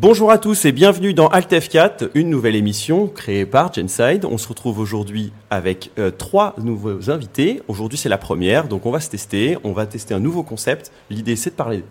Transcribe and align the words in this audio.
Bonjour 0.00 0.30
à 0.30 0.38
tous 0.38 0.64
et 0.64 0.72
bienvenue 0.72 1.12
dans 1.12 1.28
Alt 1.28 1.52
F4, 1.52 2.08
une 2.14 2.30
nouvelle 2.30 2.56
émission 2.56 3.06
créée 3.06 3.44
par 3.44 3.70
Genside. 3.70 4.24
On 4.24 4.38
se 4.38 4.48
retrouve 4.48 4.78
aujourd'hui 4.78 5.30
avec 5.50 5.90
euh, 5.98 6.10
trois 6.10 6.54
nouveaux 6.56 7.10
invités. 7.10 7.60
Aujourd'hui 7.68 7.98
c'est 7.98 8.08
la 8.08 8.16
première, 8.16 8.66
donc 8.66 8.86
on 8.86 8.90
va 8.90 9.00
se 9.00 9.10
tester, 9.10 9.58
on 9.62 9.72
va 9.72 9.84
tester 9.84 10.14
un 10.14 10.18
nouveau 10.18 10.42
concept. 10.42 10.90
L'idée 11.10 11.36
c'est 11.36 11.50
de 11.50 11.54
parler 11.54 11.84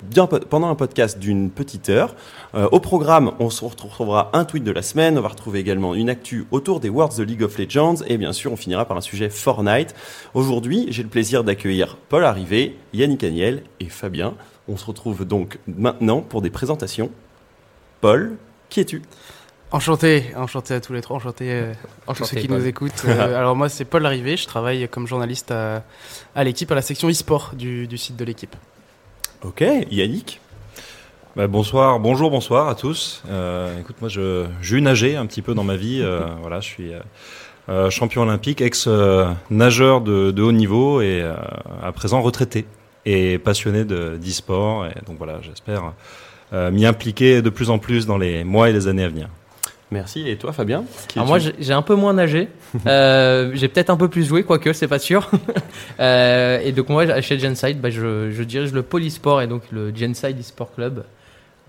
pendant 0.49 0.69
un 0.69 0.73
podcast 0.73 1.19
d'une 1.19 1.51
petite 1.51 1.89
heure. 1.89 2.15
Euh, 2.55 2.67
au 2.71 2.79
programme, 2.79 3.33
on 3.37 3.51
se 3.51 3.63
retrouvera 3.63 4.31
un 4.33 4.43
tweet 4.43 4.63
de 4.63 4.71
la 4.71 4.81
semaine, 4.81 5.19
on 5.19 5.21
va 5.21 5.27
retrouver 5.27 5.59
également 5.59 5.93
une 5.93 6.09
actu 6.09 6.47
autour 6.49 6.79
des 6.79 6.89
Worlds 6.89 7.19
de 7.19 7.23
League 7.23 7.43
of 7.43 7.59
Legends 7.59 7.97
et 8.07 8.17
bien 8.17 8.33
sûr 8.33 8.51
on 8.51 8.55
finira 8.55 8.85
par 8.85 8.97
un 8.97 9.01
sujet 9.01 9.29
Fortnite. 9.29 9.93
Aujourd'hui 10.33 10.87
j'ai 10.89 11.03
le 11.03 11.09
plaisir 11.09 11.43
d'accueillir 11.43 11.95
Paul 12.09 12.25
Arrivé, 12.25 12.75
Yannick 12.91 13.23
Aniel 13.23 13.61
et 13.79 13.85
Fabien. 13.87 14.33
On 14.67 14.77
se 14.77 14.85
retrouve 14.85 15.25
donc 15.25 15.59
maintenant 15.67 16.21
pour 16.21 16.41
des 16.41 16.49
présentations. 16.49 17.11
Paul, 18.01 18.37
qui 18.69 18.79
es-tu? 18.79 19.01
Enchanté, 19.71 20.31
enchanté 20.35 20.73
à 20.73 20.79
tous 20.79 20.93
les 20.93 21.01
trois, 21.01 21.17
enchanté, 21.17 21.51
euh, 21.51 21.73
à 22.07 22.13
tous 22.13 22.25
ceux 22.25 22.37
qui 22.37 22.49
nous 22.49 22.65
écoutent. 22.65 23.03
Euh, 23.05 23.37
alors 23.37 23.55
moi 23.55 23.69
c'est 23.69 23.85
Paul 23.85 24.01
Larrivé, 24.01 24.35
je 24.37 24.47
travaille 24.47 24.87
comme 24.87 25.05
journaliste 25.05 25.51
à, 25.51 25.83
l'équipe, 26.43 26.71
à 26.71 26.75
la 26.75 26.81
section 26.81 27.09
e-sport 27.09 27.51
du, 27.53 27.87
site 27.97 28.15
de 28.15 28.25
l'équipe. 28.25 28.55
Ok, 29.43 29.63
Yannick? 29.91 30.39
Bah, 31.35 31.47
bonsoir, 31.47 31.99
bonjour, 31.99 32.31
bonsoir 32.31 32.67
à 32.67 32.75
tous. 32.75 33.21
Euh, 33.29 33.79
écoute, 33.79 33.97
moi 33.99 34.09
je, 34.09 34.47
eu 34.71 34.81
nagé 34.81 35.15
un 35.15 35.25
petit 35.25 35.41
peu 35.41 35.53
dans 35.53 35.63
ma 35.63 35.75
vie. 35.75 36.03
voilà, 36.41 36.61
je 36.61 36.67
suis 36.67 36.91
champion 37.89 38.23
olympique, 38.23 38.61
ex-nageur 38.61 40.01
de, 40.01 40.41
haut 40.41 40.51
niveau 40.51 41.01
et 41.01 41.21
à 41.83 41.91
présent 41.91 42.21
retraité 42.21 42.65
et 43.05 43.39
passionné 43.39 43.85
d'e-sport. 43.85 44.87
donc 45.05 45.17
voilà, 45.17 45.39
j'espère 45.41 45.85
euh, 45.85 45.89
m'y 46.51 46.85
impliquer 46.85 47.41
de 47.41 47.49
plus 47.49 47.69
en 47.69 47.77
plus 47.77 48.05
dans 48.05 48.17
les 48.17 48.43
mois 48.43 48.69
et 48.69 48.73
les 48.73 48.87
années 48.87 49.03
à 49.03 49.09
venir. 49.09 49.29
Merci. 49.91 50.29
Et 50.29 50.37
toi, 50.37 50.53
Fabien 50.53 50.83
Alors 51.15 51.27
moi, 51.27 51.39
j'ai 51.39 51.73
un 51.73 51.81
peu 51.81 51.95
moins 51.95 52.13
nagé. 52.13 52.47
euh, 52.87 53.51
j'ai 53.55 53.67
peut-être 53.67 53.89
un 53.89 53.97
peu 53.97 54.07
plus 54.07 54.27
joué, 54.27 54.43
quoique, 54.43 54.71
c'est 54.73 54.87
pas 54.87 54.99
sûr. 54.99 55.29
euh, 55.99 56.59
et 56.63 56.71
donc 56.71 56.89
moi, 56.89 57.21
chez 57.21 57.39
Genside, 57.39 57.81
bah, 57.81 57.89
je, 57.89 58.29
je, 58.31 58.43
dirige 58.43 58.71
le 58.71 58.83
Polysport 58.83 59.41
et 59.41 59.47
donc 59.47 59.63
le 59.71 59.93
Genside 59.95 60.39
eSport 60.39 60.73
Club 60.75 61.03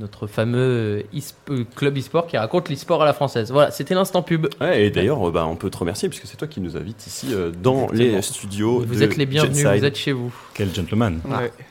notre 0.00 0.26
fameux 0.26 1.04
e 1.14 1.64
club 1.76 1.98
e-sport 1.98 2.26
qui 2.26 2.36
raconte 2.36 2.68
l'e-sport 2.68 3.02
à 3.02 3.04
la 3.04 3.12
française. 3.12 3.52
Voilà, 3.52 3.70
c'était 3.70 3.94
l'instant 3.94 4.22
pub. 4.22 4.48
et 4.60 4.90
d'ailleurs, 4.90 5.28
euh, 5.28 5.30
bah, 5.30 5.46
on 5.46 5.56
peut 5.56 5.70
te 5.70 5.76
remercier 5.76 6.08
puisque 6.08 6.26
c'est 6.26 6.36
toi 6.36 6.48
qui 6.48 6.60
nous 6.60 6.76
invite 6.76 7.06
ici 7.06 7.28
euh, 7.32 7.50
dans 7.50 7.88
les 7.92 8.20
studios. 8.22 8.82
Vous 8.86 9.02
êtes 9.02 9.16
les 9.16 9.26
bienvenus, 9.26 9.64
vous 9.64 9.84
êtes 9.84 9.96
chez 9.96 10.12
vous. 10.12 10.32
Quel 10.54 10.74
gentleman. 10.74 11.20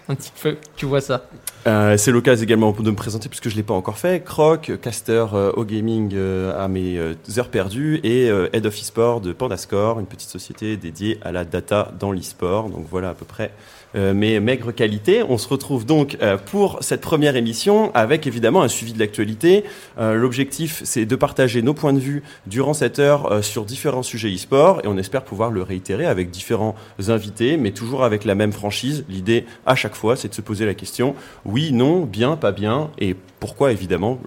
un 0.08 0.16
petit 0.16 0.32
peu, 0.42 0.56
tu 0.76 0.86
vois 0.86 1.02
ça. 1.02 1.26
c'est 1.66 2.12
l'occasion 2.12 2.44
également 2.44 2.72
de 2.72 2.92
me 2.92 2.96
présenter 2.96 3.30
puisque 3.30 3.50
je 3.50 3.56
ne 3.56 3.58
l'ai 3.58 3.64
pas 3.64 3.74
encore 3.74 3.98
fait. 3.98 4.24
Croc, 4.24 4.72
caster 4.82 5.26
au 5.56 5.66
gaming 5.66 6.16
à 6.56 6.68
mes 6.68 7.00
heures 7.38 7.50
perdues 7.50 8.00
et 8.04 8.28
Head 8.54 8.66
of 8.66 8.76
e-sport 8.76 9.22
de 9.22 9.34
Pandascore, 9.34 10.00
une 10.00 10.06
petite 10.06 10.30
société 10.30 10.78
dédiée 10.78 11.20
à 11.24 11.32
la 11.32 11.46
data 11.46 11.92
dans 12.00 12.12
l'e-sport. 12.12 12.70
Donc 12.70 12.86
voilà 12.90 13.10
à 13.10 13.14
peu 13.14 13.26
près 13.26 13.52
euh, 13.96 14.14
mais 14.14 14.40
maigre 14.40 14.72
qualité. 14.72 15.24
On 15.28 15.38
se 15.38 15.48
retrouve 15.48 15.86
donc 15.86 16.18
euh, 16.22 16.38
pour 16.38 16.78
cette 16.82 17.02
première 17.02 17.36
émission 17.36 17.92
avec 17.96 18.28
évidemment 18.28 18.62
un 18.62 18.68
suivi 18.68 18.94
de 18.94 19.00
l'actualité. 19.00 19.64
Euh, 19.98 20.14
l'objectif, 20.14 20.82
c'est 20.86 21.06
de 21.06 21.16
partager 21.16 21.62
nos 21.62 21.74
points 21.74 21.94
de 21.94 22.00
vue 22.00 22.24
durant 22.46 22.74
cette 22.74 23.00
heure 23.00 23.44
sur 23.44 23.66
différents 23.66 24.04
sujets 24.04 24.34
e-sport 24.34 24.82
et 24.84 24.88
on 24.88 24.98
espère 24.98 25.24
pouvoir 25.24 25.50
le 25.50 25.64
réitérer 25.64 26.06
avec 26.06 26.30
différents 26.30 26.76
invités, 27.08 27.58
mais 27.58 27.72
toujours 27.72 28.04
avec 28.04 28.26
la 28.26 28.36
même 28.36 28.52
franchise. 28.52 29.06
L'idée, 29.10 29.46
à 29.66 29.76
chaque 29.76 29.96
fois, 29.96 30.16
c'est 30.16 30.30
de 30.30 30.34
se 30.34 30.42
poser 30.42 30.66
la 30.66 30.74
question 30.74 31.16
oui, 31.46 31.72
non, 31.72 32.06
bien, 32.06 32.36
pas 32.36 32.52
bien, 32.52 32.92
et 33.00 33.16
pourquoi 33.40 33.72
évidemment. 33.72 34.20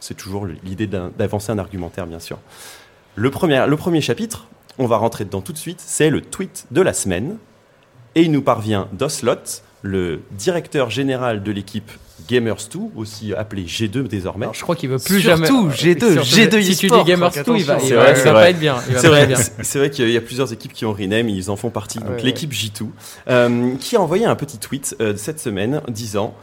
C'est 0.00 0.16
toujours 0.16 0.46
l'idée 0.64 0.86
d'avancer 0.86 1.50
un 1.50 1.58
argumentaire, 1.58 2.06
bien 2.06 2.20
sûr. 2.20 2.38
Le 3.16 3.30
premier, 3.30 3.64
le 3.66 3.76
premier 3.76 4.00
chapitre, 4.00 4.46
on 4.78 4.86
va 4.86 4.96
rentrer 4.96 5.24
dedans 5.24 5.40
tout 5.40 5.52
de 5.52 5.58
suite, 5.58 5.82
c'est 5.84 6.10
le 6.10 6.20
tweet 6.20 6.66
de 6.70 6.80
la 6.80 6.92
semaine. 6.92 7.36
Et 8.18 8.22
il 8.22 8.32
nous 8.32 8.42
parvient 8.42 8.88
d'Oslot, 8.92 9.62
le 9.82 10.22
directeur 10.32 10.90
général 10.90 11.44
de 11.44 11.52
l'équipe 11.52 11.88
Gamers2, 12.28 12.90
aussi 12.96 13.32
appelé 13.32 13.62
G2 13.62 14.08
désormais. 14.08 14.48
je 14.52 14.60
crois 14.60 14.74
qu'il 14.74 14.88
veut 14.88 14.98
plus 14.98 15.20
jamais. 15.20 15.46
Surtout 15.46 15.68
G2, 15.68 16.18
G2 16.24 16.62
Si 16.62 16.76
tu 16.76 16.88
dis 16.88 16.94
Gamers2, 16.94 17.56
il 17.56 17.64
va, 17.64 17.78
il 17.80 17.94
va, 17.94 18.32
pas 18.32 18.50
être 18.50 18.58
bien. 18.58 18.74
C'est 18.96 19.06
vrai, 19.06 19.32
c'est 19.62 19.78
vrai 19.78 19.90
qu'il 19.90 20.10
y 20.10 20.16
a 20.16 20.20
plusieurs 20.20 20.52
équipes 20.52 20.72
qui 20.72 20.84
ont 20.84 20.92
rename, 20.92 21.28
ils 21.28 21.48
en 21.48 21.54
font 21.54 21.70
partie. 21.70 22.00
Donc 22.00 22.20
l'équipe 22.24 22.52
J2, 22.52 22.88
euh, 23.28 23.76
qui 23.76 23.94
a 23.94 24.00
envoyé 24.00 24.26
un 24.26 24.34
petit 24.34 24.58
tweet 24.58 24.96
euh, 25.00 25.14
cette 25.16 25.38
semaine 25.38 25.80
disant 25.86 26.34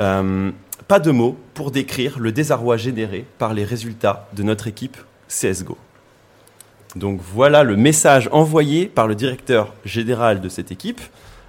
euh, 0.00 0.50
pas 0.88 0.98
de 0.98 1.12
mots 1.12 1.38
pour 1.54 1.70
décrire 1.70 2.18
le 2.18 2.32
désarroi 2.32 2.76
généré 2.76 3.24
par 3.38 3.54
les 3.54 3.62
résultats 3.62 4.28
de 4.34 4.42
notre 4.42 4.66
équipe 4.66 4.96
CS:GO. 5.28 5.78
Donc 6.96 7.20
voilà 7.22 7.62
le 7.62 7.76
message 7.76 8.28
envoyé 8.32 8.86
par 8.86 9.06
le 9.06 9.14
directeur 9.14 9.74
général 9.84 10.40
de 10.40 10.48
cette 10.48 10.72
équipe, 10.72 11.00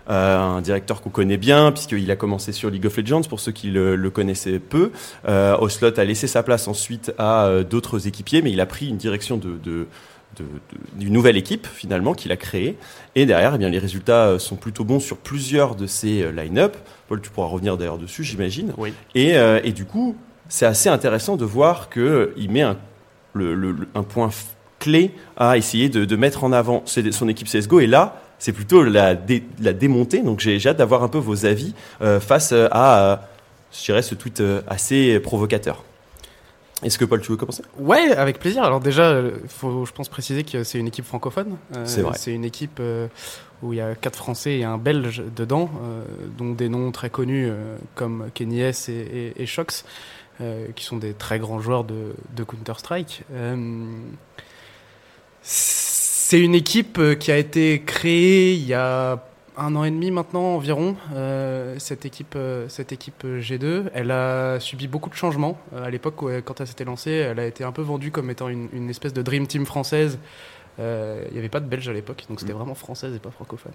euh, 0.10 0.38
un 0.38 0.62
directeur 0.62 1.02
qu'on 1.02 1.10
connaît 1.10 1.38
bien 1.38 1.72
puisqu'il 1.72 2.10
a 2.12 2.16
commencé 2.16 2.52
sur 2.52 2.70
League 2.70 2.86
of 2.86 2.98
Legends 2.98 3.22
pour 3.22 3.40
ceux 3.40 3.52
qui 3.52 3.70
le, 3.72 4.10
connaissaient 4.10 4.60
peu. 4.60 4.92
Euh, 5.28 5.58
Oslot 5.58 6.00
a 6.00 6.04
laissé 6.04 6.28
sa 6.28 6.44
place 6.44 6.68
ensuite 6.68 7.14
à 7.18 7.46
euh, 7.46 7.64
d'autres 7.64 8.08
équipiers, 8.08 8.42
mais 8.42 8.52
il 8.52 8.62
a 8.62 8.66
pris 8.66 8.88
une 8.88 8.98
direction 8.98 9.38
de, 9.38 9.88
d'une 10.96 11.14
nouvelle 11.14 11.38
équipe 11.38 11.68
finalement 11.68 12.14
qu'il 12.14 12.32
a 12.32 12.38
créée. 12.38 12.78
Et 13.16 13.26
derrière, 13.26 13.56
eh 13.56 13.58
bien, 13.58 13.70
les 13.70 13.80
résultats 13.80 14.28
euh, 14.28 14.40
sont 14.40 14.56
plutôt 14.56 14.84
bons 14.84 15.00
sur 15.00 15.18
plusieurs 15.18 15.76
de 15.76 15.88
ces 15.88 16.32
line-up. 16.32 16.78
Paul, 17.08 17.22
tu 17.22 17.30
pourras 17.32 17.48
revenir 17.48 17.78
d'ailleurs 17.78 17.98
dessus, 17.98 18.24
j'imagine. 18.24 18.74
Oui. 18.78 18.94
Et, 19.16 19.34
et, 19.64 19.72
du 19.72 19.86
coup, 19.86 20.16
c'est 20.50 20.66
assez 20.66 20.90
intéressant 20.90 21.36
de 21.36 21.46
voir 21.46 21.90
qu'il 21.90 22.50
met 22.50 22.62
un, 22.62 22.78
le, 23.34 23.76
un 23.96 24.04
point 24.04 24.30
clé 24.82 25.12
à 25.38 25.58
essayer 25.58 25.88
de, 25.88 26.16
mettre 26.18 26.44
en 26.44 26.52
avant 26.52 26.84
son 26.86 27.30
équipe 27.30 27.48
CSGO. 27.48 27.80
Et 27.80 27.88
là, 27.88 28.22
c'est 28.42 28.52
plutôt 28.52 28.84
la, 28.84 29.16
la 29.62 29.74
démonter. 29.74 30.22
Donc 30.22 30.40
j'ai 30.40 30.60
hâte 30.68 30.78
d'avoir 30.78 31.04
un 31.04 31.08
peu 31.08 31.20
vos 31.20 31.46
avis 31.46 31.74
euh, 32.02 32.20
face 32.20 32.52
à, 32.52 33.12
euh, 33.12 33.16
je 33.72 33.86
dirais, 33.86 34.02
ce 34.02 34.16
tweet 34.16 34.42
euh, 34.42 34.62
assez 34.68 35.20
provocateur. 35.20 35.84
Est-ce 36.84 36.98
que 36.98 37.06
Paul, 37.06 37.22
tu 37.22 37.32
veux 37.32 37.38
commencer? 37.38 37.62
Ouais, 37.78 38.12
avec 38.18 38.40
plaisir. 38.40 38.64
Alors 38.64 38.80
déjà, 38.80 39.22
il 39.22 39.48
faut, 39.48 39.86
je 39.86 39.92
pense, 39.92 40.10
préciser 40.10 40.44
que 40.44 40.64
c'est 40.64 40.80
une 40.80 40.88
équipe 40.88 41.06
francophone. 41.06 41.58
c'est 41.86 42.02
vrai. 42.02 42.18
C'est 42.18 42.34
une 42.34 42.44
équipe 42.44 42.82
où 43.62 43.74
il 43.74 43.76
y 43.78 43.82
a 43.82 43.94
quatre 43.94 44.16
Français 44.16 44.58
et 44.58 44.64
un 44.64 44.80
Belge 44.80 45.22
dedans, 45.36 45.70
dont 46.40 46.54
des 46.54 46.70
noms 46.70 46.92
très 46.92 47.12
connus 47.12 47.52
comme 47.94 48.32
Kenny 48.34 48.62
S 48.62 48.90
et, 48.90 49.34
et, 49.36 49.46
Shox, 49.46 49.86
qui 50.76 50.84
sont 50.84 50.98
des 50.98 51.14
très 51.14 51.38
grands 51.38 51.60
joueurs 51.60 51.84
de, 51.84 52.16
de 52.36 52.44
Counter-Strike. 52.44 53.26
C'est 55.42 56.40
une 56.40 56.56
équipe 56.56 56.98
euh, 57.00 57.16
qui 57.16 57.32
a 57.32 57.38
été 57.38 57.82
créée 57.82 58.54
il 58.54 58.66
y 58.66 58.74
a 58.74 59.24
un 59.58 59.76
an 59.76 59.84
et 59.84 59.92
demi 59.92 60.12
maintenant 60.12 60.56
environ. 60.56 60.96
Euh, 61.14 61.76
cette 61.78 62.06
équipe, 62.06 62.36
euh, 62.36 62.70
cette 62.70 62.92
équipe 62.92 63.26
G2, 63.26 63.86
elle 63.94 64.12
a 64.12 64.60
subi 64.60 64.88
beaucoup 64.88 65.10
de 65.10 65.16
changements. 65.16 65.60
à 65.76 65.90
l'époque, 65.90 66.24
quand 66.46 66.62
elle 66.62 66.68
s'était 66.68 66.86
lancée, 66.86 67.12
elle 67.12 67.40
a 67.40 67.46
été 67.46 67.64
un 67.64 67.72
peu 67.72 67.82
vendue 67.82 68.12
comme 68.12 68.30
étant 68.30 68.48
une, 68.50 68.90
espèce 68.90 69.14
de 69.14 69.22
dream 69.22 69.48
team 69.48 69.66
française. 69.66 70.20
Il 70.80 71.34
n'y 71.34 71.38
avait 71.38 71.50
pas 71.50 71.60
de 71.60 71.68
Belge 71.68 71.90
à 71.90 71.94
l'époque, 71.94 72.24
donc 72.28 72.40
c'était 72.40 72.54
mm. 72.54 72.56
vraiment 72.56 72.76
française 72.76 73.14
et 73.14 73.20
pas 73.20 73.30
francophone. 73.30 73.74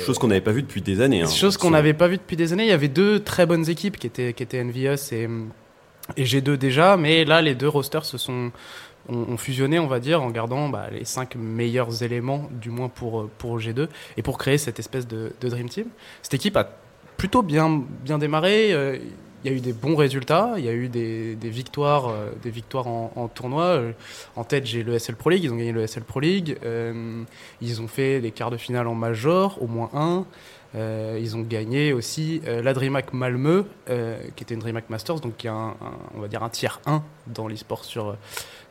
chose 0.00 0.18
qu'on 0.18 0.28
n'avait 0.28 0.40
pas 0.40 0.52
vu 0.52 0.62
depuis 0.62 0.82
des 0.82 1.00
années. 1.00 1.22
Hein, 1.22 1.26
chose 1.26 1.56
qu'on 1.56 1.70
n'avait 1.70 1.94
pas 1.94 2.08
vu 2.08 2.16
depuis 2.16 2.36
des 2.36 2.52
années. 2.52 2.64
Il 2.64 2.70
y 2.70 2.72
avait 2.72 2.88
deux 2.88 3.20
très 3.20 3.46
bonnes 3.46 3.70
équipes 3.70 3.98
qui 3.98 4.08
étaient, 4.08 4.32
qui 4.32 4.42
étaient 4.42 4.60
Envious 4.60 5.12
et, 5.12 5.28
et 6.16 6.24
G2 6.24 6.56
déjà, 6.56 6.96
mais 6.96 7.24
là 7.24 7.40
les 7.40 7.54
deux 7.54 7.68
rosters 7.68 8.04
se 8.04 8.18
sont 8.18 8.50
ont, 9.08 9.36
fusionné, 9.36 9.78
on 9.78 9.86
va 9.86 10.00
dire, 10.00 10.22
en 10.22 10.30
gardant 10.30 10.68
bah, 10.68 10.88
les 10.90 11.04
cinq 11.04 11.36
meilleurs 11.36 12.02
éléments, 12.02 12.48
du 12.50 12.70
moins 12.70 12.88
pour, 12.88 13.22
euh, 13.22 13.30
pour 13.38 13.58
G2, 13.58 13.88
et 14.16 14.22
pour 14.22 14.38
créer 14.38 14.58
cette 14.58 14.78
espèce 14.78 15.06
de, 15.06 15.32
Dream 15.40 15.68
Team. 15.68 15.86
Cette 16.22 16.34
équipe 16.34 16.56
a 16.56 16.68
plutôt 17.16 17.42
bien, 17.42 17.82
bien 18.02 18.18
démarré. 18.18 18.72
Euh, 18.72 18.98
il 19.44 19.50
y 19.50 19.54
a 19.54 19.56
eu 19.58 19.60
des 19.60 19.74
bons 19.74 19.94
résultats, 19.94 20.54
il 20.56 20.64
y 20.64 20.70
a 20.70 20.72
eu 20.72 20.88
des, 20.88 21.36
des 21.36 21.50
victoires, 21.50 22.08
euh, 22.08 22.30
des 22.42 22.48
victoires 22.48 22.86
en, 22.86 23.28
tournoi. 23.28 23.78
En 24.36 24.44
tête, 24.44 24.64
j'ai 24.64 24.82
le 24.82 24.98
SL 24.98 25.16
Pro 25.16 25.28
League, 25.28 25.44
ils 25.44 25.52
ont 25.52 25.56
gagné 25.56 25.72
le 25.72 25.86
SL 25.86 26.02
Pro 26.02 26.20
League. 26.20 26.56
ils 27.60 27.82
ont 27.82 27.88
fait 27.88 28.20
les 28.20 28.30
quarts 28.30 28.50
de 28.50 28.56
finale 28.56 28.86
en 28.86 28.94
major, 28.94 29.58
au 29.60 29.66
moins 29.66 29.90
un. 29.92 30.24
Ils 30.74 31.36
ont 31.36 31.42
gagné 31.42 31.92
aussi 31.92 32.40
euh, 32.46 32.62
la 32.62 32.72
DreamHack 32.72 33.12
Malmö, 33.12 33.64
qui 34.34 34.42
était 34.42 34.54
une 34.54 34.60
DreamHack 34.60 34.88
Masters, 34.88 35.20
donc 35.20 35.36
qui 35.36 35.46
est 35.46 35.50
un, 35.50 35.76
on 36.16 36.20
va 36.20 36.28
dire 36.28 36.42
un 36.42 36.48
tiers 36.48 36.80
1 36.86 37.02
dans 37.26 37.46
l'e-sport 37.46 37.84
sur, 37.84 38.16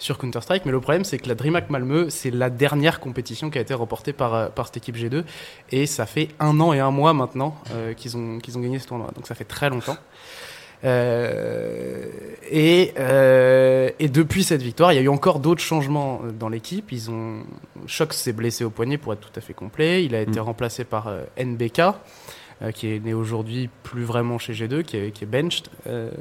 sur 0.03 0.17
Counter-Strike. 0.17 0.65
Mais 0.65 0.71
le 0.71 0.79
problème, 0.79 1.03
c'est 1.03 1.17
que 1.17 1.27
la 1.27 1.35
DreamHack 1.35 1.69
Malmö, 1.69 2.09
c'est 2.09 2.31
la 2.31 2.50
dernière 2.50 3.00
compétition 3.00 3.50
qui 3.50 3.57
a 3.57 3.61
été 3.61 3.73
remportée 3.73 4.13
par, 4.13 4.51
par 4.51 4.67
cette 4.67 4.77
équipe 4.77 4.97
G2. 4.97 5.23
Et 5.71 5.85
ça 5.85 6.05
fait 6.05 6.29
un 6.39 6.59
an 6.59 6.73
et 6.73 6.79
un 6.79 6.91
mois 6.91 7.13
maintenant 7.13 7.55
qu'ils 7.97 8.17
ont, 8.17 8.39
qu'ils 8.39 8.57
ont 8.57 8.61
gagné 8.61 8.79
ce 8.79 8.88
tournoi. 8.88 9.09
Donc 9.15 9.27
ça 9.27 9.35
fait 9.35 9.45
très 9.45 9.69
longtemps. 9.69 9.97
Euh, 10.85 12.07
et, 12.51 12.94
euh, 13.00 13.89
et, 14.00 14.09
depuis 14.09 14.44
cette 14.44 14.61
victoire, 14.61 14.91
il 14.91 14.97
y 14.97 15.00
a 15.00 15.01
eu 15.01 15.07
encore 15.09 15.39
d'autres 15.39 15.61
changements 15.61 16.21
dans 16.38 16.50
l'équipe. 16.50 16.91
Ils 16.91 17.09
ont 17.09 17.44
Shox 17.88 18.17
s'est 18.17 18.33
blessé 18.33 18.63
au 18.63 18.69
poignet 18.69 18.97
pour 18.97 19.13
être 19.13 19.21
tout 19.21 19.39
à 19.39 19.41
fait 19.41 19.53
complet. 19.53 20.03
Il 20.03 20.13
a 20.13 20.21
été 20.21 20.39
mm. 20.39 20.44
remplacé 20.44 20.83
par 20.83 21.07
euh, 21.07 21.23
NBK. 21.41 21.79
euh, 22.61 22.71
qui 22.71 22.94
est 22.94 23.00
né 23.00 23.13
aujourd'hui 23.13 23.69
plus 23.83 24.03
vraiment 24.03 24.38
chez 24.38 24.53
G2, 24.53 24.83
qui 24.83 24.97
est, 24.97 25.11
qui 25.11 25.23
est 25.23 25.27
benched, 25.27 25.69
euh, 25.88 26.11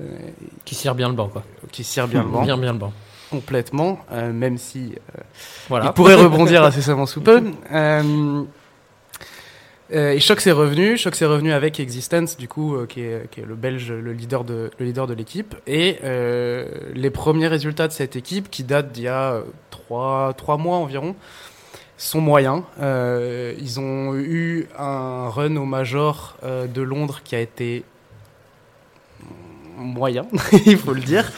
Qui 0.64 0.75
sert 0.75 0.94
bien 0.94 1.08
le 1.08 1.14
banc, 1.14 1.29
quoi. 1.29 1.43
qui 1.73 1.84
sert 1.84 2.08
bien 2.08 2.23
le 2.23 2.29
banc 2.31 2.43
Bien, 2.43 2.56
bien 2.56 2.73
le 2.73 2.79
banc. 2.79 2.93
Complètement, 3.32 3.99
euh, 4.12 4.31
même 4.32 4.58
si 4.58 4.93
Voilà. 5.69 5.87
il 5.87 5.93
pourrait 5.93 6.14
rebondir 6.14 6.62
incessamment 6.69 7.06
sous 7.06 7.23
peu. 7.23 7.43
Euh, 7.73 8.43
euh, 9.94 10.12
et 10.12 10.20
Choc 10.20 10.40
s'est 10.40 10.52
revenu, 10.52 10.96
Choc 10.99 11.14
s'est 11.14 11.25
revenu 11.26 11.52
avec 11.52 11.81
Existence, 11.81 12.37
du 12.37 12.46
coup, 12.49 12.76
euh, 12.76 12.87
qui, 12.87 13.00
est, 13.00 13.31
qui 13.31 13.40
est 13.40 13.46
le 13.46 13.55
Belge, 13.55 13.90
le 13.90 14.12
leader 14.12 14.44
de, 14.44 14.70
le 14.79 14.84
leader 14.87 15.06
de 15.06 15.14
l'équipe. 15.14 15.55
Et 15.67 15.99
euh, 16.05 16.67
les 16.94 17.11
premiers 17.11 17.49
résultats 17.49 17.88
de 17.88 17.93
cette 17.93 18.17
équipe, 18.17 18.50
qui 18.50 18.64
datent 18.64 18.93
d'il 18.93 19.05
y 19.05 19.08
a 19.08 19.32
euh, 19.32 19.43
trois, 19.70 20.34
trois 20.37 20.58
mois 20.58 20.76
environ, 20.76 21.14
sont 21.96 22.20
moyens. 22.20 22.62
Euh, 22.81 23.55
ils 23.58 23.81
ont 23.81 24.14
eu 24.14 24.67
un 24.79 25.29
run 25.29 25.56
au 25.56 25.64
Major 25.64 26.37
euh, 26.43 26.67
de 26.67 26.82
Londres 26.82 27.20
qui 27.25 27.34
a 27.34 27.40
été 27.40 27.84
moyen, 29.82 30.26
il 30.67 30.76
faut 30.79 30.93
le 30.94 31.00
dire. 31.00 31.31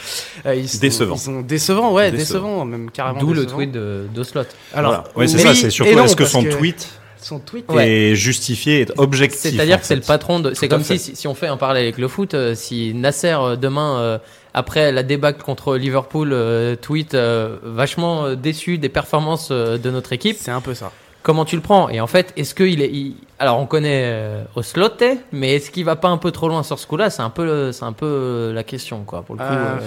Euh, 0.45 0.55
ils 0.55 0.69
sont- 0.69 0.79
Décevant. 0.79 1.15
Ils 1.15 1.19
sont 1.19 1.41
décevants, 1.41 1.93
ouais, 1.93 2.11
Décevant. 2.11 2.39
décevants, 2.39 2.65
même 2.65 2.91
carrément. 2.91 3.19
D'où 3.19 3.33
le 3.33 3.41
décevants. 3.41 3.57
tweet 3.57 3.71
de- 3.71 4.05
d'Oslot. 4.13 4.41
Alors, 4.73 4.91
Voilà. 4.91 5.03
Ouais, 5.15 5.27
c'est 5.27 5.37
ça, 5.39 5.53
c'est 5.53 5.69
surtout 5.69 5.97
est-ce 5.99 6.15
que 6.15 6.25
son 6.25 6.43
tweet 6.43 6.87
son 7.21 7.39
tweet, 7.39 7.65
Ouais. 7.71 7.89
est 8.11 8.15
justifié, 8.15 8.81
est 8.81 8.93
objectif. 8.97 9.39
C'est-à-dire 9.53 9.79
que 9.81 9.87
c'est 9.87 9.95
le 9.95 10.01
patron 10.01 10.39
de. 10.39 10.53
C'est 10.53 10.67
comme 10.67 10.83
si, 10.83 10.99
si, 10.99 11.15
si 11.15 11.27
on 11.27 11.33
fait 11.33 11.47
un 11.47 11.57
parallèle 11.57 11.81
avec 11.81 11.97
le 11.97 12.07
foot, 12.07 12.35
euh, 12.35 12.53
si 12.53 12.93
Nasser 12.93 13.33
euh, 13.39 13.55
demain, 13.55 13.97
euh, 13.97 14.17
après 14.53 14.91
la 14.91 15.01
débâcle 15.01 15.41
contre 15.41 15.75
Liverpool, 15.75 16.29
euh, 16.33 16.75
tweet 16.75 17.15
euh, 17.15 17.57
vachement 17.63 18.35
déçu 18.35 18.77
des 18.77 18.89
performances 18.89 19.47
euh, 19.49 19.79
de 19.79 19.89
notre 19.89 20.13
équipe, 20.13 20.37
c'est 20.39 20.51
un 20.51 20.61
peu 20.61 20.75
ça. 20.75 20.91
Comment 21.25 21.43
tu 21.43 21.55
le 21.55 21.61
prends 21.61 21.89
Et 21.89 21.99
en 21.99 22.07
fait, 22.07 22.31
est-ce 22.37 22.53
qu'il 22.55 22.81
est. 22.81 22.89
il- 22.89 23.15
Alors 23.39 23.59
on 23.59 23.65
connaît 23.65 24.03
euh, 24.05 24.43
Oslote, 24.55 25.03
mais 25.33 25.55
est-ce 25.55 25.71
qu'il 25.71 25.83
va 25.83 25.95
pas 25.97 26.07
un 26.07 26.17
peu 26.17 26.31
trop 26.31 26.47
loin 26.47 26.61
sur 26.63 26.77
ce 26.79 26.85
coup-là? 26.87 27.09
C'est 27.09 27.23
un 27.23 27.29
peu, 27.31 27.71
c'est 27.73 27.83
un 27.83 27.91
peu 27.93 28.05
euh, 28.05 28.53
la 28.53 28.63
question, 28.63 29.03
quoi. 29.03 29.23
Pour 29.23 29.35
le 29.35 29.39
coup. 29.41 29.45
Euh. 29.53 29.79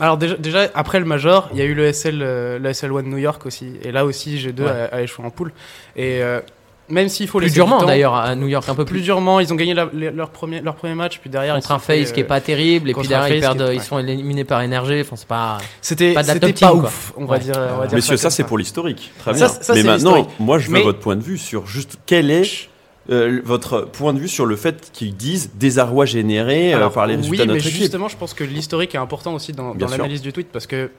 Alors 0.00 0.16
déjà, 0.16 0.34
déjà 0.36 0.68
après 0.74 0.98
le 1.00 1.06
Major, 1.06 1.48
il 1.52 1.58
y 1.58 1.62
a 1.62 1.64
eu 1.64 1.74
le 1.74 1.92
SL, 1.92 2.18
le 2.18 2.58
SL1 2.70 3.02
New 3.02 3.16
York 3.18 3.44
aussi, 3.46 3.72
et 3.82 3.90
là 3.92 4.04
aussi 4.04 4.36
G2 4.36 4.60
Ouais. 4.62 4.68
a, 4.92 4.96
a 4.96 5.00
échoué 5.02 5.24
en 5.24 5.30
poule. 5.30 5.52
Et 5.96 6.20
même 6.90 7.08
s'il 7.08 7.28
faut 7.28 7.38
plus 7.38 7.46
laisser 7.46 7.54
du 7.54 7.58
durement 7.60 7.84
d'ailleurs 7.84 8.14
à 8.14 8.34
New 8.34 8.48
York, 8.48 8.68
un 8.68 8.74
peu 8.74 8.84
plus 8.84 8.96
plus. 8.98 9.02
durement, 9.04 9.40
ils 9.40 9.52
ont 9.52 9.56
gagné 9.56 9.74
la- 9.74 9.88
les- 9.92 10.10
leur 10.10 10.30
premier 10.30 10.60
leur 10.60 10.74
premier 10.74 10.94
match, 10.94 11.18
puis 11.20 11.30
derrière 11.30 11.54
Contre 11.54 11.70
ils 11.70 11.74
un 11.74 11.78
fait, 11.78 12.00
face 12.00 12.12
qui 12.12 12.20
est 12.20 12.24
euh, 12.24 12.26
pas 12.26 12.40
terrible, 12.40 12.90
et 12.90 12.94
puis 12.94 13.06
derrière 13.08 13.34
ils 13.36 13.40
perdent, 13.40 13.60
est- 13.62 13.76
ils 13.76 13.80
sont 13.82 13.98
éliminés 13.98 14.44
par 14.44 14.62
énergie. 14.62 15.00
Enfin, 15.00 15.16
c'est 15.16 15.28
pas. 15.28 15.58
C'était 15.80 16.14
pas 16.14 16.22
de 16.22 16.28
la 16.28 16.34
top 16.34 16.42
pas 16.42 16.52
team, 16.52 16.68
quoi. 16.68 16.78
ouf, 16.80 17.12
on 17.16 17.24
va 17.26 17.34
Ouais. 17.34 17.38
dire. 17.40 17.54
on 17.56 17.78
va 17.78 17.86
dire 17.86 17.96
Messieurs, 17.96 18.16
ça 18.16 18.30
c'est 18.30 18.44
pour 18.44 18.58
l'historique. 18.58 19.10
Très 19.20 19.32
bien. 19.34 19.48
ça, 19.48 19.74
Mais 19.74 19.82
maintenant, 19.82 20.26
moi, 20.38 20.58
je 20.58 20.68
veux 20.68 20.74
Mais- 20.74 20.82
votre 20.82 21.00
point 21.00 21.16
de 21.16 21.22
vue 21.22 21.38
sur 21.38 21.66
juste 21.66 21.96
quel 22.06 22.30
est 22.30 22.68
euh, 23.10 23.40
votre 23.42 23.82
point 23.90 24.12
de 24.12 24.18
vue 24.18 24.28
sur 24.28 24.44
le 24.44 24.54
fait 24.54 24.90
qu'ils 24.92 25.16
disent 25.16 25.52
désarroi 25.54 26.04
généré 26.04 26.74
euh, 26.74 26.88
par 26.90 27.06
les 27.06 27.14
oui, 27.14 27.20
résultats 27.22 27.44
de 27.44 27.48
mais 27.48 27.54
notre 27.54 27.66
équipe. 27.66 27.80
justement, 27.80 28.08
je 28.08 28.16
pense 28.18 28.34
que 28.34 28.44
l'historique 28.44 28.94
est 28.94 28.98
important 28.98 29.32
aussi 29.32 29.52
dans, 29.52 29.72
l'analyse 29.74 30.20
du 30.20 30.30
tweet 30.32 30.48
parce 30.52 30.66
que 30.66 30.90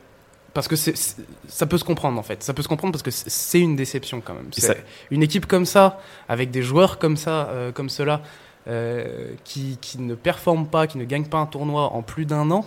parce 0.54 0.68
que 0.68 0.75
c'est- 0.75 0.96
c'est- 0.98 1.18
ça 1.48 1.66
peut 1.66 1.78
se 1.78 1.84
comprendre 1.84 2.19
en 2.19 2.24
fait. 2.24 2.42
Ça 2.44 2.54
peut 2.54 2.62
se 2.63 2.68
comprendre 2.68 2.92
parce 2.94 3.04
que 3.04 3.12
c'est- 3.12 3.60
une 3.60 3.75
déception 3.75 4.22
quand 4.24 4.34
même. 4.34 4.48
Ça- 4.54 4.74
Une 5.12 5.24
équipe 5.24 5.46
comme 5.46 5.66
ça, 5.66 6.00
avec 6.28 6.51
des 6.51 6.62
joueurs 6.62 6.98
comme 7.00 7.18
ça, 7.18 7.48
euh, 7.50 7.72
comme 7.72 7.90
cela, 7.90 8.22
euh, 8.68 9.31
qui, 9.44 9.78
qui 9.81 10.00
ne 10.00 10.16
performent 10.16 10.68
pas, 10.68 10.88
qui 10.88 10.98
ne 10.98 11.06
gagnent 11.06 11.25
pas 11.28 11.38
un 11.40 11.46
tournoi 11.46 11.94
en 11.94 12.01
plus 12.01 12.25
d'un 12.25 12.50
an. 12.51 12.66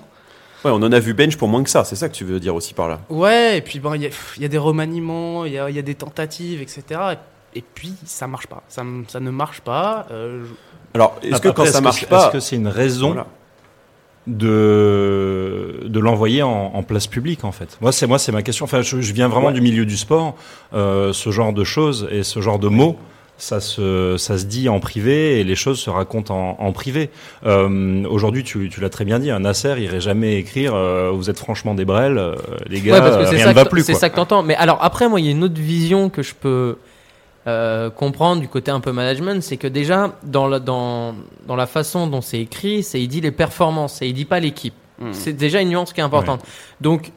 Ouais, 0.65 0.71
on 0.71 0.77
en 0.77 0.93
a 0.93 0.99
vu 1.01 1.13
bench 1.13 1.37
pour 1.37 1.49
moins 1.49 1.63
que 1.65 1.71
ça. 1.71 1.85
C'est 1.85 1.97
ça 1.97 2.09
que 2.09 2.15
tu 2.15 2.25
veux 2.25 2.39
dire 2.41 2.55
aussi 2.55 2.73
par 2.73 2.89
là? 2.89 3.01
Ouais, 3.11 3.59
et 3.59 3.63
puis 3.63 3.81
bon, 3.81 3.95
il 3.95 4.03
y, 4.03 4.07
a- 4.07 4.11
il 4.37 4.43
y 4.43 4.45
a 4.45 4.49
des 4.49 4.59
remaniements, 4.59 5.45
il 5.45 5.53
y 5.53 5.59
a, 5.59 5.69
il 5.69 5.75
y 5.77 5.79
a 5.79 5.83
des 5.83 5.95
tentatives, 5.97 6.63
etc. 6.63 6.83
Et, 7.55 7.59
et 7.59 7.63
puis 7.75 7.95
ça 8.05 8.27
marche 8.29 8.47
pas. 8.47 8.63
Ça, 8.69 8.83
ça 9.09 9.21
ne 9.21 9.31
marche 9.31 9.61
pas. 9.61 10.07
euh, 10.11 10.45
je- 10.47 10.55
Alors, 10.95 11.19
est-ce 11.23 11.41
que 11.41 11.49
Après, 11.49 11.65
quand 11.65 11.71
ça 11.71 11.79
que 11.79 11.85
marche 11.85 12.07
pas, 12.07 12.25
Est-ce 12.27 12.33
que 12.33 12.41
c'est 12.41 12.57
une 12.57 12.69
raison 12.69 13.09
Voilà. 13.09 13.27
De, 14.27 15.81
de 15.85 16.01
l'envoyer 16.01 16.43
en, 16.43 16.71
en 16.75 16.83
place 16.83 17.07
publique 17.07 17.45
en 17.45 17.53
fait. 17.53 17.77
Moi 17.81 17.93
c'est 17.93 18.07
moi 18.07 18.19
c'est 18.19 18.33
ma 18.33 18.43
question. 18.43 18.65
Enfin 18.65 18.83
je, 18.83 19.01
je 19.01 19.13
viens 19.13 19.29
vraiment 19.29 19.49
Ouais. 19.49 19.53
du 19.53 19.61
milieu 19.61 19.85
du 19.85 19.97
sport. 19.97 20.37
Euh, 20.75 21.13
ce 21.13 21.31
genre 21.31 21.53
de 21.53 21.65
choses 21.65 22.09
et 22.13 22.23
ce 22.23 22.41
genre 22.41 22.59
de 22.61 22.69
mots, 22.69 22.97
ça 23.39 23.61
se 23.61 24.17
ça 24.19 24.39
se 24.39 24.45
dit 24.45 24.69
en 24.69 24.79
privé 24.79 25.41
et 25.41 25.45
les 25.45 25.57
choses 25.57 25.81
se 25.81 25.91
racontent 25.91 26.57
en, 26.61 26.65
en 26.65 26.73
privé. 26.73 27.11
Euh, 27.45 28.05
Aujourd'hui 28.09 28.45
tu, 28.45 28.69
tu 28.69 28.81
l'as 28.81 28.91
très 28.91 29.05
bien 29.05 29.19
dit, 29.19 29.31
un 29.31 29.41
Nasser 29.41 29.75
irait 29.81 30.01
jamais 30.01 30.37
écrire 30.37 30.75
euh, 30.75 31.11
vous 31.13 31.29
êtes 31.29 31.39
franchement 31.39 31.75
des 31.75 31.85
brels, 31.85 32.19
euh, 32.19 32.37
les 32.69 32.81
gars, 32.81 32.95
Ouais, 32.95 33.01
parce 33.01 33.17
que 33.17 33.35
rien 33.35 33.45
ça, 33.45 33.49
ne 33.51 33.55
va 33.55 33.65
plus 33.65 33.85
c'est 33.85 33.95
ça 33.95 34.09
que 34.11 34.17
t'entends. 34.17 34.43
Mais 34.45 34.55
alors 34.55 34.79
après, 34.83 35.09
moi, 35.09 35.19
il 35.21 35.27
y 35.27 35.29
a 35.29 35.33
une 35.33 35.43
autre 35.45 35.61
vision 35.61 36.09
que 36.11 36.23
je 36.23 36.35
peux 36.35 36.77
euh, 37.47 37.91
comprendre 37.91 38.41
du 38.41 38.49
côté 38.49 38.71
un 38.71 38.81
peu 38.81 38.93
management, 38.93 39.43
c'est 39.43 39.57
que 39.57 39.67
déjà 39.67 40.17
dans 40.23 40.47
la, 40.47 40.61
dans 40.61 41.15
dans 41.47 41.57
la 41.57 41.67
façon 41.67 42.07
dont 42.07 42.21
c'est 42.21 42.41
écrit, 42.41 42.83
c'est 42.83 43.03
il 43.03 43.09
dit 43.09 43.21
les 43.21 43.33
performances, 43.33 44.01
et 44.03 44.07
il 44.07 44.15
dit 44.15 44.25
pas 44.25 44.39
l'équipe. 44.41 44.75
Hmm. 44.99 45.13
C'est 45.13 45.33
déjà 45.33 45.61
une 45.61 45.71
nuance 45.71 45.93
qui 45.93 46.01
est 46.01 46.05
importante. 46.05 46.45
Donc 46.81 47.11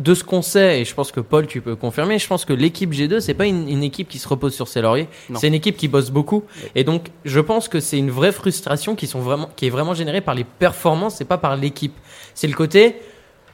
de 0.00 0.14
ce 0.14 0.24
qu'on 0.24 0.42
sait, 0.42 0.80
et 0.80 0.84
je 0.84 0.94
pense 0.94 1.12
que 1.12 1.20
Paul, 1.20 1.46
tu 1.46 1.60
peux 1.60 1.76
confirmer, 1.76 2.18
je 2.18 2.26
pense 2.26 2.46
que 2.46 2.54
l'équipe 2.54 2.92
G2, 2.92 3.20
c'est 3.20 3.34
pas 3.34 3.44
une, 3.44 3.68
une 3.68 3.82
équipe 3.82 4.08
qui 4.08 4.18
se 4.18 4.26
repose 4.26 4.54
sur 4.54 4.66
ses 4.66 4.80
lauriers, 4.80 5.08
c'est 5.34 5.46
une 5.46 5.54
équipe 5.54 5.76
qui 5.76 5.88
bosse 5.88 6.10
beaucoup. 6.10 6.44
Et 6.74 6.84
donc, 6.84 7.10
je 7.26 7.38
pense 7.38 7.68
que 7.68 7.80
c'est 7.80 7.98
une 7.98 8.10
vraie 8.10 8.32
frustration 8.32 8.96
qui, 8.96 9.06
sont 9.06 9.20
vraiment, 9.20 9.50
qui 9.56 9.66
est 9.66 9.70
vraiment 9.70 9.92
générée 9.92 10.22
par 10.22 10.34
les 10.34 10.44
performances 10.44 11.20
et 11.20 11.26
pas 11.26 11.36
par 11.36 11.54
l'équipe. 11.56 11.94
C'est 12.34 12.46
le 12.46 12.54
côté, 12.54 12.96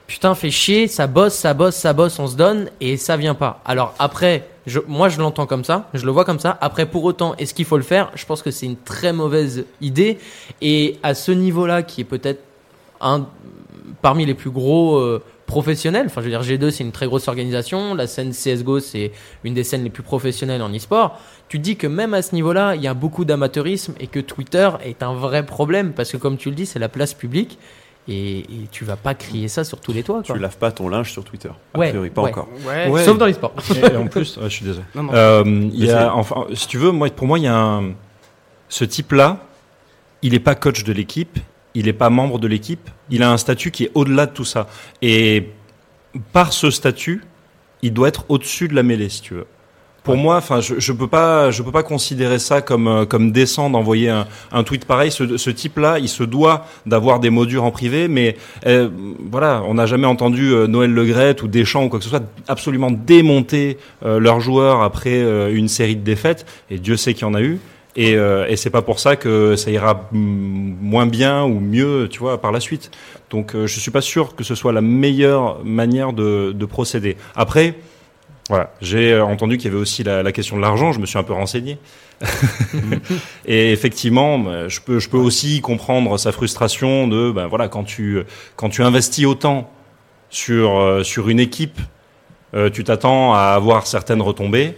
putain, 0.06 0.36
fait 0.36 0.52
chier, 0.52 0.86
ça 0.86 1.08
bosse, 1.08 1.34
ça 1.34 1.52
bosse, 1.52 1.74
ça 1.74 1.92
bosse, 1.92 2.18
on 2.20 2.28
se 2.28 2.36
donne, 2.36 2.70
et 2.80 2.96
ça 2.96 3.16
vient 3.16 3.34
pas. 3.34 3.60
Alors 3.64 3.94
après, 3.98 4.48
moi 4.86 5.08
je 5.08 5.18
l'entends 5.18 5.46
comme 5.46 5.64
ça, 5.64 5.88
je 5.94 6.04
le 6.04 6.12
vois 6.12 6.24
comme 6.24 6.38
ça. 6.38 6.56
Après, 6.60 6.86
pour 6.86 7.04
autant, 7.04 7.34
est-ce 7.36 7.54
qu'il 7.54 7.64
faut 7.64 7.76
le 7.76 7.82
faire? 7.82 8.10
Je 8.14 8.26
pense 8.26 8.42
que 8.42 8.50
c'est 8.50 8.66
une 8.66 8.76
très 8.76 9.12
mauvaise 9.12 9.64
idée. 9.80 10.18
Et 10.60 10.98
à 11.02 11.14
ce 11.14 11.32
niveau-là, 11.32 11.82
qui 11.82 12.00
est 12.00 12.04
peut-être 12.04 12.42
un 13.00 13.26
parmi 14.02 14.26
les 14.26 14.34
plus 14.34 14.50
gros 14.50 14.98
euh, 14.98 15.22
professionnels, 15.46 16.06
enfin 16.06 16.20
je 16.20 16.26
veux 16.26 16.30
dire 16.30 16.42
G2 16.42 16.70
c'est 16.70 16.84
une 16.84 16.92
très 16.92 17.06
grosse 17.06 17.28
organisation, 17.28 17.94
la 17.94 18.06
scène 18.06 18.32
CSGO 18.32 18.80
c'est 18.80 19.12
une 19.44 19.54
des 19.54 19.64
scènes 19.64 19.84
les 19.84 19.90
plus 19.90 20.02
professionnelles 20.02 20.62
en 20.62 20.72
e-sport, 20.72 21.18
tu 21.48 21.58
dis 21.58 21.76
que 21.76 21.86
même 21.86 22.14
à 22.14 22.22
ce 22.22 22.34
niveau-là, 22.34 22.74
il 22.74 22.82
y 22.82 22.88
a 22.88 22.94
beaucoup 22.94 23.24
d'amateurisme 23.24 23.94
et 24.00 24.06
que 24.06 24.20
Twitter 24.20 24.70
est 24.84 25.02
un 25.02 25.14
vrai 25.14 25.46
problème 25.46 25.92
parce 25.92 26.12
que 26.12 26.16
comme 26.16 26.36
tu 26.36 26.50
le 26.50 26.56
dis, 26.56 26.66
c'est 26.66 26.78
la 26.78 26.88
place 26.88 27.14
publique 27.14 27.58
et, 28.08 28.38
et 28.38 28.68
tu 28.70 28.84
vas 28.84 28.96
pas 28.96 29.14
crier 29.14 29.48
ça 29.48 29.64
sur 29.64 29.80
tous 29.80 29.92
les 29.92 30.02
toits. 30.02 30.22
Quoi. 30.24 30.34
Tu 30.34 30.40
laves 30.40 30.56
pas 30.58 30.70
ton 30.72 30.88
linge 30.88 31.10
sur 31.12 31.24
Twitter. 31.24 31.50
A 31.74 31.78
Ouais, 31.78 31.90
priori, 31.90 32.10
pas 32.10 32.22
ouais. 32.22 32.30
encore. 32.30 32.48
Ouais. 32.66 32.88
Ouais. 32.88 33.04
Sauf 33.04 33.18
dans 33.18 33.26
l'e-sport. 33.26 33.52
Et 33.92 33.96
en 33.96 34.06
plus, 34.06 34.36
ouais, 34.36 34.44
je 34.44 34.48
suis 34.48 34.64
désolé. 34.64 34.84
Non, 34.94 35.02
non. 35.04 35.12
Euh, 35.14 35.68
y 35.72 35.90
a, 35.90 36.14
enfin, 36.14 36.46
si 36.54 36.68
tu 36.68 36.78
veux, 36.78 36.90
moi, 36.92 37.08
pour 37.10 37.26
moi, 37.26 37.38
il 37.38 37.44
y 37.44 37.48
a 37.48 37.56
un, 37.56 37.92
ce 38.68 38.84
type-là, 38.84 39.38
il 40.22 40.32
n'est 40.32 40.40
pas 40.40 40.54
coach 40.54 40.84
de 40.84 40.92
l'équipe, 40.92 41.38
il 41.74 41.86
n'est 41.86 41.92
pas 41.92 42.10
membre 42.10 42.38
de 42.38 42.48
l'équipe, 42.48 42.88
il 43.10 43.22
a 43.22 43.30
un 43.30 43.36
statut 43.36 43.70
qui 43.70 43.84
est 43.84 43.90
au-delà 43.94 44.26
de 44.26 44.32
tout 44.32 44.44
ça. 44.44 44.66
Et 45.02 45.50
par 46.32 46.52
ce 46.52 46.70
statut, 46.70 47.24
il 47.82 47.92
doit 47.92 48.08
être 48.08 48.24
au-dessus 48.28 48.68
de 48.68 48.74
la 48.74 48.82
mêlée, 48.82 49.08
si 49.08 49.20
tu 49.20 49.34
veux. 49.34 49.46
Pour 50.06 50.16
moi, 50.16 50.36
enfin, 50.36 50.60
je, 50.60 50.76
je 50.78 50.92
peux 50.92 51.08
pas, 51.08 51.50
je 51.50 51.62
peux 51.62 51.72
pas 51.72 51.82
considérer 51.82 52.38
ça 52.38 52.62
comme 52.62 52.86
euh, 52.86 53.04
comme 53.04 53.32
décent 53.32 53.68
d'envoyer 53.70 54.08
un, 54.08 54.26
un 54.52 54.62
tweet 54.62 54.84
pareil. 54.84 55.10
Ce, 55.10 55.36
ce 55.36 55.50
type-là, 55.50 55.98
il 55.98 56.08
se 56.08 56.22
doit 56.22 56.64
d'avoir 56.86 57.18
des 57.20 57.28
mots 57.28 57.44
durs 57.44 57.64
en 57.64 57.72
privé, 57.72 58.06
mais 58.06 58.36
euh, 58.66 58.88
voilà, 59.30 59.62
on 59.66 59.74
n'a 59.74 59.86
jamais 59.86 60.06
entendu 60.06 60.52
euh, 60.52 60.66
Noël 60.68 60.92
Legrette 60.92 61.42
ou 61.42 61.48
Deschamps 61.48 61.84
ou 61.84 61.88
quoi 61.88 61.98
que 61.98 62.04
ce 62.04 62.10
soit 62.10 62.22
absolument 62.46 62.90
démonter 62.92 63.78
euh, 64.04 64.20
leurs 64.20 64.40
joueurs 64.40 64.82
après 64.82 65.18
euh, 65.18 65.52
une 65.52 65.68
série 65.68 65.96
de 65.96 66.04
défaites. 66.04 66.46
Et 66.70 66.78
Dieu 66.78 66.96
sait 66.96 67.12
qu'il 67.12 67.26
y 67.26 67.30
en 67.30 67.34
a 67.34 67.42
eu. 67.42 67.58
Et, 67.98 68.14
euh, 68.14 68.46
et 68.46 68.56
c'est 68.56 68.70
pas 68.70 68.82
pour 68.82 69.00
ça 69.00 69.16
que 69.16 69.56
ça 69.56 69.70
ira 69.70 70.08
moins 70.12 71.06
bien 71.06 71.44
ou 71.44 71.60
mieux, 71.60 72.08
tu 72.10 72.18
vois, 72.20 72.40
par 72.40 72.52
la 72.52 72.60
suite. 72.60 72.90
Donc, 73.30 73.54
euh, 73.54 73.66
je 73.66 73.80
suis 73.80 73.90
pas 73.90 74.02
sûr 74.02 74.36
que 74.36 74.44
ce 74.44 74.54
soit 74.54 74.72
la 74.72 74.82
meilleure 74.82 75.64
manière 75.64 76.12
de, 76.12 76.52
de 76.52 76.66
procéder. 76.66 77.16
Après, 77.34 77.74
voilà, 78.48 78.70
j'ai 78.80 79.12
euh, 79.12 79.24
entendu 79.24 79.56
qu'il 79.56 79.66
y 79.66 79.74
avait 79.74 79.80
aussi 79.80 80.04
la, 80.04 80.22
la 80.22 80.32
question 80.32 80.56
de 80.56 80.62
l'argent. 80.62 80.92
Je 80.92 81.00
me 81.00 81.06
suis 81.06 81.18
un 81.18 81.24
peu 81.24 81.32
renseigné. 81.32 81.78
et 83.46 83.72
effectivement, 83.72 84.38
bah, 84.38 84.68
je 84.68 84.80
peux, 84.80 85.00
je 85.00 85.08
peux 85.08 85.18
aussi 85.18 85.60
comprendre 85.60 86.16
sa 86.18 86.32
frustration 86.32 87.08
de, 87.08 87.32
ben 87.32 87.46
voilà, 87.48 87.68
quand 87.68 87.84
tu, 87.84 88.22
quand 88.54 88.68
tu 88.68 88.82
investis 88.82 89.26
autant 89.26 89.70
sur, 90.30 90.78
euh, 90.78 91.02
sur 91.02 91.28
une 91.28 91.40
équipe, 91.40 91.80
euh, 92.54 92.70
tu 92.70 92.84
t'attends 92.84 93.34
à 93.34 93.40
avoir 93.54 93.86
certaines 93.86 94.22
retombées. 94.22 94.74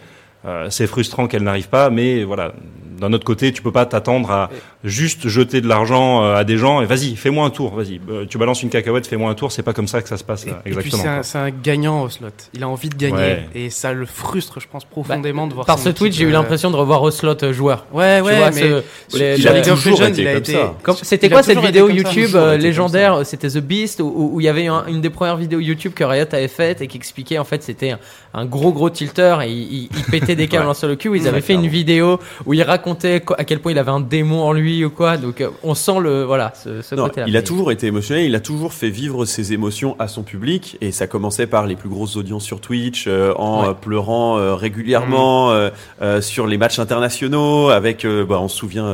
C'est 0.70 0.87
frustrant 0.87 1.26
qu'elle 1.26 1.42
n'arrive 1.42 1.68
pas, 1.68 1.90
mais 1.90 2.25
voilà. 2.25 2.54
D'un 3.00 3.12
autre 3.12 3.25
côté, 3.25 3.52
tu 3.52 3.62
peux 3.62 3.73
pas 3.73 3.87
t'attendre 3.87 4.31
à 4.31 4.50
juste 4.85 5.28
jeter 5.28 5.61
de 5.61 5.69
l'argent 5.69 6.23
euh, 6.25 6.35
à 6.37 6.45
des 6.45 6.57
gens 6.57 6.81
et 6.83 6.87
vas-y, 6.87 7.17
fais-moi 7.17 7.47
un 7.47 7.50
tour, 7.50 7.75
vas-y. 7.75 8.00
Euh, 8.11 8.26
tu 8.28 8.38
balances 8.38 8.62
une 8.62 8.71
cacahuète, 8.71 9.07
fais-moi 9.07 9.31
un 9.31 9.35
tour. 9.35 9.52
C'est 9.52 9.62
pas 9.62 9.73
comme 9.73 9.88
ça 9.88 10.02
que 10.02 10.09
ça 10.09 10.17
se 10.17 10.25
passe 10.25 10.47
là, 10.47 10.62
Et 10.67 10.71
puis 10.71 10.90
c'est 11.23 11.38
un, 11.38 11.50
gagnant 11.50 12.02
au 12.02 12.09
slot. 12.09 12.28
Il 12.55 12.62
a 12.62 12.69
envie 12.69 12.88
de 12.88 12.95
gagner 12.97 13.17
Ouais. 13.19 13.49
et 13.55 13.71
ça 13.71 13.93
le 13.93 14.07
frustre, 14.07 14.61
je 14.61 14.67
pense 14.71 14.85
profondément 14.85 15.47
de 15.47 15.55
voir. 15.55 15.67
Par 15.67 15.78
ce 15.78 15.88
tweet, 15.88 16.12
j'ai 16.12 16.25
eu 16.25 16.28
euh, 16.28 16.33
l'impression 16.33 16.71
de 16.71 16.76
revoir 16.76 17.02
Oslot 17.02 17.43
euh, 17.43 17.52
joueur. 17.52 17.87
Ouais, 17.93 18.19
Tu 18.19 18.25
ouais, 18.26 18.37
vois, 18.37 18.50
mais 18.50 18.61
ce- 19.09 19.19
les- 19.19 19.37
il 19.38 19.43
les- 19.43 19.49
a 19.49 19.62
toujours 19.62 20.02
été 20.02 20.23
il 20.23 20.28
a 20.28 20.33
comme 20.33 20.38
été- 20.43 20.52
ça. 20.52 20.75
C'était 21.02 21.28
quoi 21.31 21.43
cette 21.43 21.59
vidéo. 21.59 21.88
YouTube 21.88 22.35
euh, 22.35 22.57
légendaire 22.57 23.25
C'était 23.25 23.49
The 23.49 23.59
Beast 23.59 24.00
où, 24.00 24.38
il 24.40 24.45
y 24.45 24.49
avait 24.49 24.67
un- 24.67 24.85
une 24.87 25.00
des 25.00 25.11
premières 25.11 25.37
vidéos 25.37 25.61
YouTube 25.61 25.93
que 25.95 26.05
Riot 26.05 26.26
avait 26.33 26.49
faite 26.49 26.81
et 26.81 26.87
qui 26.87 26.97
expliquait 26.97 27.38
en 27.38 27.45
fait 27.45 27.62
c'était 27.62 27.90
un, 27.93 27.99
un 28.35 28.45
gros 28.47 28.73
gros 28.73 28.90
tilter 28.90 29.37
et 29.45 29.50
il, 29.50 29.73
il- 29.73 29.88
il 29.97 30.02
pétait 30.05 30.35
des 30.37 30.49
câbles 30.49 30.75
sur 30.75 30.88
le 30.88 30.97
cul. 30.97 31.11
Ils 31.17 31.26
avaient 31.28 31.40
fait 31.40 31.55
une 31.55 31.67
vidéo 31.69 32.19
où 32.47 32.55
il 32.55 32.62
racontait 32.62 32.88
racontait 32.88 33.23
à 33.37 33.45
quel 33.45 33.61
point 33.61 33.73
il 33.73 33.78
avait 33.78 33.90
un 33.90 34.00
démon 34.00 34.42
en 34.42 34.52
lui 34.52 34.85
ou 34.85 34.90
quoi. 34.90 35.16
Donc 35.16 35.40
euh, 35.40 35.50
on 35.62 35.75
sent 35.75 36.00
le 36.00 36.25
voilà 36.25 36.52
ce, 36.54 36.83
ce 36.83 36.95
Non, 36.95 37.04
côté-là. 37.04 37.26
il 37.28 37.37
a 37.37 37.42
toujours 37.42 37.71
été 37.73 37.87
émotionnel, 37.87 38.25
il 38.25 38.35
a 38.35 38.40
toujours 38.40 38.73
fait 38.73 38.90
vivre 38.90 39.25
ses 39.25 39.52
émotions 39.52 39.97
à 39.99 40.09
son 40.09 40.23
public, 40.23 40.76
et 40.80 40.92
ça 40.92 41.07
commençait 41.07 41.47
par 41.47 41.66
les 41.66 41.76
plus 41.76 41.88
grosses 41.88 42.16
audiences 42.16 42.45
sur 42.45 42.61
Twitch, 42.61 43.04
euh, 43.07 43.33
en 43.37 43.68
Ouais. 43.68 43.75
pleurant 43.80 44.38
euh, 44.38 44.54
régulièrement 44.54 45.50
euh, 45.50 46.21
sur 46.21 46.47
les 46.47 46.57
matchs 46.59 46.78
internationaux, 46.78 47.68
avec, 47.71 48.07
bah, 48.07 48.38
on 48.40 48.49
se 48.49 48.57
souvient 48.57 48.92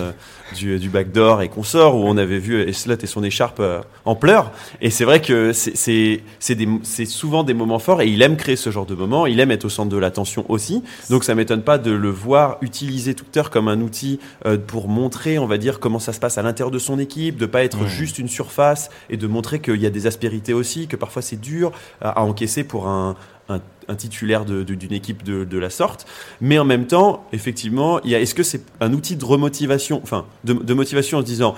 du, 0.57 0.79
du 0.79 0.89
backdoor 0.89 1.43
et 1.43 1.49
consorts, 1.49 1.97
où 1.97 2.05
on 2.05 2.17
avait 2.17 2.39
vu 2.39 2.61
Eslot 2.69 2.97
et 3.03 3.07
son 3.07 3.23
écharpe 3.25 3.61
en 4.05 4.15
pleurs, 4.15 4.51
et 4.81 4.91
c'est 4.91 5.05
vrai 5.05 5.21
que 5.21 5.53
c'est- 5.53 5.77
c'est 5.77 6.23
c'est 6.39 6.55
des- 6.55 6.69
c'est 6.83 7.05
souvent 7.07 7.43
des 7.45 7.55
moments 7.55 7.79
forts, 7.79 8.03
et 8.03 8.07
il 8.09 8.21
aime 8.23 8.37
créer 8.37 8.57
ce 8.57 8.71
genre 8.71 8.87
de 8.87 8.95
moments, 8.95 9.27
il 9.27 9.41
aime 9.41 9.51
être 9.51 9.65
au 9.65 9.69
centre 9.69 9.91
de 9.91 9.97
l'attention 9.99 10.45
aussi, 10.49 10.83
donc 11.11 11.25
ça 11.25 11.35
m'étonne 11.35 11.63
pas 11.63 11.79
de 11.79 11.91
le 11.91 12.11
voir 12.11 12.57
utiliser 12.63 13.15
Twitter 13.15 13.43
comme 13.51 13.69
un 13.69 13.81
outil 13.85 14.19
euh, 14.47 14.59
pour 14.59 14.89
montrer, 14.89 15.39
on 15.39 15.47
va 15.47 15.59
dire, 15.59 15.79
comment 15.79 15.99
ça 16.01 16.13
se 16.13 16.19
passe 16.21 16.39
à 16.39 16.43
l'intérieur 16.43 16.71
de 16.73 16.79
son 16.81 16.99
équipe, 16.99 17.37
de 17.37 17.47
pas 17.47 17.63
être 17.63 17.83
Mmh. 17.85 17.87
juste 17.87 18.19
une 18.19 18.29
surface 18.29 18.91
et 19.11 19.17
de 19.17 19.27
montrer 19.29 19.61
qu'il 19.61 19.81
y 19.81 19.87
a 19.87 19.91
des 19.91 20.07
aspérités 20.07 20.53
aussi, 20.55 20.87
que 20.89 20.97
parfois 20.97 21.23
c'est 21.23 21.41
dur 21.41 21.71
à, 22.01 22.11
à 22.11 22.21
encaisser 22.23 22.65
pour 22.65 22.89
un, 22.89 23.15
un, 23.49 23.61
un 23.89 23.95
titulaire 23.95 24.45
de- 24.45 24.63
de- 24.63 24.75
d'une 24.75 24.93
équipe 24.93 25.23
de, 25.23 25.45
de 25.45 25.59
la 25.59 25.71
sorte. 25.71 26.07
Mais 26.41 26.59
en 26.59 26.65
même 26.65 26.87
temps, 26.87 27.27
effectivement, 27.33 28.01
est-ce 28.03 28.35
que 28.35 28.43
c'est 28.43 28.63
un 28.81 28.93
outil 28.93 29.17
de 29.17 29.25
remotivation, 29.25 30.01
enfin, 30.03 30.25
de, 30.45 30.55
de 30.55 30.75
motivation 30.75 31.19
en 31.19 31.21
se 31.21 31.27
disant, 31.27 31.55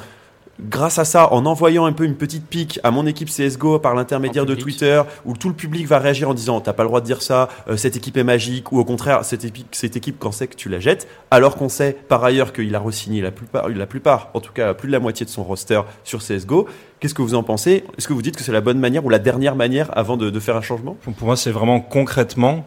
grâce 0.61 0.99
à 0.99 1.05
ça, 1.05 1.33
en 1.33 1.47
envoyant 1.47 1.87
un 1.87 1.93
peu 1.93 2.05
une 2.05 2.17
petite 2.17 2.47
pique 2.47 2.81
à 2.83 2.91
mon 2.91 3.07
équipe 3.07 3.29
CSGO 3.29 3.79
par 3.79 3.95
l'intermédiaire 3.95 4.45
de. 4.45 4.57
Twitter, 4.57 5.03
où 5.25 5.37
tout 5.37 5.49
le 5.49 5.55
public 5.55 5.87
va 5.87 5.99
réagir 5.99 6.29
en 6.31 6.35
disant 6.35 6.61
t'as 6.61 6.73
pas 6.73 6.83
le 6.83 6.89
droit 6.89 7.01
de 7.01 7.07
dire 7.07 7.23
ça, 7.23 7.49
euh, 7.69 7.77
cette 7.77 7.97
équipe 7.97 8.17
est 8.17 8.25
magique, 8.25 8.73
ou 8.73 8.79
au 8.79 8.85
contraire 8.85 9.25
cette 9.25 9.45
équipe, 9.45 9.69
cette 9.73 9.97
équipe 9.97 10.17
quand 10.19 10.33
c'est 10.33 10.49
que 10.49 10.57
tu 10.57 10.69
la 10.69 10.81
jettes, 10.81 11.07
alors 11.31 11.57
qu'on 11.57 11.69
sait 11.69 11.97
par 12.09 12.25
ailleurs 12.25 12.53
qu'il 12.53 12.75
a 12.75 12.81
re-signé 12.81 13.21
la 13.21 13.31
plupart, 13.31 13.69
la 13.69 13.87
plupart, 13.87 14.31
en 14.35 14.41
tout 14.41 14.53
cas 14.53 14.75
plus 14.75 14.89
de 14.89 14.93
la 14.93 15.01
moitié 15.01 15.25
de 15.27 15.31
son 15.31 15.45
roster 15.45 15.81
sur 16.05 16.21
CSGO. 16.21 16.67
Qu'est-ce 16.99 17.15
que 17.15 17.23
vous 17.23 17.35
en 17.35 17.43
pensez? 17.43 17.85
Est-ce 17.99 18.09
que 18.09 18.15
vous 18.15 18.23
dites 18.23 18.37
que 18.37 18.43
c'est 18.43 18.53
la 18.53 18.63
bonne 18.63 18.79
manière 18.79 19.05
ou 19.05 19.11
la 19.11 19.19
dernière 19.19 19.55
manière 19.55 19.97
avant 19.97 20.17
de, 20.17 20.31
de 20.31 20.41
faire 20.41 20.57
un 20.57 20.63
changement? 20.63 20.97
Pour 21.03 21.27
moi, 21.27 21.37
c'est 21.37 21.51
vraiment 21.51 21.81
concrètement 21.81 22.65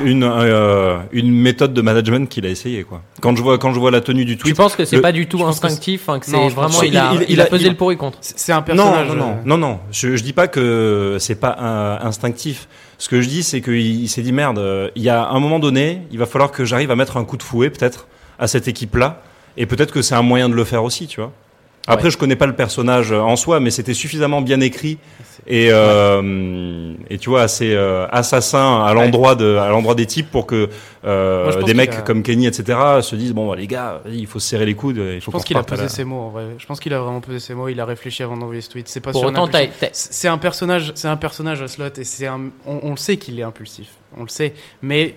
une, 0.00 0.24
euh, 0.24 0.98
une 1.12 1.30
méthode 1.30 1.72
de 1.74 1.80
management 1.82 2.28
qu'il 2.28 2.44
a 2.46 2.48
essayé. 2.48 2.84
Quoi. 2.84 3.02
Quand, 3.20 3.34
je 3.36 3.42
vois, 3.42 3.58
quand 3.58 3.72
je 3.72 3.78
vois 3.80 3.90
la 3.90 4.00
tenue 4.00 4.24
du 4.24 4.36
Tu 4.36 4.42
tweet. 4.44 4.56
penses 4.56 4.76
que 4.76 4.84
c'est 4.84 4.96
le- 4.96 5.02
pas 5.02 5.12
du 5.12 5.26
tout 5.26 5.38
je 5.38 5.42
pense 5.44 5.58
que 5.60 5.66
instinctif, 5.66 6.08
hein, 6.08 6.18
que 6.18 6.30
Non, 6.30 6.48
c'est 6.48 6.54
pense 6.54 6.70
vraiment 6.72 6.82
il 6.82 6.96
a, 6.96 7.12
il- 7.28 7.40
a 7.40 7.44
a- 7.44 7.46
pesé 7.46 7.64
il- 7.66 7.70
le 7.70 7.76
pour 7.76 7.90
et 7.92 7.96
contre. 7.96 8.18
C'est 8.20 8.52
un 8.52 8.56
Non, 8.56 8.62
personnage. 8.62 9.08
non, 9.08 9.14
non, 9.14 9.30
euh, 9.30 9.34
non, 9.44 9.58
non. 9.58 9.80
Je, 9.90 10.16
je 10.16 10.22
dis 10.22 10.32
pas 10.32 10.48
que 10.48 11.16
c'est 11.18 11.34
pas 11.40 11.56
un- 11.58 12.06
instinctif. 12.06 12.68
Ce 12.98 13.08
que 13.08 13.20
je 13.22 13.28
dis, 13.28 13.42
c'est 13.42 13.60
qu'il 13.62 13.76
il 14.02 14.08
s'est 14.08 14.22
dit 14.22 14.32
merde. 14.32 14.58
euh, 14.58 14.90
Il 14.96 15.02
y 15.02 15.08
a 15.08 15.28
un 15.28 15.40
moment 15.40 15.58
donné, 15.58 16.02
il 16.10 16.18
va 16.18 16.26
falloir 16.26 16.50
que 16.50 16.64
j'arrive 16.64 16.90
à 16.90 16.96
mettre 16.96 17.16
un 17.16 17.24
coup 17.24 17.36
de 17.38 17.42
fouet 17.42 17.70
peut-être 17.70 18.06
à 18.38 18.46
cette 18.48 18.68
équipe-là, 18.68 19.22
et 19.56 19.66
peut-être 19.66 19.92
que 19.92 20.02
c'est 20.02 20.14
un 20.14 20.22
moyen 20.22 20.48
de 20.48 20.54
le 20.54 20.64
faire 20.64 20.84
aussi, 20.84 21.06
tu 21.06 21.20
vois. 21.20 21.32
Après, 21.92 22.10
je 22.10 22.16
connais 22.18 22.36
pas 22.36 22.46
le 22.46 22.54
personnage 22.54 23.12
en 23.12 23.36
soi, 23.36 23.60
mais 23.60 23.70
c'était 23.70 23.94
suffisamment 23.94 24.40
bien 24.40 24.60
écrit 24.60 24.98
et 25.46 25.68
euh, 25.72 26.92
et 27.08 27.18
tu 27.18 27.30
vois 27.30 27.42
assez 27.42 27.72
euh, 27.74 28.06
assassin 28.10 28.84
à 28.84 28.92
l'endroit 28.94 29.34
de 29.34 29.56
à 29.56 29.68
l'endroit 29.70 29.94
des 29.94 30.06
types 30.06 30.30
pour 30.30 30.46
que 30.46 30.68
euh, 31.04 31.50
Moi, 31.52 31.62
des 31.62 31.74
mecs 31.74 31.94
a- 31.94 32.02
comme 32.02 32.22
Kenny 32.22 32.46
etc 32.46 32.78
se 33.00 33.16
disent 33.16 33.32
bon 33.32 33.54
les 33.54 33.66
gars 33.66 34.02
il 34.06 34.26
faut 34.26 34.38
se 34.38 34.48
serrer 34.48 34.66
les 34.66 34.74
coudes 34.74 34.98
il 34.98 35.20
faut 35.20 35.30
Je 35.30 35.36
pense 35.36 35.44
qu'il 35.44 35.56
a 35.56 35.62
la- 35.76 35.88
ses 35.88 36.04
mots 36.04 36.20
en 36.20 36.28
vrai. 36.28 36.44
Je 36.58 36.66
pense 36.66 36.78
qu'il 36.78 36.92
a 36.92 37.00
vraiment 37.00 37.20
posé 37.20 37.38
ses 37.38 37.54
mots. 37.54 37.68
Il 37.68 37.80
a 37.80 37.84
réfléchi 37.86 38.22
avant 38.22 38.36
d'envoyer 38.36 38.60
ce 38.60 38.68
tweet. 38.70 38.88
C'est 38.88 39.00
pas 39.00 39.12
Pour 39.12 39.24
autant, 39.24 39.48
C'est 39.92 40.28
un 40.28 40.38
personnage, 40.38 40.92
c'est 40.94 41.08
un 41.08 41.16
personnage 41.16 41.62
à 41.62 41.68
slot 41.68 41.86
et 41.96 42.04
c'est 42.04 42.26
un, 42.26 42.40
on, 42.66 42.80
on 42.82 42.90
le 42.90 42.96
sait 42.96 43.16
qu'il 43.16 43.38
est 43.40 43.42
impulsif, 43.42 43.88
on 44.16 44.22
le 44.22 44.28
sait. 44.28 44.52
Mais 44.82 45.14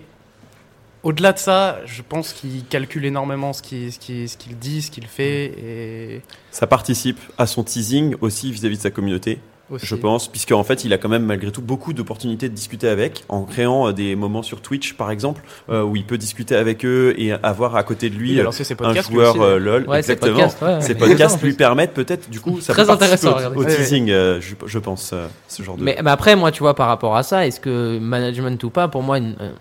au-delà 1.03 1.33
de 1.33 1.39
ça, 1.39 1.79
je 1.85 2.01
pense 2.01 2.33
qu'il 2.33 2.63
calcule 2.65 3.05
énormément 3.05 3.53
ce 3.53 3.61
qu'il 3.61 3.91
ce 3.91 3.99
qu'il- 3.99 4.27
ce 4.29 4.37
qu'il 4.37 4.57
dit, 4.57 4.81
ce 4.81 4.89
qu'il 4.91 5.05
fait 5.07 5.45
et 5.63 6.21
Ça 6.51 6.65
participe 6.67 7.19
à 7.37 7.45
son 7.45 7.63
teasing 7.63 8.15
aussi 8.21 8.51
vis-à-vis 8.51 8.77
de 8.77 8.81
sa 8.81 8.91
communauté, 8.91 9.39
aussi. 9.69 9.85
je 9.85 9.95
pense, 9.95 10.27
puisqu'en 10.29 10.63
fait, 10.63 10.83
il 10.85 10.93
a 10.93 10.97
quand 10.97 11.09
même 11.09 11.25
malgré 11.25 11.51
tout 11.51 11.61
beaucoup 11.61 11.93
d'opportunités 11.93 12.47
de 12.49 12.53
discuter 12.53 12.87
avec, 12.87 13.23
en 13.29 13.43
créant 13.43 13.87
euh, 13.87 13.91
des 13.93 14.15
moments 14.15 14.43
sur 14.43 14.61
Twitch, 14.61 14.93
par 14.93 15.09
exemple, 15.11 15.41
euh, 15.69 15.83
où 15.83 15.95
il 15.95 16.05
peut 16.05 16.17
discuter 16.17 16.55
avec 16.55 16.85
eux 16.85 17.13
et 17.17 17.33
avoir 17.33 17.75
à 17.75 17.83
côté 17.83 18.09
de 18.09 18.15
lui 18.15 18.39
euh, 18.39 18.49
ses 18.51 18.75
un 18.81 18.93
joueur 19.01 19.35
aussi, 19.37 19.59
LOL. 19.63 19.85
Ouais, 19.87 19.97
exactement. 19.99 20.37
ouais, 20.61 20.81
Ces 20.81 20.95
podcasts 20.95 21.41
En 21.43 21.45
lui 21.45 21.53
permettent 21.53 21.93
peut-être, 21.93 22.29
du 22.29 22.39
coup, 22.39 22.61
ça 22.61 22.73
Très 22.73 22.85
peut 22.85 22.91
intéressant, 22.91 23.35
au, 23.55 23.65
teasing, 23.65 24.09
euh, 24.09 24.39
je, 24.41 24.55
je 24.65 24.79
pense, 24.79 25.11
euh, 25.13 25.27
ce 25.47 25.63
genre 25.63 25.75
de. 25.77 25.83
Mais, 25.83 25.97
mais 26.03 26.11
après, 26.11 26.35
moi, 26.35 26.51
tu 26.51 26.59
vois, 26.59 26.75
par 26.75 26.87
rapport 26.87 27.15
à 27.15 27.23
ça, 27.23 27.45
est-ce 27.47 27.59
que 27.59 27.97
management 27.99 28.63
ou 28.63 28.69
pas, 28.69 28.87
pour 28.87 29.01
moi, 29.03 29.17
une- 29.17 29.35
euh, 29.41 29.51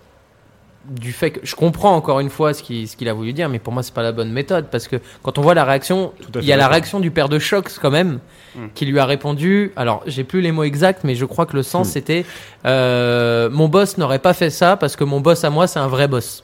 du 0.89 1.13
fait 1.13 1.31
que 1.31 1.39
je 1.43 1.55
comprends 1.55 1.95
encore 1.95 2.19
une 2.19 2.29
fois 2.29 2.53
ce 2.53 2.61
qu'il 2.61 2.87
ce 2.87 2.97
qu'il 2.97 3.07
a 3.07 3.13
voulu 3.13 3.31
dire, 3.33 3.47
mais 3.49 3.59
pour 3.59 3.71
moi, 3.73 3.83
c'est 3.83 3.93
pas 3.93 4.03
la 4.03 4.11
bonne 4.11 4.31
méthode 4.31 4.65
parce 4.71 4.87
que 4.87 4.97
quand 5.21 5.37
on 5.37 5.41
voit 5.41 5.53
la 5.53 5.63
réaction, 5.63 6.11
il 6.35 6.43
y 6.45 6.51
a 6.51 6.57
la 6.57 6.67
réaction 6.67 6.99
du 6.99 7.09
père 7.11 7.29
de 7.29 7.39
Shox 7.39 7.79
quand 7.81 7.91
même, 7.91 8.19
Hmm. 8.55 8.67
qui 8.75 8.85
lui 8.85 8.99
a 8.99 9.05
répondu. 9.05 9.71
Alors, 9.75 10.03
j'ai 10.05 10.23
plus 10.23 10.39
les 10.41 10.51
mots 10.51 10.63
exacts, 10.63 11.03
mais 11.03 11.15
je 11.15 11.25
crois 11.25 11.47
que 11.47 11.55
le 11.55 11.63
sens 11.63 11.87
Hmm. 11.87 11.91
c'était 11.91 12.25
euh, 12.65 13.49
mon 13.49 13.67
boss 13.67 13.97
n'aurait 13.97 14.19
pas 14.19 14.33
fait 14.33 14.49
ça 14.51 14.77
parce 14.77 14.95
que 14.95 15.03
mon 15.03 15.19
boss 15.21 15.43
à 15.43 15.49
moi, 15.49 15.65
c'est 15.67 15.79
un 15.79 15.87
vrai 15.87 16.07
boss. 16.07 16.43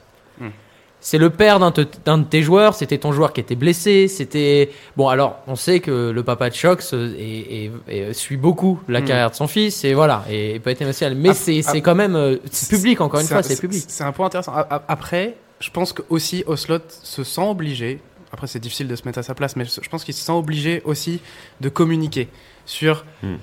Hmm. 1.00 1.02
C'est 1.02 1.18
le 1.18 1.30
père 1.30 1.60
d'un 1.60 1.72
te- 1.72 1.86
d'un 2.06 2.18
de 2.18 2.26
tes 2.26 2.42
joueurs, 2.44 2.76
c'était 2.76 2.98
ton 2.98 3.12
joueur 3.14 3.32
qui 3.32 3.40
était 3.40 3.56
blessé, 3.56 4.08
c'était... 4.10 4.70
Bon, 4.98 5.08
alors, 5.08 5.40
on 5.48 5.56
sait 5.56 5.80
que 5.80 6.10
le 6.12 6.24
papa 6.24 6.50
de 6.50 6.56
Shox 6.56 6.94
euh, 6.94 7.16
est- 7.18 7.72
est- 7.88 8.10
est- 8.10 8.14
suit 8.14 8.36
beaucoup 8.38 8.80
la 8.90 9.00
Mm. 9.02 9.06
carrière 9.06 9.32
de 9.32 9.36
son 9.36 9.48
fils, 9.48 9.84
et 9.86 9.94
voilà, 9.94 10.26
et 10.30 10.60
peut 10.60 10.70
être 10.72 10.82
émotionnel. 10.82 11.18
Mais 11.18 11.30
Ap- 11.30 11.36
c'est 11.36 11.60
ap- 11.60 11.66
c'est 11.72 11.82
quand 11.82 11.96
même... 11.96 12.16
euh, 12.16 12.36
C'est 12.52 12.76
public, 12.76 13.00
encore 13.02 13.22
une 13.22 13.28
fois, 13.28 13.38
un- 13.38 13.44
c'est 13.44 13.60
public. 13.60 13.84
C'est 13.88 14.04
un 14.04 14.12
point 14.12 14.28
intéressant. 14.28 14.54
Après, 14.88 15.36
je 15.62 15.70
pense 15.72 15.94
que 15.94 16.02
aussi 16.10 16.44
Oslot 16.48 16.80
se 16.90 17.24
sent 17.24 17.42
obligé. 17.50 18.00
Après, 18.34 18.48
c'est 18.48 18.60
difficile 18.60 18.88
de 18.88 18.96
se 18.96 19.04
mettre 19.06 19.20
à 19.20 19.24
sa 19.24 19.34
place, 19.34 19.56
mais 19.56 19.66
je 19.66 19.90
pense 19.90 20.04
qu'il 20.04 20.14
se 20.14 20.24
sent 20.24 20.32
obligé 20.34 20.82
aussi 20.86 21.20
de 21.62 21.70
communiquer 21.70 22.28
sur 22.66 23.06
Hmm. 23.24 23.36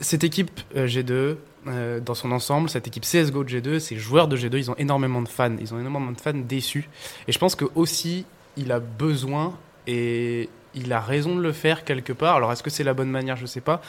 cette 0.00 0.24
équipe 0.24 0.50
euh, 0.76 0.86
G2 0.86 1.36
euh, 1.68 2.00
dans 2.00 2.14
son 2.14 2.32
ensemble, 2.32 2.68
cette 2.70 2.86
équipe 2.86 3.04
CS:GO 3.04 3.44
de 3.44 3.48
G2, 3.48 3.78
ces 3.78 3.96
joueurs 3.96 4.28
de 4.28 4.36
G2, 4.36 4.56
ils 4.58 4.70
ont 4.70 4.76
énormément 4.76 5.22
de 5.22 5.28
fans, 5.28 5.56
ils 5.60 5.72
ont 5.74 5.78
énormément 5.80 6.12
de 6.12 6.20
fans 6.20 6.32
déçus. 6.34 6.88
Et 7.28 7.32
je 7.32 7.38
pense 7.38 7.54
que 7.54 7.64
aussi, 7.74 8.24
il 8.56 8.72
a 8.72 8.80
besoin 8.80 9.54
et 9.86 10.48
il 10.74 10.92
a 10.92 11.00
raison 11.00 11.34
de 11.36 11.40
le 11.42 11.52
faire 11.52 11.84
quelque 11.84 12.12
part. 12.12 12.36
Alors, 12.36 12.52
est-ce 12.52 12.62
que 12.62 12.70
c'est 12.70 12.84
la 12.84 12.94
bonne 12.94 13.10
manière? 13.10 13.36
Je 13.36 13.46
sais 13.46 13.60
pas 13.60 13.80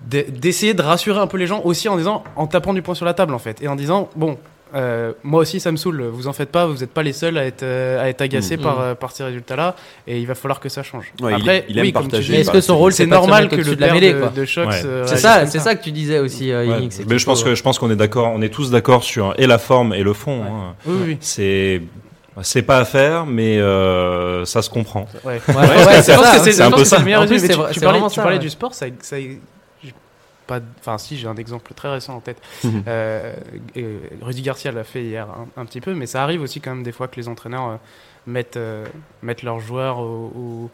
d'e- 0.00 0.30
d'essayer 0.30 0.74
de 0.74 0.82
rassurer 0.82 1.20
un 1.20 1.26
peu 1.26 1.36
les 1.38 1.46
gens 1.46 1.60
aussi 1.64 1.88
en 1.88 1.96
disant, 1.96 2.24
en 2.36 2.46
tapant 2.46 2.74
du 2.74 2.82
poing 2.82 2.94
sur 2.94 3.06
la 3.06 3.14
table 3.14 3.34
en 3.34 3.38
fait, 3.38 3.62
et 3.62 3.68
en 3.68 3.76
disant 3.76 4.10
bon, 4.16 4.38
euh, 4.74 5.12
moi 5.22 5.40
aussi 5.42 5.60
ça 5.60 5.70
me 5.72 5.76
saoule, 5.76 6.02
vous 6.12 6.28
en 6.28 6.32
faites 6.32 6.50
pas, 6.50 6.66
vous 6.66 6.78
n'êtes 6.78 6.90
pas 6.92 7.02
les 7.02 7.12
seuls 7.12 7.36
à 7.38 7.44
être, 7.44 7.62
euh, 7.62 8.02
à 8.02 8.08
être 8.08 8.20
agacés 8.22 8.56
Mhm. 8.56 8.62
par, 8.62 8.80
euh, 8.80 8.94
par 8.94 9.12
ces 9.12 9.24
résultats-là, 9.24 9.76
et 10.06 10.18
il 10.18 10.26
va 10.26 10.34
falloir 10.34 10.60
que 10.60 10.68
ça 10.68 10.82
change. 10.82 11.12
Ouais, 11.20 11.32
il- 11.32 11.34
Après, 11.36 11.64
il 11.68 11.78
aime 11.78 11.84
oui, 11.84 11.92
partager, 11.92 12.40
est-ce 12.40 12.50
que 12.50 12.60
son 12.60 12.76
rôle, 12.78 12.92
c'est 12.92 13.06
normal 13.06 13.48
que 13.48 13.56
le 13.56 13.64
de 13.64 13.70
la 13.80 13.86
père 13.88 13.94
mêlée, 13.94 14.12
de, 14.14 14.18
quoi. 14.20 14.28
de 14.30 14.44
Shox, 14.44 14.66
Ouais. 14.68 14.82
C'est 15.06 15.16
ça, 15.18 15.46
c'est 15.46 15.58
ça 15.58 15.74
que 15.74 15.82
tu 15.84 15.92
disais 15.92 16.18
aussi, 16.18 16.50
euh, 16.52 16.66
Ouais, 16.66 16.88
mais 17.08 17.18
je 17.18 17.24
pense 17.24 17.42
que 17.44 17.54
je 17.54 17.62
pense 17.62 17.78
qu'on 17.78 17.90
est 17.90 17.96
d'accord, 17.96 18.30
on 18.34 18.40
est 18.42 18.48
tous 18.48 18.70
d'accord 18.70 19.04
sur 19.04 19.34
et 19.38 19.46
la 19.46 19.58
forme 19.58 19.92
et 19.94 20.02
le 20.02 20.12
fond. 20.12 20.40
Ouais. 20.42 20.48
hein. 20.48 20.74
Oui, 20.86 20.96
oui, 21.06 21.16
C'est 21.20 21.82
c'est 22.40 22.62
pas 22.62 22.78
à 22.78 22.84
faire, 22.86 23.26
mais 23.26 23.58
euh, 23.58 24.46
ça 24.46 24.62
se 24.62 24.70
comprend. 24.70 25.06
ouais. 25.24 25.40
Ouais, 25.48 25.54
ouais, 25.54 25.62
Ouais, 25.86 26.02
c'est 26.02 26.12
je 26.12 26.16
pense 26.18 26.26
ça, 26.26 26.36
que 26.38 26.44
c'est 26.44 26.52
c'est 26.52 26.62
un 26.62 26.70
peu 26.70 26.84
ça. 26.84 26.96
Tu- 26.96 27.04
parlais, 27.04 28.38
du 28.38 28.48
sport, 28.48 28.72
ça, 28.74 28.86
pas, 30.46 30.60
enfin 30.80 30.98
si, 30.98 31.16
j'ai 31.16 31.26
un 31.28 31.36
exemple 31.36 31.72
très 31.74 31.90
récent 31.90 32.14
en 32.16 32.20
tête. 32.20 32.38
Mhm. 32.64 32.82
Euh, 32.88 33.34
Rudy 34.20 34.42
Garcia 34.42 34.72
l'a 34.72 34.84
fait 34.84 35.02
hier 35.04 35.26
un, 35.28 35.60
un 35.60 35.64
petit 35.64 35.80
peu, 35.80 35.94
mais 35.94 36.06
ça 36.06 36.22
arrive 36.22 36.42
aussi 36.42 36.60
quand 36.60 36.74
même 36.74 36.82
des 36.82 36.92
fois 36.92 37.08
que 37.08 37.16
les 37.16 37.28
entraîneurs 37.28 37.68
euh, 37.68 37.76
mettent, 38.26 38.56
euh, 38.56 38.84
mettent 39.22 39.42
leurs 39.42 39.60
joueurs 39.60 40.00
ou, 40.00 40.70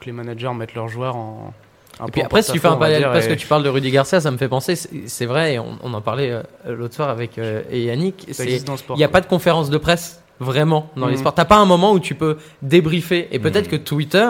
que 0.00 0.06
les 0.06 0.12
managers 0.12 0.52
mettent 0.54 0.74
leurs 0.74 0.88
joueurs 0.88 1.16
en. 1.16 1.52
un 2.00 2.06
Et 2.06 2.10
puis 2.10 2.22
après, 2.22 2.42
si 2.42 2.52
tu 2.52 2.58
fais 2.60 2.68
un 2.68 2.76
parallèle, 2.76 3.02
parce 3.04 3.26
que 3.26 3.34
tu 3.34 3.46
parles 3.46 3.62
de 3.64 3.68
Rudy 3.68 3.90
Garcia, 3.90 4.20
ça 4.20 4.30
me 4.30 4.36
fait 4.36 4.48
penser, 4.48 4.76
c'est- 4.76 5.26
vrai, 5.26 5.58
on, 5.58 5.78
on 5.82 5.94
en 5.94 6.00
parlait 6.00 6.30
euh, 6.30 6.42
l'autre 6.66 6.94
soir 6.94 7.08
avec 7.08 7.38
euh, 7.38 7.62
et 7.70 7.84
Yannick, 7.84 8.26
il 8.38 8.94
n'y 8.96 9.04
a 9.04 9.08
pas 9.08 9.20
de 9.20 9.26
conférence 9.26 9.70
de 9.70 9.78
presse 9.78 10.22
vraiment 10.40 10.90
dans 10.96 11.06
les 11.08 11.14
Mhm. 11.14 11.18
sports. 11.20 11.34
T'as 11.34 11.44
pas 11.46 11.56
un 11.56 11.64
moment 11.64 11.92
où 11.92 11.98
tu 11.98 12.14
peux 12.14 12.36
débriefer. 12.62 13.26
Et 13.32 13.40
peut-être 13.40 13.64
Mhm. 13.64 13.70
que 13.72 13.76
Twitter, 13.76 14.28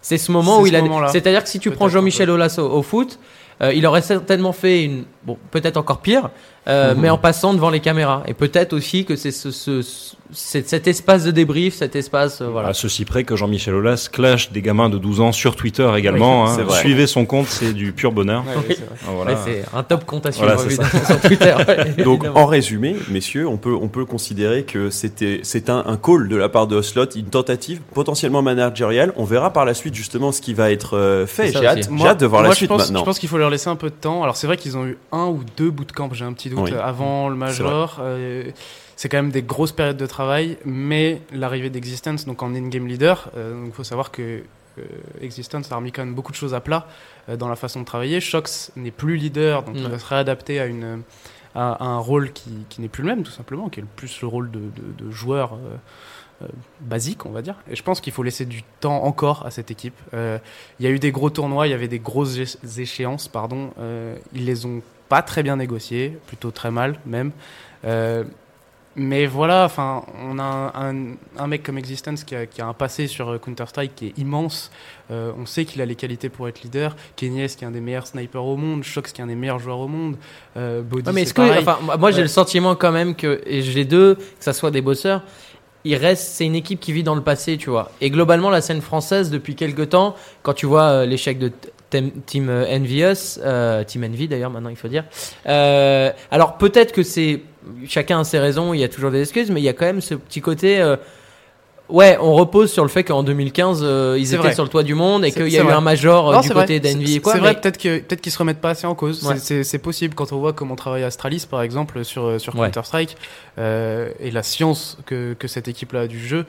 c'est 0.00 0.16
ce 0.16 0.32
moment 0.32 0.60
où 0.60 0.64
ce 0.66 0.70
il 0.70 0.76
a. 0.76 1.08
C'est-à-dire 1.08 1.42
que 1.42 1.50
si 1.50 1.58
tu 1.60 1.70
prends 1.70 1.88
Jean-Michel. 1.88 2.30
Aulas 2.30 2.58
au, 2.58 2.82
foot, 2.82 3.18
il 3.62 3.86
aurait 3.86 4.02
certainement 4.02 4.52
fait 4.52 4.84
une. 4.84 5.04
Bon, 5.22 5.36
peut-être 5.50 5.76
encore 5.76 6.00
pire, 6.00 6.30
euh, 6.66 6.94
Mhm. 6.94 7.00
mais 7.02 7.10
en 7.10 7.18
passant 7.18 7.52
devant 7.52 7.68
les 7.68 7.80
caméras. 7.80 8.22
Et 8.26 8.32
peut-être 8.32 8.72
aussi 8.72 9.04
que 9.04 9.16
c'est 9.16 9.30
ce, 9.32 9.50
ce- 9.50 9.82
ce- 9.82 10.14
c'est 10.32 10.66
cet 10.66 10.86
espace 10.86 11.24
de 11.24 11.30
débrief, 11.30 11.74
cet 11.74 11.94
espace. 11.96 12.40
euh, 12.40 12.46
voilà. 12.46 12.68
À 12.68 12.72
ceci 12.74 13.04
près 13.04 13.24
que 13.24 13.36
Jean-Michel 13.36 13.74
Aulas 13.74 14.08
clash 14.10 14.50
des 14.52 14.62
gamins 14.62 14.88
de 14.88 14.96
12 14.96 15.20
ans 15.20 15.32
sur 15.32 15.56
Twitter 15.56 15.90
également. 15.96 16.44
Oui, 16.44 16.50
hein. 16.62 16.70
Suivez 16.70 17.06
son 17.06 17.26
compte, 17.26 17.48
c'est 17.48 17.72
du 17.74 17.92
pur 17.92 18.12
bonheur. 18.12 18.44
Ouais, 18.46 18.64
c'est. 18.76 18.78
Ah, 19.06 19.10
voilà. 19.14 19.36
C'est 19.44 19.62
un 19.76 19.82
top 19.82 20.04
compte 20.06 20.24
à 20.24 20.32
suivre 20.32 20.54
Voilà, 20.54 20.70
sur 21.06 21.20
Twitter. 21.20 21.54
ouais, 21.68 21.84
Donc, 22.04 22.20
évidemment. 22.20 22.40
en 22.40 22.46
résumé, 22.46 22.96
messieurs, 23.10 23.46
on 23.46 23.56
peut, 23.58 23.74
on 23.78 23.88
peut 23.88 24.04
considérer 24.06 24.62
que 24.62 24.88
c'était, 24.88 25.40
c'est 25.42 25.68
un, 25.68 25.82
un 25.86 25.96
call 25.98 26.28
de 26.28 26.36
la 26.36 26.48
part 26.48 26.66
de 26.66 26.76
Oslot, 26.76 27.10
une 27.16 27.26
tentative 27.26 27.80
potentiellement 27.92 28.40
managériale. 28.42 29.12
On 29.16 29.24
verra 29.24 29.52
par 29.52 29.64
la 29.66 29.74
suite 29.74 29.94
justement 29.94 30.32
ce 30.32 30.40
qui 30.40 30.54
va 30.54 30.70
être 30.70 30.96
euh, 30.96 31.26
fait. 31.26 31.52
J'ai 31.52 31.66
hâte, 31.66 31.88
hâte 32.06 32.20
de 32.20 32.26
voir 32.26 32.40
moi, 32.42 32.48
la 32.50 32.54
suite 32.54 32.68
pense, 32.70 32.82
maintenant. 32.82 33.00
Je 33.00 33.04
pense 33.04 33.18
qu'il 33.18 33.28
faut 33.28 33.36
leur 33.38 33.50
laisser 33.50 33.68
un 33.68 33.76
peu 33.76 33.90
de 33.90 33.94
temps. 33.94 34.22
Alors 34.22 34.36
c'est 34.36 34.46
vrai 34.46 34.56
qu'ils 34.56 34.76
ont 34.78 34.86
eu 34.86 34.96
un 35.12 35.26
ou 35.26 35.42
deux 35.56 35.70
bootcamps, 35.70 36.12
j'ai 36.12 36.24
un 36.24 36.32
petit 36.32 36.50
doute, 36.50 36.60
Oui. 36.70 36.72
avant 36.74 37.28
le 37.28 37.36
major. 37.36 37.98
Euh, 38.00 38.50
c'est 38.96 39.08
quand 39.08 39.18
même 39.18 39.30
des 39.30 39.42
grosses 39.42 39.72
périodes 39.72 39.96
de 39.96 40.06
travail, 40.06 40.58
mais 40.64 41.22
l'arrivée 41.32 41.70
d'Existence, 41.70 42.26
donc 42.26 42.42
en 42.42 42.54
in-game 42.54 42.86
leader, 42.86 43.30
euh, 43.36 43.64
il 43.66 43.72
faut 43.72 43.84
savoir 43.84 44.10
que 44.10 44.42
euh, 44.78 44.82
Existence 45.20 45.72
a 45.72 45.76
remis 45.76 45.90
quand 45.90 46.04
même 46.04 46.14
beaucoup 46.14 46.32
de 46.32 46.36
choses 46.36 46.54
à 46.54 46.60
plat 46.60 46.86
euh, 47.28 47.36
dans 47.36 47.48
la 47.48 47.56
façon 47.56 47.80
de 47.80 47.84
travailler. 47.86 48.20
Shox 48.20 48.70
n'est 48.76 48.90
plus 48.90 49.16
leader, 49.16 49.62
donc 49.62 49.74
Ouais. 49.76 49.80
il 49.82 49.88
va 49.88 49.98
se 49.98 50.06
réadapter 50.06 50.60
à, 50.60 50.66
une, 50.66 51.02
à, 51.54 51.72
à 51.72 51.84
un 51.86 51.98
rôle 51.98 52.32
qui, 52.32 52.50
qui 52.68 52.80
n'est 52.80 52.88
plus 52.88 53.02
le 53.02 53.08
même, 53.08 53.22
tout 53.24 53.32
simplement, 53.32 53.68
qui 53.68 53.80
est 53.80 53.82
le 53.82 53.88
plus 53.96 54.20
le 54.20 54.28
rôle 54.28 54.50
de, 54.50 54.60
de- 54.60 55.04
de 55.06 55.10
joueur 55.10 55.54
euh, 55.54 55.76
euh, 56.42 56.46
basique, 56.80 57.24
on 57.26 57.30
va 57.30 57.42
dire. 57.42 57.56
Et 57.70 57.76
je 57.76 57.82
pense 57.82 58.00
qu'il 58.00 58.12
faut 58.12 58.22
laisser 58.22 58.44
du 58.44 58.62
temps 58.80 59.02
encore 59.04 59.44
à 59.46 59.50
cette 59.50 59.70
équipe. 59.70 59.96
Euh, 60.14 60.38
il 60.78 60.84
y 60.84 60.88
a 60.88 60.90
eu 60.92 60.98
des 60.98 61.10
gros 61.10 61.30
tournois, 61.30 61.66
il 61.66 61.70
y 61.70 61.74
avait 61.74 61.88
des 61.88 61.98
grosses 61.98 62.38
échéances, 62.78 63.28
pardon. 63.28 63.72
Euh, 63.78 64.16
ils 64.34 64.44
les 64.44 64.66
ont 64.66 64.82
pas 65.10 65.20
très 65.20 65.42
bien 65.42 65.56
négociés, 65.56 66.16
plutôt 66.26 66.50
très 66.50 66.70
mal 66.70 66.98
même. 67.04 67.32
Euh, 67.84 68.24
mais 68.96 69.24
voilà, 69.26 69.64
enfin, 69.64 70.02
on 70.24 70.38
a 70.38 70.42
un, 70.74 70.90
un- 71.10 71.14
un 71.38 71.46
mec 71.46 71.62
comme 71.62 71.78
Existence 71.78 72.24
qui 72.24 72.34
a, 72.34 72.46
qui 72.46 72.60
a 72.60 72.66
un 72.66 72.72
passé 72.72 73.06
sur 73.06 73.28
euh, 73.30 73.38
Counter-Strike 73.38 73.94
qui 73.94 74.06
est 74.08 74.18
immense. 74.18 74.70
Euh, 75.12 75.30
on 75.38 75.46
sait 75.46 75.64
qu'il 75.64 75.80
a 75.80 75.86
les 75.86 75.94
qualités 75.94 76.28
pour 76.28 76.48
être 76.48 76.62
leader. 76.62 76.96
Kenyes 77.16 77.46
qui 77.56 77.64
est 77.64 77.66
un 77.68 77.70
des 77.70 77.80
meilleurs 77.80 78.06
snipers 78.08 78.44
au 78.44 78.56
monde. 78.56 78.82
Shox 78.82 79.12
qui 79.12 79.20
est 79.20 79.24
un 79.24 79.28
des 79.28 79.36
meilleurs 79.36 79.60
joueurs 79.60 79.78
au 79.78 79.86
monde. 79.88 80.16
Euh, 80.56 80.82
Body, 80.82 81.06
Ouais, 81.06 81.12
mais 81.12 81.22
est-ce 81.22 81.34
que, 81.34 81.60
enfin, 81.60 81.78
moi- 81.98 82.10
j'ai 82.10 82.16
Ouais. 82.18 82.22
le 82.22 82.28
sentiment 82.28 82.74
quand 82.74 82.92
même 82.92 83.14
que 83.14 83.40
et 83.46 83.62
j'ai 83.62 83.84
deux, 83.84 84.16
que 84.16 84.22
ça 84.40 84.52
soit 84.52 84.72
des 84.72 84.80
bosseurs, 84.82 85.22
il 85.84 85.94
reste, 85.94 86.26
c'est 86.32 86.44
une 86.44 86.56
équipe 86.56 86.80
qui 86.80 86.92
vit 86.92 87.04
dans 87.04 87.14
le 87.14 87.22
passé, 87.22 87.56
tu 87.56 87.70
vois. 87.70 87.92
Et 88.00 88.10
globalement, 88.10 88.50
la 88.50 88.60
scène 88.60 88.82
française 88.82 89.30
depuis 89.30 89.54
quelques 89.54 89.90
temps, 89.90 90.14
quand 90.42 90.52
tu 90.52 90.66
vois 90.66 91.06
l'échec 91.06 91.38
de 91.38 91.52
Team 91.90 92.48
euh, 92.48 92.76
Envious, 92.76 93.38
euh, 93.44 93.84
Team 93.84 94.04
Envy 94.04 94.28
d'ailleurs 94.28 94.50
maintenant 94.50 94.70
il 94.70 94.76
faut 94.76 94.88
dire. 94.88 95.04
Euh, 95.46 96.10
alors 96.30 96.56
peut-être 96.58 96.92
que 96.92 97.02
c'est 97.02 97.42
chacun 97.86 98.20
a 98.20 98.24
ses 98.24 98.38
raisons, 98.38 98.72
il 98.74 98.80
y 98.80 98.84
a 98.84 98.88
toujours 98.88 99.10
des 99.10 99.20
excuses, 99.20 99.50
mais 99.50 99.60
il 99.60 99.64
y 99.64 99.68
a 99.68 99.72
quand 99.72 99.86
même 99.86 100.00
ce 100.00 100.14
petit 100.14 100.40
côté. 100.40 100.80
euh, 100.80 100.96
Ouais, 101.88 102.16
on 102.20 102.34
repose 102.34 102.70
sur 102.70 102.84
le 102.84 102.88
fait 102.88 103.02
qu'en 103.02 103.24
2015, 103.24 103.80
euh, 103.82 104.16
ils 104.16 104.28
étaient 104.28 104.36
vrai. 104.36 104.54
sur 104.54 104.62
le 104.62 104.68
toit 104.68 104.84
du 104.84 104.94
monde 104.94 105.24
et 105.24 105.32
qu'il 105.32 105.48
y 105.48 105.58
a 105.58 105.62
eu 105.62 105.64
vrai. 105.64 105.72
un 105.72 105.80
major 105.80 106.30
Non, 106.32 106.40
du 106.40 106.48
côté 106.50 106.78
d'Envy 106.78 107.02
et 107.02 107.06
C'est- 107.14 107.20
quoi. 107.20 107.32
C'est 107.32 107.38
mais- 107.40 107.50
vrai, 107.50 107.60
peut-être 107.60 107.78
que 107.78 107.98
peut-être 107.98 108.20
qu'ils 108.20 108.30
se 108.30 108.38
remettent 108.38 108.60
pas 108.60 108.70
assez 108.70 108.86
en 108.86 108.94
cause. 108.94 109.24
Ouais. 109.24 109.34
C'est- 109.38 109.78
possible 109.78 110.14
quand 110.14 110.32
on 110.32 110.38
voit 110.38 110.52
comment 110.52 110.76
travaille 110.76 111.02
Astralis 111.02 111.46
par 111.50 111.62
exemple 111.62 112.04
sur. 112.04 112.38
Counter 112.54 112.82
Strike 112.84 113.16
et 113.58 114.30
la 114.30 114.42
science 114.44 114.98
que 115.04 115.34
que 115.34 115.48
cette 115.48 115.66
équipe-là 115.66 116.02
a 116.02 116.06
du 116.06 116.24
jeu. 116.24 116.46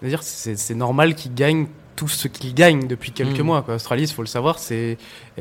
C'est-à-dire 0.00 0.22
c'est 0.24 0.74
normal 0.74 1.14
qu'ils 1.14 1.32
gagnent 1.34 1.68
tout 1.96 2.08
ce 2.08 2.28
qu'ils 2.28 2.54
gagnent 2.54 2.86
depuis 2.86 3.10
quelques 3.10 3.40
Mm. 3.40 3.44
mois. 3.46 3.62
Quoi. 3.62 3.74
Astralis, 3.74 4.12
faut 4.14 4.22
le 4.22 4.28
savoir, 4.28 4.58
c'est 4.58 4.98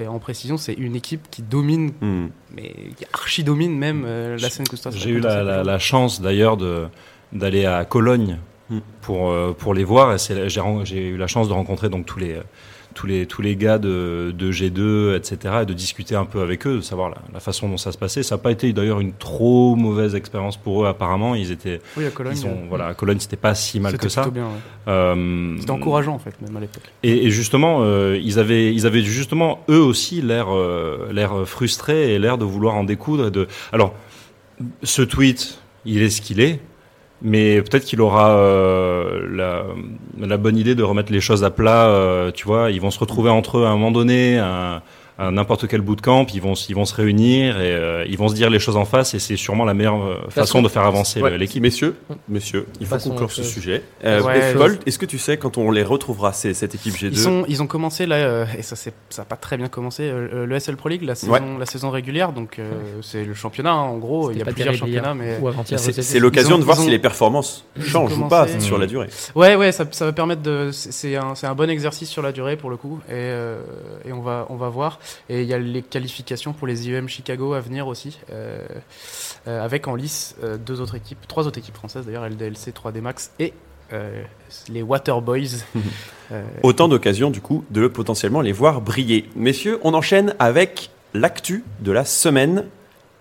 en 0.07 0.19
précision, 0.19 0.57
c'est 0.57 0.73
une 0.73 0.95
équipe 0.95 1.27
qui 1.29 1.41
domine, 1.41 1.91
Hmm. 2.01 2.27
mais 2.55 2.73
qui 2.97 3.05
archi 3.13 3.43
domine 3.43 3.77
même 3.77 4.03
euh, 4.07 4.37
la 4.39 4.49
scène 4.49 4.65
Strike. 4.91 5.03
J'ai 5.03 5.09
eu 5.11 5.19
la, 5.19 5.43
la- 5.43 5.63
la 5.63 5.79
chance 5.79 6.21
d'ailleurs 6.21 6.57
d'aller 7.33 7.65
à 7.65 7.83
Cologne 7.85 8.39
Hmm. 8.69 8.79
pour 9.01 9.29
euh, 9.29 9.53
pour 9.53 9.75
les 9.75 9.83
voir 9.83 10.09
j'ai 10.85 11.09
eu 11.09 11.17
la 11.17 11.27
chance 11.27 11.47
de 11.47 11.53
rencontrer 11.53 11.89
donc 11.89 12.07
tous 12.07 12.17
les 12.17 12.35
tous 12.95 13.05
les 13.05 13.27
tous 13.27 13.43
les 13.43 13.55
gars 13.55 13.77
de, 13.77 14.33
de 14.35 14.51
G2 14.51 15.15
etc 15.15 15.57
et 15.61 15.65
de 15.65 15.73
discuter 15.73 16.15
un 16.15 16.25
peu 16.25 16.41
avec 16.41 16.65
eux 16.65 16.77
de 16.77 16.81
savoir 16.81 17.09
la, 17.09 17.17
la 17.33 17.39
façon 17.39 17.69
dont 17.69 17.77
ça 17.77 17.91
se 17.91 17.97
passait 17.99 18.23
ça 18.23 18.35
n'a 18.35 18.41
pas 18.41 18.49
été 18.51 18.73
d'ailleurs 18.73 18.99
une 19.01 19.13
trop 19.13 19.75
mauvaise 19.75 20.15
expérience 20.15 20.57
pour 20.57 20.83
eux 20.83 20.87
apparemment 20.87 21.35
ils 21.35 21.51
étaient 21.51 21.81
Oui, 21.97 22.05
à 22.05 22.09
Cologne. 22.09 22.35
ils 22.35 22.45
ont, 22.47 22.49
euh, 22.49 22.65
voilà 22.69 22.87
à 22.87 22.93
Cologne 22.95 23.19
c'était 23.19 23.35
pas 23.35 23.53
si 23.53 23.79
mal 23.79 23.97
que 23.97 24.09
ça 24.09 24.27
bien, 24.29 24.45
ouais. 24.45 24.51
Euh, 24.87 25.55
C'était 25.59 25.71
encourageant 25.71 26.15
en 26.15 26.19
fait, 26.19 26.33
même 26.41 26.55
à 26.57 26.59
l'époque. 26.61 26.83
et, 27.03 27.25
et 27.25 27.29
justement, 27.31 27.79
euh, 27.81 28.19
ils 28.23 28.39
avaient, 28.39 28.73
ils 28.73 28.85
avaient 28.87 29.01
justement 29.03 29.59
eux 29.69 29.79
aussi 29.81 30.21
l'air, 30.21 30.47
euh, 30.55 31.09
l'air 31.11 31.47
frustrés 31.47 32.13
et 32.13 32.19
l'air 32.19 32.37
de 32.37 32.45
vouloir 32.45 32.75
en 32.75 32.83
découdre. 32.83 33.27
Et 33.27 33.31
de, 33.31 33.47
alors, 33.73 33.93
ce 34.83 35.01
tweet, 35.01 35.59
il 35.85 36.01
est 36.01 36.09
ce 36.09 36.21
qu'il 36.21 36.39
est, 36.39 36.59
mais 37.25 37.61
peut-être 37.63 37.85
qu'il 37.85 38.01
aura 38.01 38.37
euh, 38.37 39.65
la, 40.17 40.37
bonne 40.37 40.57
idée 40.57 40.75
de 40.75 40.83
remettre 40.83 41.11
les 41.11 41.21
choses 41.21 41.43
à 41.43 41.49
plat. 41.49 41.87
euh, 41.87 42.31
tu 42.31 42.45
vois, 42.45 42.69
ils 42.69 42.79
vont 42.79 42.91
se 42.91 42.99
retrouver 42.99 43.31
entre 43.31 43.57
eux 43.57 43.65
à 43.65 43.69
un 43.69 43.73
moment 43.73 43.91
donné, 43.91 44.39
n'importe 45.19 45.67
quel 45.67 45.81
bootcamp, 45.81 46.25
ils 46.33 46.41
vont, 46.41 46.53
ils 46.53 46.75
vont 46.75 46.85
se 46.85 46.93
réunir 46.93 47.59
et 47.61 47.71
euh, 47.73 48.05
ils 48.07 48.17
vont 48.17 48.27
se 48.27 48.33
dire 48.35 48.49
les 48.49 48.59
choses 48.59 48.75
en 48.75 48.85
face. 48.85 49.13
Et 49.13 49.19
c'est 49.19 49.37
sûrement 49.37 49.63
la 49.65 49.73
meilleure 49.73 50.03
euh, 50.03 50.17
façon 50.29 50.61
de 50.61 50.67
faire 50.67 50.83
avancer 50.83 51.21
Ouais, 51.21 51.37
l'équipe. 51.37 51.61
Messieurs, 51.63 51.95
messieurs, 52.27 52.67
il 52.81 52.87
faut 52.87 52.97
conclure 52.97 53.31
ce 53.31 53.43
sujet. 53.43 53.81
Euh, 54.03 54.21
Ouais, 54.21 54.53
Paul, 54.53 54.71
chose. 54.71 54.79
est-ce 54.85 54.97
que 54.99 55.05
tu 55.05 55.17
sais 55.17 55.37
quand 55.37 55.57
on 55.57 55.71
les 55.71 55.83
retrouvera, 55.83 56.33
ces- 56.33 56.53
cette 56.53 56.75
équipe 56.75 56.95
G2 56.95 57.09
Ils, 57.11 57.17
sont, 57.17 57.45
ils 57.47 57.61
ont 57.63 57.67
commencé 57.67 58.05
là, 58.05 58.15
euh, 58.15 58.45
et 58.57 58.61
ça 58.61 58.75
n'a 59.17 59.25
pas 59.25 59.35
très 59.35 59.57
bien 59.57 59.67
commencé, 59.67 60.03
euh, 60.03 60.45
le 60.45 60.59
SL 60.59 60.75
Pro 60.75 60.89
League, 60.89 61.03
la 61.03 61.15
saison, 61.15 61.31
Ouais. 61.33 61.39
la 61.59 61.65
saison 61.65 61.89
régulière, 61.91 62.31
donc 62.33 62.59
euh, 62.59 62.71
c'est 63.01 63.23
le 63.23 63.33
championnat 63.33 63.71
hein, 63.71 63.81
en 63.83 63.97
gros, 63.97 64.31
il 64.31 64.37
y 64.37 64.41
a 64.41 64.45
pas 64.45 64.51
plusieurs 64.51 64.73
championnats, 64.75 65.13
mais 65.13 65.39
C'est 65.77 66.19
l'occasion 66.19 66.57
de 66.57 66.63
voir 66.63 66.79
ont- 66.79 66.83
si 66.83 66.89
les 66.89 66.99
performances 66.99 67.65
changent 67.79 68.17
ou 68.17 68.27
pas 68.27 68.45
Mmh. 68.45 68.59
sur 68.59 68.77
la 68.77 68.85
durée. 68.87 69.07
ouais 69.35 69.55
ouais, 69.55 69.71
ça, 69.71 69.85
ça 69.91 70.05
va 70.05 70.11
permettre 70.13 70.41
de, 70.41 70.69
c'est- 70.71 71.15
un, 71.15 71.55
bon 71.55 71.69
exercice 71.69 72.09
sur 72.09 72.21
la 72.21 72.31
durée 72.31 72.57
pour 72.57 72.69
le 72.69 72.77
coup, 72.77 72.99
et, 73.07 73.13
euh, 73.13 73.61
et 74.05 74.11
on 74.11 74.21
va 74.21 74.45
on 74.49 74.55
va 74.55 74.69
voir, 74.69 74.99
et 75.29 75.41
il 75.41 75.47
y 75.47 75.53
a 75.53 75.57
les 75.57 75.81
qualifications 75.81 76.53
pour 76.53 76.67
les 76.67 76.87
IEM 76.87 77.07
Chicago 77.07 77.53
à 77.53 77.59
venir 77.59 77.87
aussi, 77.87 78.19
euh, 78.31 78.65
euh, 79.47 79.63
avec 79.63 79.87
en 79.87 79.95
lice 79.95 80.35
euh, 80.43 80.57
deux 80.57 80.81
autres 80.81 80.95
équipes, 80.95 81.27
trois 81.27 81.47
autres 81.47 81.59
équipes 81.59 81.75
françaises 81.75 82.05
d'ailleurs, 82.05 82.27
LDLC, 82.27 82.71
3D 82.71 83.01
Max 83.01 83.31
et 83.39 83.53
euh, 83.93 84.23
les 84.69 84.81
Waterboys. 84.81 85.63
Euh, 86.31 86.43
Autant 86.63 86.87
d'occasions, 86.87 87.29
du 87.29 87.39
coup, 87.39 87.63
de 87.69 87.87
potentiellement 87.87 88.41
les 88.41 88.51
voir 88.51 88.81
briller. 88.81 89.29
Messieurs, 89.35 89.79
on 89.83 89.93
enchaîne 89.93 90.33
avec 90.39 90.89
l'actu 91.13 91.63
de 91.81 91.91
la 91.91 92.03
semaine. 92.03 92.65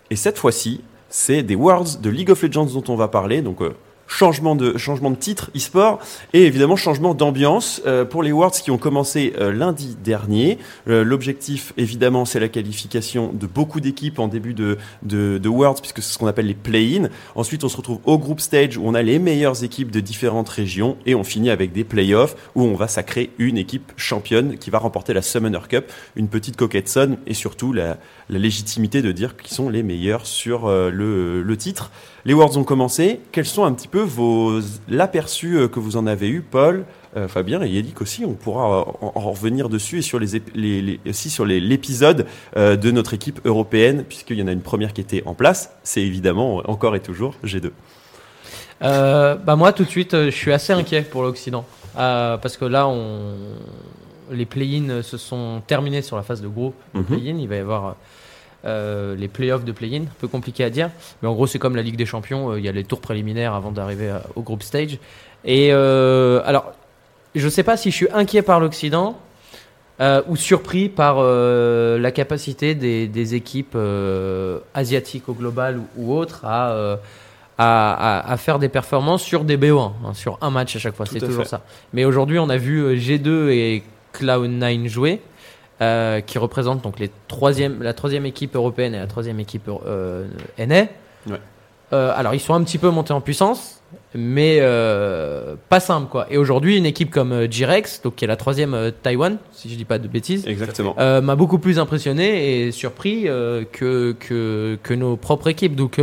Et 0.09 0.16
cette 0.16 0.38
fois-ci, 0.38 0.81
c'est 1.11 1.42
des 1.42 1.55
Worlds 1.55 2.01
de 2.01 2.09
League 2.09 2.31
of 2.31 2.42
Legends 2.42 2.64
dont 2.64 2.85
on 2.88 2.97
va 2.97 3.09
parler. 3.09 3.42
Donc, 3.42 3.61
euh, 3.61 3.77
changement 4.07 4.55
de, 4.55 4.77
changement 4.77 5.11
de 5.11 5.17
titre 5.17 5.51
e-sport 5.57 5.99
et 6.33 6.45
évidemment 6.45 6.77
changement 6.77 7.14
d'ambiance 7.14 7.83
euh, 7.87 8.05
pour 8.05 8.23
les 8.23 8.33
Worlds 8.33 8.61
qui 8.62 8.71
ont 8.71 8.79
commencé 8.79 9.33
euh, 9.38 9.53
lundi 9.53 9.97
dernier. 10.03 10.59
Euh, 10.88 11.05
L'objectif, 11.05 11.73
évidemment, 11.77 12.25
c'est 12.25 12.40
la 12.40 12.49
qualification 12.49 13.33
de 13.33 13.47
beaucoup 13.47 13.81
d'équipes 13.81 14.19
en 14.19 14.29
début 14.29 14.55
de, 14.55 14.79
de, 15.03 15.38
de 15.38 15.49
Worlds, 15.49 15.81
puisque 15.81 16.03
c'est 16.03 16.12
ce 16.12 16.19
qu'on 16.19 16.27
appelle 16.27 16.47
les 16.47 16.55
play-in. 16.55 17.09
Ensuite, 17.35 17.64
on 17.64 17.69
se 17.69 17.77
retrouve 17.77 18.01
au 18.05 18.19
group 18.19 18.40
stage 18.40 18.77
où 18.77 18.83
on 18.85 18.95
a 18.95 19.03
les 19.03 19.19
meilleures 19.19 19.64
équipes 19.64 19.90
de 19.90 20.01
différentes 20.01 20.49
régions 20.49 20.97
et 21.07 21.14
on 21.14 21.25
finit 21.25 21.51
avec 21.51 21.73
des 21.73 21.85
playoffs 21.85 22.37
où 22.55 22.62
on 22.62 22.75
va 22.75 22.88
sacrer 22.88 23.31
une 23.38 23.59
équipe 23.59 23.93
championne 23.97 24.59
qui 24.59 24.71
va 24.71 24.79
remporter 24.79 25.14
la 25.14 25.23
Summoner 25.23 25.61
Cup, 25.69 25.90
une 26.17 26.29
petite 26.29 26.57
coquette 26.57 26.88
sonne 26.88 27.19
et 27.27 27.35
surtout 27.35 27.73
la, 27.73 27.99
la 28.29 28.38
légitimité 28.38 29.03
de 29.03 29.12
dire 29.12 29.37
qu'ils 29.37 29.55
sont 29.55 29.69
les 29.69 29.83
meilleurs 29.83 30.27
sur 30.27 30.67
euh, 30.67 30.90
le, 30.90 31.43
le 31.43 31.57
titre. 31.57 31.90
Les 32.25 32.33
Worlds 32.33 32.57
ont 32.57 32.64
commencé. 32.64 33.21
Quels 33.33 33.45
sont 33.45 33.64
un 33.64 33.73
petit 33.73 33.88
peu 33.88 33.94
vos 34.01 34.61
l'aperçu 34.89 35.57
euh, 35.57 35.69
que 35.69 35.81
vous 35.81 35.97
en 35.97 36.07
avez 36.07 36.29
eu, 36.29 36.41
Paul, 36.43 36.85
euh, 37.17 37.29
Fabien 37.29 37.63
et 37.63 37.69
Yannick 37.69 38.01
aussi 38.01 38.25
On 38.25 38.35
pourra 38.35 38.81
euh, 38.81 38.85
en, 39.01 39.13
en 39.15 39.31
revenir 39.33 39.69
dessus 39.69 39.99
et 39.99 40.03
sur 40.03 40.19
les, 40.19 40.29
les, 40.55 40.83
les- 40.83 41.01
aussi 41.09 41.31
sur 41.31 41.45
l'épisode 41.45 42.27
euh, 42.57 42.77
de 42.77 42.91
notre 42.91 43.15
équipe 43.15 43.41
européenne, 43.45 44.05
puisqu'il 44.09 44.39
y 44.39 44.43
en 44.43 44.47
a 44.49 44.53
une 44.53 44.61
première 44.63 44.93
qui 44.93 45.01
était 45.01 45.23
en 45.27 45.35
place. 45.35 45.71
C'est 45.83 46.03
évidemment 46.03 46.59
euh, 46.61 46.63
encore 46.67 46.97
et 46.97 47.01
toujours 47.01 47.35
G2. 47.45 47.71
Euh, 48.83 49.37
bah 49.37 49.55
moi 49.57 49.73
tout 49.73 49.85
de 49.85 49.89
suite 49.89 50.13
je 50.25 50.31
suis 50.31 50.53
assez 50.53 50.73
inquiet 50.73 51.03
pour 51.03 51.23
l'Occident 51.23 51.65
parce 51.95 52.57
que 52.57 52.65
là 52.65 52.89
on 52.89 53.35
les 54.33 54.47
play-in 54.47 55.01
se 55.03 55.17
sont 55.17 55.63
terminés 55.67 56.03
sur 56.03 56.17
la 56.17 56.23
phase 56.25 56.43
de 56.43 56.49
groupe 56.49 56.75
Mhm. 56.93 57.05
play-in 57.05 57.37
il 57.39 57.49
va 57.49 57.55
y 57.57 57.61
avoir 57.61 57.95
euh, 58.66 59.14
les 59.16 59.29
play-offs 59.29 59.64
de 59.64 59.72
play-in 59.72 60.03
un 60.03 60.14
peu 60.20 60.29
compliqué 60.29 60.64
à 60.64 60.70
dire 60.70 60.90
mais 61.22 61.29
en 61.29 61.35
gros 61.35 61.46
c'est 61.46 61.59
comme 61.59 61.77
la 61.77 61.83
Ligue 61.83 61.96
des 61.96 62.07
Champions 62.07 62.53
euh, 62.53 62.59
il 62.59 62.64
y 62.64 62.68
a 62.68 62.72
les 62.72 62.85
tours 62.85 63.00
préliminaires 63.00 63.55
avant 63.55 63.70
d'arriver 63.72 64.12
au 64.37 64.42
groupe 64.42 64.62
stage 64.62 64.98
et 65.44 65.68
euh, 65.72 66.40
alors 66.46 66.72
je 67.35 67.48
sais 67.48 67.62
pas 67.62 67.77
si 67.77 67.90
je 67.90 67.96
suis 67.96 68.09
inquiet 68.12 68.42
par 68.42 68.61
l'Occident 68.61 69.18
euh, 70.00 70.22
ou 70.29 70.37
surpris 70.37 70.88
par 70.88 71.22
la 71.22 72.11
capacité 72.11 72.74
des, 72.74 73.07
des 73.07 73.35
équipes 73.35 73.77
asiatiques 74.74 75.29
au 75.29 75.35
global 75.35 75.79
ou, 75.79 75.87
ou 75.96 76.16
autres 76.16 76.44
à, 76.44 76.98
à, 77.59 78.18
à- 78.18 78.33
à 78.33 78.37
faire 78.37 78.59
des 78.59 78.68
performances 78.68 79.22
sur 79.22 79.44
des 79.44 79.57
BO1, 79.57 79.92
hein, 80.05 80.14
sur 80.14 80.38
un 80.40 80.50
match 80.50 80.74
à 80.74 80.79
chaque 80.79 80.96
fois. 80.96 81.07
C'est 81.07 81.20
toujours 81.20 81.44
fait. 81.44 81.48
ça. 81.50 81.61
Mais 81.92 82.05
aujourd'hui, 82.05 82.38
on 82.40 82.48
a 82.48 82.57
vu 82.57 82.81
euh, 82.81 82.96
G2 82.96 83.50
et 83.50 83.83
Cloud9 84.14 84.88
jouer, 84.88 85.20
euh, 85.81 86.21
qui 86.21 86.39
représentent 86.39 86.83
donc 86.83 87.01
les 87.01 87.11
troisième, 87.27 87.83
la 87.83 87.95
troisième 87.95 88.27
équipe 88.27 88.55
européenne 88.55 88.95
et 88.95 88.99
la 88.99 89.07
troisième 89.09 89.41
équipe 89.41 89.69
euh, 89.69 90.27
NA. 90.59 90.83
Ouais. 91.27 91.41
Euh, 91.93 92.13
alors, 92.15 92.33
ils 92.35 92.41
sont 92.41 92.55
un 92.55 92.63
petit 92.63 92.79
peu 92.79 92.91
montés 92.91 93.13
en 93.13 93.21
puissance, 93.21 93.81
mais 94.15 94.59
euh, 94.61 95.57
pas 95.69 95.81
simple 95.81 96.09
quoi. 96.09 96.27
Et 96.31 96.39
aujourd'hui, 96.39 96.77
une 96.77 96.87
équipe 96.87 97.11
comme 97.11 97.51
G-Rex, 97.51 98.03
donc 98.03 98.17
qui 98.17 98.25
est 98.25 98.29
la 98.29 98.37
troisième 98.37 98.93
Taïwan, 99.03 99.39
si 99.51 99.69
je 99.69 99.77
dis 99.77 99.85
pas 99.85 99.99
de 99.99 100.07
bêtises, 100.07 100.47
Exactement. 100.47 100.95
m'a 100.97 101.37
beaucoup 101.37 101.59
plus 101.59 101.79
impressionné 101.79 102.67
et 102.67 102.73
surpris 102.73 103.25
que, 103.25 104.15
que, 104.19 104.79
que 104.83 104.95
nos 104.95 105.17
propres 105.17 105.49
équipes. 105.49 105.75
Donc 105.75 106.01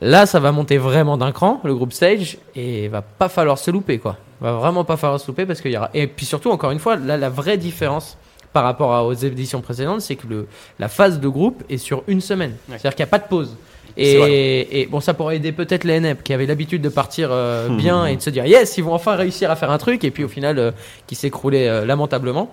là, 0.00 0.26
ça 0.26 0.40
va 0.40 0.52
monter 0.52 0.78
vraiment 0.78 1.16
d'un 1.16 1.32
cran, 1.32 1.60
le 1.64 1.74
groupe 1.74 1.92
stage, 1.92 2.38
et 2.54 2.84
il 2.84 2.90
va 2.90 3.02
pas 3.02 3.28
falloir 3.28 3.58
se 3.58 3.70
louper, 3.70 3.98
quoi. 3.98 4.16
Va 4.40 4.52
vraiment 4.52 4.84
pas 4.84 4.96
falloir 4.96 5.20
se 5.20 5.26
louper 5.26 5.46
parce 5.46 5.60
qu'il 5.60 5.72
y 5.72 5.76
aura. 5.76 5.90
Et 5.94 6.06
puis 6.06 6.26
surtout, 6.26 6.50
encore 6.50 6.70
une 6.70 6.78
fois, 6.78 6.96
là, 6.96 7.16
la 7.16 7.30
vraie 7.30 7.56
différence 7.56 8.18
par 8.56 8.64
rapport 8.64 8.92
à- 8.94 9.04
aux 9.04 9.12
éditions 9.12 9.60
précédentes, 9.60 10.00
c'est 10.00 10.16
que 10.16 10.26
le, 10.26 10.46
la 10.78 10.88
phase 10.88 11.20
de 11.20 11.28
groupe 11.28 11.62
est 11.68 11.76
sur 11.76 12.02
une 12.06 12.22
semaine. 12.22 12.52
Ouais. 12.68 12.78
C'est-à-dire 12.78 12.94
qu'il 12.96 13.04
n'y 13.04 13.08
a 13.10 13.14
pas 13.18 13.18
de 13.18 13.28
pause. 13.28 13.54
Et, 13.98 14.80
et 14.80 14.86
bon, 14.86 15.00
ça 15.00 15.12
pourrait 15.12 15.36
aider 15.36 15.52
peut-être 15.52 15.84
les 15.84 16.00
NEP 16.00 16.22
qui 16.22 16.32
avaient 16.32 16.46
l'habitude 16.46 16.80
de 16.80 16.88
partir 16.88 17.28
euh, 17.30 17.68
Hmm. 17.68 17.76
bien 17.76 18.06
et 18.06 18.16
de 18.16 18.22
se 18.22 18.30
dire 18.30 18.46
yes, 18.46 18.78
ils 18.78 18.84
vont 18.84 18.94
enfin 18.94 19.14
réussir 19.14 19.50
à 19.50 19.56
faire 19.56 19.70
un 19.70 19.78
truc, 19.78 20.04
et 20.04 20.10
puis 20.10 20.24
au 20.24 20.28
final, 20.28 20.58
euh, 20.58 20.70
qui 21.06 21.14
s'écroulait 21.16 21.68
euh, 21.68 21.84
lamentablement. 21.84 22.50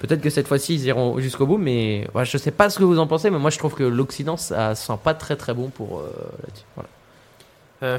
Peut-être 0.00 0.20
que 0.20 0.30
cette 0.30 0.48
fois-ci, 0.48 0.74
ils 0.74 0.84
iront 0.86 1.18
jusqu'au 1.20 1.46
bout, 1.46 1.56
mais 1.58 2.06
ouais, 2.16 2.24
je 2.24 2.36
sais 2.36 2.50
pas 2.50 2.68
ce 2.68 2.78
que 2.80 2.84
vous 2.84 2.98
en 2.98 3.06
pensez, 3.06 3.30
mais 3.30 3.38
moi 3.38 3.50
je 3.50 3.58
trouve 3.58 3.74
que 3.74 3.84
l'Occident, 3.84 4.36
ça 4.36 4.74
sent 4.74 4.98
pas 5.04 5.14
très 5.14 5.36
très 5.36 5.54
bon 5.54 5.68
pour 5.68 6.00
euh, 6.00 6.10
là-dessus. 6.42 6.66
Voilà. 6.76 7.98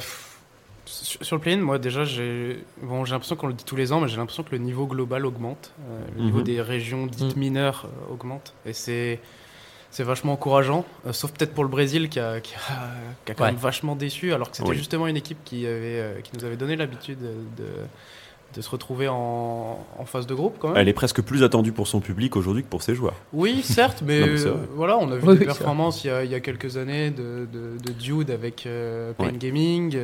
Sur, 0.85 1.25
sur 1.25 1.35
le 1.35 1.41
play-in, 1.41 1.57
moi 1.57 1.79
déjà, 1.79 2.05
j'ai 2.05 2.63
bon, 2.81 3.05
j'ai 3.05 3.13
l'impression 3.13 3.35
qu'on 3.35 3.47
le 3.47 3.53
dit 3.53 3.63
tous 3.65 3.75
les 3.75 3.91
ans, 3.91 4.01
mais 4.01 4.07
j'ai 4.07 4.17
l'impression 4.17 4.43
que 4.43 4.51
le 4.51 4.59
niveau 4.59 4.85
global 4.85 5.25
augmente. 5.25 5.71
Euh, 5.89 5.99
le 6.17 6.23
niveau 6.25 6.37
Mhm. 6.39 6.43
des 6.43 6.61
régions 6.61 7.07
dites 7.07 7.35
Mhm. 7.35 7.39
mineures 7.39 7.85
euh, 7.87 8.13
augmente. 8.13 8.53
Et 8.65 8.73
c'est. 8.73 9.19
C'est 9.91 10.03
vachement 10.03 10.33
encourageant, 10.33 10.83
euh, 11.07 11.13
sauf 11.13 11.31
peut-être 11.31 11.53
pour 11.53 11.63
le 11.63 11.69
Brésil 11.69 12.09
qui 12.09 12.19
a, 12.19 12.41
qui 12.41 12.53
a, 12.55 12.89
qui 13.23 13.31
a 13.31 13.35
quand 13.35 13.45
Ouais. 13.45 13.51
même 13.51 13.59
vachement 13.59 13.95
déçu, 13.95 14.33
alors 14.33 14.51
que 14.51 14.57
c'était 14.57 14.71
Oui. 14.71 14.75
justement 14.75 15.07
une 15.07 15.15
équipe 15.15 15.37
qui, 15.45 15.65
avait, 15.65 15.71
euh, 16.01 16.19
qui 16.21 16.31
nous 16.37 16.43
avait 16.43 16.57
donné 16.57 16.75
l'habitude 16.75 17.17
de, 17.19 17.63
de, 17.63 17.69
de 18.55 18.61
se 18.61 18.69
retrouver 18.69 19.07
en, 19.07 19.79
en 19.97 20.05
phase 20.05 20.27
de 20.27 20.33
groupe 20.33 20.57
quand 20.59 20.67
même. 20.69 20.77
Elle 20.77 20.89
est 20.89 20.93
presque 20.93 21.21
plus 21.21 21.43
attendue 21.43 21.71
pour 21.71 21.87
son 21.87 22.01
public 22.01 22.35
aujourd'hui 22.35 22.63
que 22.63 22.67
pour 22.67 22.81
ses 22.83 22.93
joueurs. 22.93 23.13
Oui, 23.31 23.61
certes, 23.63 24.01
mais, 24.05 24.35
Non, 24.35 24.59
voilà, 24.75 24.97
on 24.97 25.09
a 25.11 25.15
vu 25.15 25.29
Oui, 25.29 25.37
des 25.39 25.45
performances 25.45 26.03
il 26.03 26.07
y, 26.07 26.09
a, 26.09 26.25
il 26.25 26.31
y 26.31 26.35
a 26.35 26.41
quelques 26.41 26.75
années 26.75 27.09
de, 27.11 27.47
de, 27.53 27.77
de 27.81 27.91
Dude 27.93 28.31
avec 28.31 28.65
euh, 28.65 29.13
Pain 29.13 29.27
Ouais. 29.27 29.31
Gaming. 29.37 29.95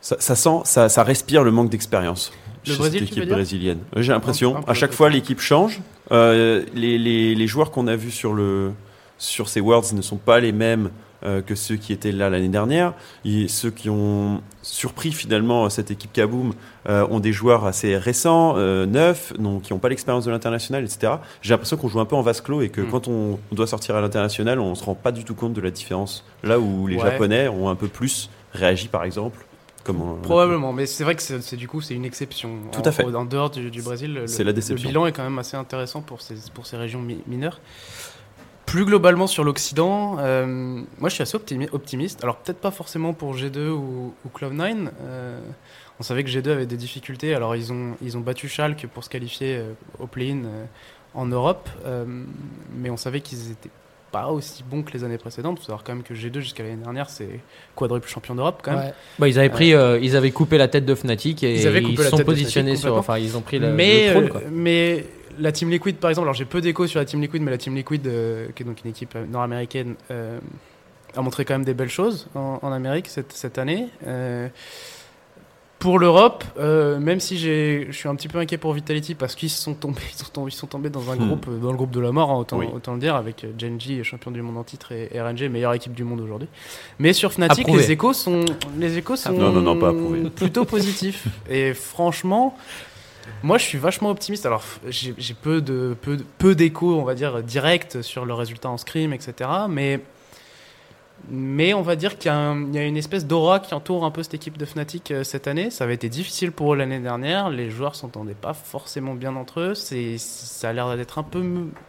Ça, 0.00 0.16
ça 0.18 0.34
sent, 0.36 0.60
ça, 0.64 0.88
ça 0.88 1.02
respire 1.02 1.42
le 1.44 1.50
manque 1.50 1.70
d'expérience. 1.70 2.32
Le 2.66 2.76
Brésil, 2.76 3.00
cette 3.00 3.08
équipe 3.10 3.28
brésilienne. 3.28 3.78
Euh, 3.96 4.02
J'ai 4.02 4.12
l'impression, 4.12 4.56
à 4.66 4.74
chaque 4.74 4.92
fois, 4.92 5.08
l'équipe 5.10 5.40
change. 5.40 5.80
Euh, 6.12 6.64
les, 6.74 6.98
les, 6.98 7.34
les 7.34 7.46
joueurs 7.46 7.70
qu'on 7.70 7.86
a 7.86 7.96
vus 7.96 8.10
sur, 8.10 8.32
le, 8.34 8.72
sur 9.18 9.48
ces 9.48 9.60
Worlds 9.60 9.94
ne 9.94 10.02
sont 10.02 10.16
pas 10.16 10.40
les 10.40 10.52
mêmes 10.52 10.90
euh, 11.22 11.42
que 11.42 11.54
ceux 11.54 11.76
qui 11.76 11.92
étaient 11.92 12.12
là 12.12 12.28
l'année 12.30 12.48
dernière. 12.48 12.94
Et 13.26 13.46
ceux 13.48 13.70
qui 13.70 13.88
ont 13.90 14.42
surpris 14.62 15.12
finalement 15.12 15.68
cette 15.70 15.90
équipe 15.90 16.12
Kaboom 16.12 16.52
euh, 16.88 17.06
ont 17.10 17.20
des 17.20 17.32
joueurs 17.32 17.64
assez 17.66 17.96
récents, 17.96 18.56
neufs, 18.56 19.32
non, 19.38 19.60
qui 19.60 19.72
n'ont 19.72 19.78
pas 19.78 19.88
l'expérience 19.90 20.24
de 20.24 20.30
l'international, 20.30 20.82
etc. 20.84 21.14
J'ai 21.42 21.50
l'impression 21.54 21.76
qu'on 21.76 21.88
joue 21.88 22.00
un 22.00 22.06
peu 22.06 22.16
en 22.16 22.22
vase 22.22 22.40
clos 22.40 22.62
et 22.62 22.68
que 22.70 22.80
Mm. 22.80 22.90
quand 22.90 23.08
on, 23.08 23.38
on 23.50 23.54
doit 23.54 23.66
sortir 23.66 23.96
à 23.96 24.00
l'international, 24.00 24.58
on 24.60 24.74
se 24.74 24.84
rend 24.84 24.94
pas 24.94 25.12
du 25.12 25.24
tout 25.24 25.34
compte 25.34 25.52
de 25.52 25.60
la 25.60 25.70
différence. 25.70 26.24
Là 26.42 26.58
où 26.58 26.86
les 26.86 26.96
Ouais. 26.96 27.02
Japonais 27.10 27.48
ont 27.48 27.68
un 27.68 27.74
peu 27.74 27.88
plus 27.88 28.28
réagi, 28.52 28.88
par 28.88 29.04
exemple. 29.04 29.46
On- 29.88 30.16
Probablement, 30.22 30.72
mais 30.72 30.86
c'est 30.86 31.04
vrai 31.04 31.14
que 31.16 31.22
c'est 31.22 31.56
du 31.56 31.66
coup 31.66 31.80
c'est 31.80 31.94
une 31.94 32.04
exception. 32.04 32.50
Tout 32.70 32.80
En- 32.80 32.82
à 32.86 32.92
fait. 32.92 33.04
En, 33.04 33.24
dehors 33.24 33.50
du, 33.50 33.70
du 33.70 33.82
Brésil, 33.82 34.12
le, 34.14 34.20
la 34.44 34.52
déception. 34.52 34.74
le 34.84 34.88
bilan 34.88 35.06
est 35.06 35.12
quand 35.12 35.22
même 35.24 35.38
assez 35.38 35.56
intéressant 35.56 36.00
pour 36.02 36.20
ces, 36.20 36.34
pour 36.54 36.66
ces 36.66 36.76
régions 36.76 37.00
mi- 37.00 37.22
mineures. 37.26 37.60
Plus 38.66 38.84
globalement 38.84 39.26
sur 39.26 39.42
l'Occident, 39.42 40.16
euh, 40.20 40.46
moi 40.98 41.08
je 41.08 41.14
suis 41.14 41.22
assez 41.22 41.36
optimi- 41.36 41.68
optimiste. 41.72 42.22
Alors 42.22 42.36
peut-être 42.36 42.60
pas 42.60 42.70
forcément 42.70 43.12
pour 43.14 43.34
G2 43.34 43.68
ou, 43.70 44.14
ou 44.24 44.28
Cloud9. 44.38 44.90
euh, 45.02 45.40
on 45.98 46.02
savait 46.04 46.22
que 46.24 46.30
G2 46.30 46.50
avait 46.50 46.66
des 46.66 46.76
difficultés. 46.76 47.34
Alors 47.34 47.56
ils 47.56 47.72
ont, 47.72 47.96
ils 48.00 48.16
ont 48.16 48.20
battu 48.20 48.48
Schalke 48.48 48.86
pour 48.86 49.02
se 49.02 49.08
qualifier 49.10 49.56
euh, 49.56 49.72
au 49.98 50.06
play-in 50.06 50.44
euh, 50.44 50.64
en 51.14 51.26
Europe, 51.26 51.68
euh, 51.84 52.04
mais 52.76 52.90
on 52.90 52.96
savait 52.96 53.20
qu'ils 53.22 53.50
étaient 53.50 53.70
pas 54.12 54.28
aussi 54.28 54.64
bons 54.68 54.82
que 54.82 54.92
les 54.92 55.04
années 55.04 55.18
précédentes. 55.18 55.58
Il 55.58 55.60
faut 55.60 55.66
savoir 55.66 55.84
quand 55.84 55.94
même 55.94 56.02
que 56.02 56.14
G2 56.14 56.40
jusqu'à 56.40 56.62
l'année 56.62 56.82
dernière 56.82 57.08
c'est 57.10 57.40
quadruple 57.76 58.08
champion 58.08 58.34
d'Europe 58.34 58.60
quand 58.62 58.72
même. 58.72 58.80
Ouais. 58.80 58.94
Bah, 59.18 59.28
ils 59.28 59.38
avaient 59.38 59.48
pris, 59.48 59.74
euh, 59.74 59.98
ils 60.00 60.16
avaient 60.16 60.30
coupé 60.30 60.58
la 60.58 60.68
tête 60.68 60.84
de 60.84 60.94
Fnatic 60.94 61.42
et 61.42 61.54
Ils 61.54 61.60
ils 61.60 61.96
la 61.96 62.10
sont 62.10 62.18
positionnés 62.18 62.76
sur, 62.76 62.96
enfin 62.96 63.18
ils 63.18 63.36
ont 63.36 63.40
pris 63.42 63.58
le, 63.58 63.72
mais, 63.72 64.06
le 64.06 64.12
trône, 64.12 64.24
euh, 64.24 64.28
quoi. 64.28 64.40
mais 64.50 65.04
la 65.40 65.52
Team 65.52 65.70
Liquid, 65.70 65.96
par 65.96 66.10
exemple, 66.10 66.26
alors 66.26 66.34
j'ai 66.34 66.44
peu 66.44 66.60
d'écho 66.60 66.86
sur 66.86 66.98
la 66.98 67.04
Team 67.04 67.20
Liquid, 67.20 67.42
mais 67.42 67.50
la 67.50 67.58
Team 67.58 67.74
Liquid, 67.74 68.06
euh, 68.06 68.48
qui 68.54 68.62
est 68.62 68.66
donc 68.66 68.82
une 68.84 68.90
équipe 68.90 69.14
euh, 69.16 69.26
nord-américaine, 69.26 69.94
euh, 70.10 70.38
a 71.16 71.22
montré 71.22 71.44
quand 71.44 71.54
même 71.54 71.64
des 71.64 71.74
belles 71.74 71.88
choses 71.88 72.28
en, 72.34 72.58
en 72.62 72.72
Amérique 72.72 73.08
cette, 73.08 73.32
cette 73.32 73.58
année. 73.58 73.88
Pour 75.80 75.98
l'Europe, 75.98 76.44
euh, 76.58 76.98
même 77.00 77.20
si 77.20 77.38
je 77.38 77.90
suis 77.90 78.06
un 78.06 78.14
petit 78.14 78.28
peu 78.28 78.38
inquiet 78.38 78.58
pour 78.58 78.74
Vitality 78.74 79.14
parce 79.14 79.34
qu'ils 79.34 79.48
sont 79.48 79.72
tombés, 79.72 80.02
ils 80.12 80.16
sont 80.18 80.30
tombés, 80.30 80.50
ils 80.50 80.54
sont 80.54 80.66
tombés 80.66 80.90
dans 80.90 81.10
un 81.10 81.16
Hmm. 81.16 81.26
groupe, 81.26 81.46
euh, 81.48 81.58
dans 81.58 81.70
le 81.70 81.76
groupe 81.78 81.90
de 81.90 82.00
la 82.00 82.12
mort, 82.12 82.30
hein, 82.30 82.36
autant, 82.36 82.58
Oui. 82.58 82.66
autant 82.72 82.92
le 82.92 83.00
dire, 83.00 83.16
avec 83.16 83.44
euh, 83.44 83.52
Genji, 83.58 84.04
champion 84.04 84.30
du 84.30 84.42
monde 84.42 84.58
en 84.58 84.62
titre, 84.62 84.92
et 84.92 85.08
RNG, 85.18 85.48
meilleure 85.48 85.72
équipe 85.72 85.94
du 85.94 86.04
monde 86.04 86.20
aujourd'hui. 86.20 86.48
Mais 86.98 87.14
sur 87.14 87.32
Fnatic, 87.32 87.60
Approuvé. 87.64 87.80
les 87.82 87.90
échos 87.92 88.12
sont, 88.12 88.44
les 88.78 88.98
échos 88.98 89.16
sont 89.16 89.32
Non, 89.32 89.52
non, 89.52 89.62
non, 89.62 89.78
pas 89.78 89.88
approuvé. 89.88 90.28
plutôt 90.28 90.66
positifs. 90.66 91.26
et 91.50 91.72
franchement, 91.72 92.56
moi, 93.42 93.56
je 93.56 93.64
suis 93.64 93.78
vachement 93.78 94.10
optimiste. 94.10 94.44
Alors, 94.44 94.62
j'ai 94.86 95.34
peu 95.40 95.62
de 95.62 95.96
peu, 96.02 96.18
peu 96.36 96.54
d'échos, 96.54 96.94
on 97.00 97.04
va 97.04 97.14
dire, 97.14 97.42
directs 97.42 98.02
sur 98.02 98.26
le 98.26 98.34
résultat 98.34 98.68
en 98.68 98.76
scrim, 98.76 99.14
etc. 99.14 99.48
Mais 99.70 100.00
mais 101.28 101.74
on 101.74 101.82
va 101.82 101.96
dire 101.96 102.16
qu'il 102.18 102.30
y, 102.30 102.34
a 102.34 102.36
un- 102.38 102.62
il 102.68 102.74
y 102.74 102.78
a 102.78 102.84
une 102.84 102.96
espèce 102.96 103.26
d'aura 103.26 103.60
qui 103.60 103.74
entoure 103.74 104.04
un 104.04 104.10
peu 104.10 104.22
cette 104.22 104.34
équipe 104.34 104.56
de 104.58 104.64
Fnatic 104.64 105.10
euh, 105.10 105.24
cette 105.24 105.46
année. 105.46 105.70
Ça 105.70 105.84
avait 105.84 105.94
été 105.94 106.08
difficile 106.08 106.52
pour 106.52 106.72
eux 106.72 106.76
l'année 106.76 106.98
dernière. 107.00 107.50
Les 107.50 107.70
joueurs 107.70 107.94
s'entendaient 107.94 108.34
pas 108.34 108.54
forcément 108.54 109.14
bien 109.14 109.36
entre 109.36 109.60
eux. 109.60 109.74
C'est 109.74 110.16
ça 110.18 110.70
a 110.70 110.72
l'air 110.72 110.96
d'être 110.96 111.18
un 111.18 111.22
peu 111.22 111.44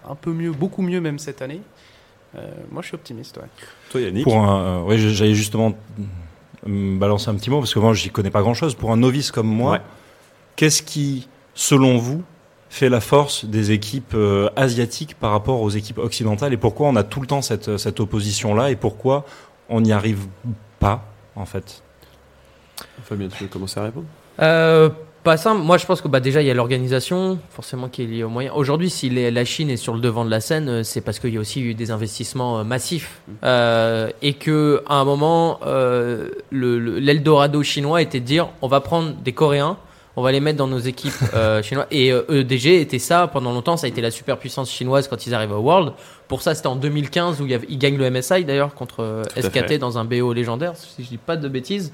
un 0.10 0.16
peu 0.16 0.32
mieux, 0.34 0.52
beaucoup 0.52 0.82
mieux 0.82 1.02
même 1.02 1.20
cette 1.20 1.42
année. 1.42 1.62
Euh, 2.36 2.48
moi, 2.72 2.82
je 2.82 2.88
suis 2.88 2.96
optimiste. 2.96 3.38
Ouais. 3.38 3.48
Toi, 3.90 4.02
Yannick 4.02 4.24
Pour 4.24 4.38
un, 4.38 4.62
euh, 4.62 4.82
ouais, 4.84 4.98
j'allais 4.98 5.34
justement 5.36 5.74
me 6.66 6.98
balancer 6.98 7.30
un 7.30 7.36
petit 7.36 7.50
mot 7.50 7.60
parce 7.60 7.74
que 7.74 7.80
moi, 7.80 7.94
j'y 7.94 8.10
connais 8.10 8.30
pas 8.32 8.42
grand-chose. 8.42 8.76
Pour 8.76 8.92
un 8.92 8.98
novice 8.98 9.32
comme 9.32 9.48
moi, 9.48 9.72
Ouais. 9.74 9.82
qu'est-ce 10.56 10.82
qui, 10.84 11.28
selon 11.56 11.98
vous, 11.98 12.24
fait 12.72 12.88
la 12.88 13.02
force 13.02 13.44
des 13.44 13.72
équipes 13.72 14.14
euh, 14.16 14.50
asiatiques 14.56 15.16
par 15.20 15.32
rapport 15.32 15.62
aux 15.62 15.70
équipes 15.70 15.98
occidentales 15.98 16.54
et 16.54 16.58
pourquoi 16.58 16.88
on 16.88 16.96
a 16.96 17.04
tout 17.04 17.20
le 17.20 17.28
temps 17.28 17.42
cette, 17.42 17.78
cette 17.78 18.00
opposition-là 18.00 18.72
et 18.72 18.78
pourquoi 18.78 19.26
on 19.68 19.82
n'y 19.82 19.92
arrive 19.92 20.26
pas, 20.80 21.04
en 21.36 21.46
fait? 21.46 21.84
Fabien, 23.04 23.28
tu 23.28 23.44
veux 23.44 23.50
commencer 23.50 23.78
à 23.80 23.84
répondre? 23.84 24.06
Euh, 24.42 24.90
pas 25.22 25.36
simple. 25.36 25.62
Moi, 25.62 25.78
je 25.78 25.86
pense 25.86 26.00
que 26.02 26.08
bah, 26.08 26.22
déjà, 26.22 26.42
il 26.42 26.48
y 26.48 26.50
a 26.50 26.54
l'organisation, 26.54 27.40
forcément, 27.50 27.90
qui 27.90 28.04
est 28.04 28.06
liée 28.06 28.24
aux 28.24 28.30
moyens. 28.30 28.56
Aujourd'hui, 28.56 28.90
si 28.90 29.10
les- 29.10 29.32
la 29.32 29.44
Chine 29.44 29.70
est 29.70 29.76
sur 29.78 29.94
le 29.94 30.00
devant 30.00 30.24
de 30.24 30.32
la 30.32 30.40
scène, 30.40 30.70
euh, 30.70 30.84
c'est 30.84 31.02
parce 31.02 31.20
qu'il 31.20 31.34
y 31.34 31.38
a 31.38 31.42
aussi 31.42 31.62
eu 31.62 31.74
des 31.74 31.92
investissements 31.92 32.60
euh, 32.60 32.64
massifs. 32.64 33.20
Euh, 33.44 34.10
et 34.22 34.34
que 34.34 34.82
à 34.88 34.96
un 34.96 35.04
moment, 35.04 35.60
euh, 35.66 36.30
le- 36.52 36.80
le- 36.80 37.00
l'Eldorado 37.00 37.62
chinois 37.64 38.02
était 38.02 38.22
de 38.22 38.26
dire 38.26 38.48
on 38.62 38.70
va 38.70 38.80
prendre 38.80 39.12
des 39.14 39.34
Coréens. 39.34 39.76
On 40.18 40.22
va 40.22 40.32
les 40.32 40.40
mettre 40.42 40.58
dans 40.58 40.68
nos 40.68 40.80
équipes 40.80 41.14
euh, 41.34 41.62
chinoises. 41.64 41.88
Et 41.92 42.12
euh, 42.12 42.24
EDG 42.30 42.82
était 42.82 43.00
ça 43.00 43.28
pendant 43.28 43.54
longtemps. 43.54 43.78
Ça 43.78 43.86
a 43.86 43.90
été 43.90 44.02
la 44.02 44.12
superpuissance 44.12 44.70
chinoise 44.70 45.08
quand 45.08 45.26
ils 45.26 45.34
arrivent 45.34 45.52
au 45.54 45.60
World. 45.62 45.94
Pour 46.28 46.42
ça, 46.42 46.54
c'était 46.54 46.68
en 46.68 46.76
2015 46.76 47.40
où 47.42 47.46
il 47.46 47.52
y 47.52 47.54
avait- 47.54 47.68
ils 47.70 47.78
gagnent 47.78 47.98
le 47.98 48.10
MSI 48.10 48.44
d'ailleurs 48.44 48.74
contre 48.74 49.02
euh, 49.02 49.24
Tout 49.24 49.42
SKT 49.42 49.68
fait. 49.68 49.78
dans 49.78 49.98
un 49.98 50.04
BO 50.06 50.34
légendaire, 50.34 50.74
si 50.76 51.04
je 51.04 51.08
dis 51.10 51.18
pas 51.18 51.38
de 51.38 51.48
bêtises. 51.48 51.94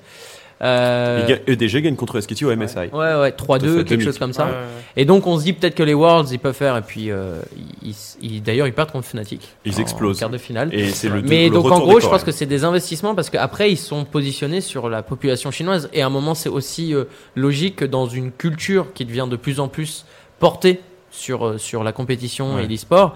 Euh, 0.62 1.38
EDG 1.46 1.82
gagne 1.84 1.96
contre 1.96 2.20
SKT 2.20 2.44
au 2.44 2.56
MSI. 2.56 2.78
Ouais, 2.92 3.16
ouais, 3.16 3.32
3-2, 3.32 3.34
Tout 3.34 3.46
à 3.46 3.60
fait, 3.60 3.60
quelque 3.78 3.90
2000. 3.90 4.06
chose 4.06 4.18
comme 4.18 4.34
ça. 4.34 4.46
Ouais, 4.46 4.52
Et 4.96 5.06
donc, 5.06 5.28
on 5.28 5.38
se 5.38 5.44
dit 5.44 5.54
peut-être 5.54 5.76
que 5.76 5.84
les 5.84 5.94
Worlds, 5.94 6.32
ils 6.32 6.40
peuvent 6.40 6.56
faire. 6.56 6.76
Et 6.78 6.82
puis, 6.82 7.12
euh, 7.12 7.40
ils, 7.84 7.94
ils- 8.22 8.42
d'ailleurs, 8.42 8.66
ils 8.66 8.74
perdent 8.74 8.92
contre 8.92 9.06
Fnatic. 9.08 9.48
Ils 9.66 9.76
en 9.76 9.80
explosent. 9.80 10.20
quart 10.20 10.30
de 10.32 10.38
finale. 10.40 10.74
Et 10.74 10.90
c'est 10.90 11.10
le 11.10 11.22
Mais 11.22 11.50
le 11.50 11.54
donc, 11.54 11.72
en 11.72 11.80
gros, 11.80 12.00
je 12.00 12.08
pense 12.08 12.24
que 12.24 12.32
c'est 12.32 12.46
des 12.48 12.64
investissements 12.64 13.14
parce 13.14 13.30
qu'après, 13.30 13.72
ils 13.72 13.78
sont 13.78 14.04
positionnés 14.04 14.62
sur 14.62 14.90
la 14.90 15.04
population 15.04 15.52
chinoise. 15.52 15.90
Et 15.94 16.02
à 16.02 16.08
un 16.08 16.10
moment, 16.10 16.34
c'est 16.34 16.50
aussi 16.50 16.94
euh, 16.96 17.04
logique 17.36 17.76
que 17.78 17.86
dans 17.86 18.08
une 18.08 18.32
culture 18.32 18.94
qui 18.94 19.06
devient 19.06 19.28
de 19.30 19.36
plus 19.36 19.60
en 19.60 19.68
plus 19.68 20.06
portée 20.40 20.80
sur, 21.12 21.46
euh, 21.46 21.58
sur 21.58 21.84
la 21.84 21.92
compétition 21.92 22.56
Ouais. 22.56 22.64
et 22.66 22.68
l'e-sport, 22.68 23.16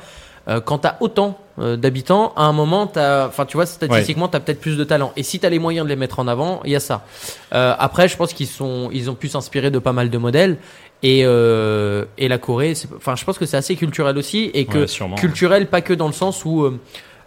quand 0.65 0.79
tu 0.79 0.87
as 0.87 0.97
autant 1.01 1.37
euh, 1.59 1.75
d'habitants, 1.75 2.33
à 2.35 2.43
un 2.45 2.53
moment, 2.53 2.87
t'as- 2.87 3.27
enfin, 3.27 3.45
tu 3.45 3.57
vois, 3.57 3.65
statistiquement, 3.65 4.27
tu 4.27 4.37
as 4.37 4.39
peut-être 4.39 4.59
plus 4.61 4.77
de 4.77 4.83
talent. 4.83 5.11
Et 5.17 5.23
si 5.23 5.39
tu 5.39 5.45
as 5.45 5.49
les 5.49 5.59
moyens 5.59 5.85
de 5.85 5.89
les 5.89 5.95
mettre 5.97 6.19
en 6.19 6.27
avant, 6.27 6.61
il 6.65 6.71
y 6.71 6.75
a 6.75 6.79
ça. 6.79 7.03
Euh, 7.53 7.75
après, 7.77 8.07
je 8.07 8.17
pense 8.17 8.33
qu'ils 8.33 8.47
sont, 8.47 8.89
ils 8.91 9.09
ont 9.09 9.15
pu 9.15 9.27
s'inspirer 9.27 9.69
de 9.69 9.77
pas 9.79 9.93
mal 9.93 10.09
de 10.09 10.17
modèles. 10.17 10.57
Et, 11.03 11.23
euh, 11.25 12.05
et 12.17 12.27
la 12.27 12.37
Corée, 12.37 12.73
c'est- 12.75 12.87
enfin, 12.95 13.15
je 13.15 13.25
pense 13.25 13.37
que 13.37 13.45
c'est 13.45 13.57
assez 13.57 13.75
culturel 13.75 14.17
aussi. 14.17 14.49
Et 14.53 14.65
que 14.65 14.79
Ouais, 15.15 15.19
culturel, 15.19 15.67
pas 15.67 15.81
que 15.81 15.93
dans 15.93 16.07
le 16.07 16.13
sens 16.13 16.45
où 16.45 16.63
euh, 16.63 16.69
euh, 16.69 16.77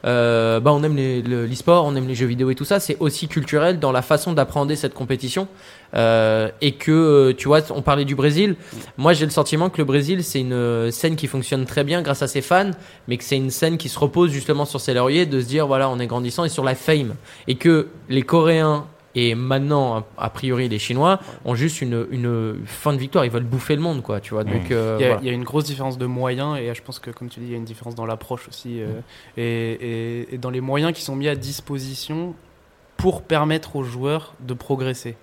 bah, 0.04 0.72
on 0.72 0.82
aime 0.82 0.96
les- 0.96 1.22
le- 1.22 1.46
l'e-sport, 1.46 1.84
on 1.86 1.96
aime 1.96 2.06
les 2.06 2.14
jeux 2.14 2.26
vidéo 2.26 2.50
et 2.50 2.54
tout 2.54 2.64
ça. 2.64 2.78
C'est 2.78 2.96
aussi 3.00 3.26
culturel 3.26 3.78
dans 3.80 3.90
la 3.90 4.02
façon 4.02 4.32
d'appréhender 4.32 4.76
cette 4.76 4.94
compétition. 4.94 5.48
Euh, 5.96 6.48
et 6.60 6.72
que, 6.72 6.90
euh, 6.90 7.32
tu 7.36 7.46
vois, 7.46 7.60
on 7.70 7.80
parlait 7.80 8.04
du 8.04 8.14
Brésil. 8.16 8.56
Moi, 8.98 9.12
j'ai 9.12 9.24
le 9.24 9.30
sentiment 9.30 9.70
que 9.70 9.78
le 9.78 9.84
Brésil, 9.84 10.24
c'est 10.24 10.40
une 10.40 10.52
euh, 10.52 10.90
scène 10.90 11.14
qui 11.14 11.28
fonctionne 11.28 11.66
très 11.66 11.84
bien 11.84 12.02
grâce 12.02 12.20
à 12.22 12.26
ses 12.26 12.42
fans, 12.42 12.72
mais 13.06 13.16
que 13.16 13.22
c'est 13.24 13.36
une 13.36 13.50
scène 13.50 13.78
qui 13.78 13.88
se 13.88 13.98
repose 13.98 14.30
justement 14.32 14.64
sur 14.64 14.80
ses 14.80 14.92
lauriers 14.92 15.24
de 15.24 15.40
se 15.40 15.46
dire, 15.46 15.66
voilà, 15.68 15.88
on 15.88 15.98
est 16.00 16.06
grandissant 16.08 16.44
et 16.44 16.48
sur 16.48 16.64
la 16.64 16.74
fame. 16.74 17.14
Et 17.46 17.54
que 17.54 17.88
les 18.08 18.22
Coréens 18.22 18.86
et 19.14 19.34
maintenant, 19.34 20.04
a 20.18 20.30
priori, 20.30 20.68
les 20.68 20.78
Chinois 20.78 21.20
ont 21.44 21.54
juste 21.54 21.80
une, 21.82 22.06
une 22.10 22.62
fin 22.66 22.92
de 22.92 22.98
victoire. 22.98 23.24
Ils 23.24 23.30
veulent 23.30 23.44
bouffer 23.44 23.76
le 23.76 23.82
monde, 23.82 24.02
quoi, 24.02 24.20
tu 24.20 24.34
vois. 24.34 24.44
Donc, 24.44 24.70
euh, 24.70 24.96
Il 24.98 25.02
y, 25.02 25.04
a, 25.04 25.08
voilà. 25.08 25.22
il 25.22 25.26
y 25.26 25.30
a 25.30 25.32
une 25.32 25.44
grosse 25.44 25.64
différence 25.64 25.98
de 25.98 26.06
moyens 26.06 26.58
et 26.58 26.74
je 26.74 26.82
pense 26.82 26.98
que 26.98 27.10
comme 27.10 27.28
tu 27.28 27.40
dis 27.40 27.46
il 27.46 27.52
y 27.52 27.54
a 27.54 27.58
une 27.58 27.64
différence 27.64 27.94
dans 27.94 28.06
l'approche 28.06 28.48
aussi 28.48 28.80
euh, 28.80 29.00
et, 29.36 29.42
et- 30.22 30.34
et 30.34 30.38
dans 30.38 30.50
les 30.50 30.60
moyens 30.60 30.92
qui 30.92 31.02
sont 31.02 31.14
mis 31.16 31.28
à 31.28 31.36
disposition 31.36 32.34
pour 32.96 33.22
permettre 33.22 33.76
aux 33.76 33.82
joueurs 33.84 34.34
de 34.40 34.54
progresser. 34.54 35.16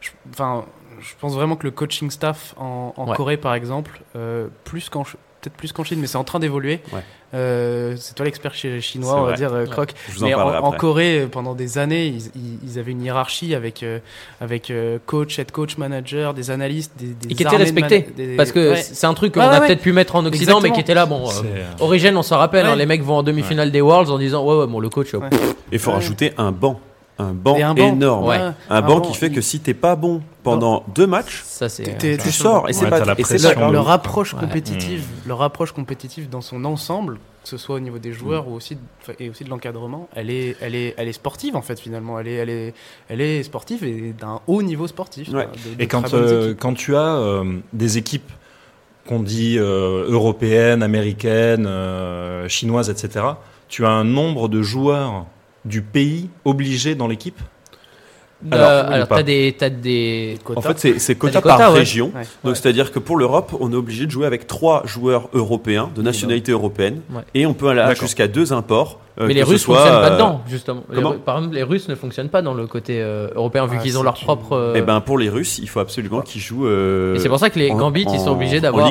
Je, 0.00 0.10
enfin, 0.30 0.64
je 1.00 1.12
pense 1.20 1.34
vraiment 1.34 1.56
que 1.56 1.64
le 1.64 1.70
coaching 1.70 2.10
staff 2.10 2.54
en, 2.58 2.92
en 2.96 3.08
Ouais. 3.08 3.16
Corée 3.16 3.36
par 3.36 3.54
exemple, 3.54 4.02
euh, 4.16 4.48
plus 4.64 4.88
qu'en 4.88 5.04
peut-être 5.44 5.56
plus 5.56 5.72
qu'en 5.72 5.84
Chine, 5.84 5.98
mais 6.00 6.06
c'est 6.06 6.16
en 6.18 6.24
train 6.24 6.38
d'évoluer. 6.40 6.80
Ouais. 6.92 7.00
Euh, 7.34 7.94
c'est 7.98 8.14
toi 8.14 8.24
l'expert 8.24 8.54
chi- 8.54 8.80
chinois, 8.80 9.20
on 9.20 9.24
va 9.24 9.32
dire, 9.32 9.52
euh, 9.52 9.66
Croc. 9.66 9.92
Mais 10.20 10.34
en. 10.34 10.70
Corée, 10.72 11.20
euh, 11.20 11.26
pendant 11.26 11.54
des 11.54 11.78
années, 11.78 12.06
ils, 12.06 12.26
ils- 12.36 12.58
ils 12.64 12.78
avaient 12.78 12.92
une 12.92 13.02
hiérarchie 13.02 13.54
avec, 13.54 13.82
euh, 13.82 13.98
avec 14.40 14.70
euh, 14.70 14.98
coach, 15.04 15.38
head 15.38 15.50
coach, 15.50 15.76
manager, 15.76 16.32
des 16.34 16.50
analystes, 16.50 16.92
des, 16.98 17.08
des 17.08 17.32
Et 17.32 17.34
qui 17.34 17.42
était 17.42 17.56
respecté. 17.56 18.06
des- 18.16 18.36
Parce 18.36 18.52
que 18.52 18.70
Ouais. 18.72 18.76
c'est 18.82 19.06
un 19.06 19.14
truc 19.14 19.34
qu'on 19.34 19.40
a 19.40 19.60
ouais, 19.60 19.66
peut-être 19.66 19.82
pu 19.82 19.92
mettre 19.92 20.14
en 20.16 20.24
Occident, 20.26 20.60
mais 20.60 20.70
qui 20.70 20.80
était 20.80 20.94
là. 20.94 21.06
Bon, 21.06 21.28
Origin, 21.80 22.16
on 22.16 22.22
s'en 22.22 22.38
rappelle, 22.38 22.66
Ouais. 22.66 22.72
hein, 22.72 22.76
les 22.76 22.86
mecs 22.86 23.02
vont 23.02 23.16
en 23.16 23.22
demi-finale 23.22 23.70
des 23.72 23.80
Worlds 23.80 24.10
en 24.10 24.18
disant 24.18 24.44
Ouais, 24.44 24.56
ouais, 24.60 24.66
bon, 24.66 24.78
le 24.80 24.88
coach, 24.88 25.12
Ouais. 25.14 25.28
pff, 25.28 25.40
Et 25.72 25.74
il 25.74 25.78
faut 25.78 25.90
Ouais. 25.90 25.96
rajouter 25.96 26.32
un 26.38 26.52
banc. 26.52 26.78
Un 27.18 27.32
banc, 27.32 27.54
Et 27.56 27.62
un 27.62 27.74
banc. 27.74 27.92
énorme. 27.92 28.26
Ouais. 28.26 28.36
Un 28.38 28.54
Un 28.70 28.80
banc 28.82 28.96
banc, 28.96 29.00
qui 29.02 29.14
fait 29.14 29.30
que 29.30 29.40
si 29.40 29.60
t'es 29.60 29.72
pas 29.74 29.94
bon 29.94 30.20
pendant 30.42 30.82
deux 30.94 31.06
matchs, 31.06 31.42
ça 31.44 31.68
c'est. 31.68 31.84
T'es- 31.84 32.16
t'es- 32.16 32.18
tu 32.18 32.32
sors. 32.32 32.68
Et 32.68 32.72
c'est 32.72 32.84
Ouais, 32.84 32.90
pas, 32.90 32.98
et 32.98 33.54
pas 33.54 33.70
leur 33.70 33.88
approche 33.90 34.34
Ouais. 34.34 34.40
compétitive, 34.40 35.02
Mmh. 35.24 35.28
leur 35.28 35.42
approche 35.42 35.70
compétitive 35.72 36.28
dans 36.28 36.40
son 36.40 36.64
ensemble, 36.64 37.18
que 37.44 37.48
ce 37.48 37.56
soit 37.56 37.76
au 37.76 37.80
niveau 37.80 37.98
des 37.98 38.12
joueurs 38.12 38.48
ou 38.48 38.54
aussi 38.54 38.76
et 39.20 39.30
aussi 39.30 39.44
de 39.44 39.50
l'encadrement, 39.50 40.08
elle 40.16 40.28
est, 40.28 40.56
elle 40.60 40.74
est, 40.74 40.94
elle 40.96 41.06
est 41.06 41.12
sportive 41.12 41.54
en 41.54 41.62
fait 41.62 41.78
finalement. 41.78 42.18
Elle 42.18 42.26
est, 42.26 42.34
elle 42.34 42.50
est, 42.50 42.74
elle 43.08 43.20
est 43.20 43.42
sportive 43.44 43.84
et 43.84 44.12
d'un 44.18 44.40
haut 44.48 44.62
niveau 44.62 44.88
sportif. 44.88 45.28
Ouais. 45.28 45.44
quoi, 45.44 45.52
de- 45.70 45.76
de 45.76 45.82
Et 45.82 45.86
quand, 45.86 46.12
euh, 46.14 46.54
quand 46.58 46.74
tu 46.74 46.96
as 46.96 47.14
euh, 47.14 47.44
des 47.72 47.96
équipes 47.96 48.32
qu'on 49.06 49.20
dit 49.20 49.56
euh, 49.58 50.06
européennes, 50.10 50.82
américaines, 50.82 51.66
euh, 51.66 52.48
chinoises, 52.48 52.90
etc., 52.90 53.24
tu 53.68 53.84
as 53.86 53.90
un 53.90 54.04
nombre 54.04 54.48
de 54.48 54.62
joueurs 54.62 55.26
du 55.64 55.82
pays 55.82 56.28
obligés 56.44 56.94
dans 56.94 57.06
l'équipe 57.06 57.40
Euh, 58.52 58.84
Alors, 58.90 59.06
oui 59.08 59.16
t'as 59.16 59.22
des, 59.22 59.56
t'as 59.58 59.70
des. 59.70 60.38
En 60.54 60.60
fait, 60.60 60.78
c'est 60.78 60.98
c'est 60.98 61.14
quota 61.14 61.40
quotas, 61.40 61.56
par 61.56 61.72
ouais. 61.72 61.78
région. 61.78 62.12
Ouais. 62.44 62.54
C'est-à-dire 62.54 62.92
que 62.92 62.98
pour 62.98 63.16
l'Europe, 63.16 63.56
on 63.58 63.72
est 63.72 63.76
obligé 63.76 64.04
de 64.04 64.10
jouer 64.10 64.26
avec 64.26 64.46
trois 64.46 64.82
joueurs 64.84 65.30
européens 65.32 65.90
de 65.94 66.02
nationalité 66.02 66.52
européenne. 66.52 67.00
Ouais. 67.10 67.22
Et 67.32 67.46
on 67.46 67.54
peut 67.54 67.68
aller 67.68 67.94
jusqu'à 67.98 68.28
deux 68.28 68.52
imports. 68.52 69.00
Euh, 69.20 69.26
mais 69.28 69.34
les 69.34 69.42
Russes 69.42 69.62
soit, 69.62 69.76
fonctionnent 69.76 70.00
pas 70.00 70.10
euh, 70.10 70.14
dedans, 70.14 70.40
justement. 70.48 70.82
Comment 70.92 71.12
par 71.12 71.36
exemple, 71.38 71.54
les 71.54 71.62
Russes 71.62 71.88
ne 71.88 71.94
fonctionnent 71.94 72.28
pas 72.28 72.42
dans 72.42 72.54
le 72.54 72.66
côté 72.66 73.00
euh, 73.00 73.28
européen, 73.34 73.66
vu 73.66 73.76
Ah, 73.78 73.82
qu'ils 73.82 73.98
ont 73.98 74.02
leur 74.02 74.14
propre. 74.14 74.52
euh, 74.52 74.74
Eh 74.76 74.82
ben, 74.82 75.00
pour 75.00 75.18
les 75.18 75.28
Russes, 75.28 75.58
il 75.58 75.68
faut 75.68 75.80
absolument 75.80 76.20
qu'ils 76.20 76.40
jouent. 76.40 76.66
euh, 76.66 77.14
et 77.14 77.18
c'est 77.20 77.28
pour 77.28 77.38
ça 77.38 77.50
que 77.50 77.58
les 77.58 77.70
en- 77.70 77.76
Gambits, 77.76 78.06
ils 78.12 78.20
sont 78.20 78.32
obligés 78.32 78.60
d'avoir. 78.60 78.90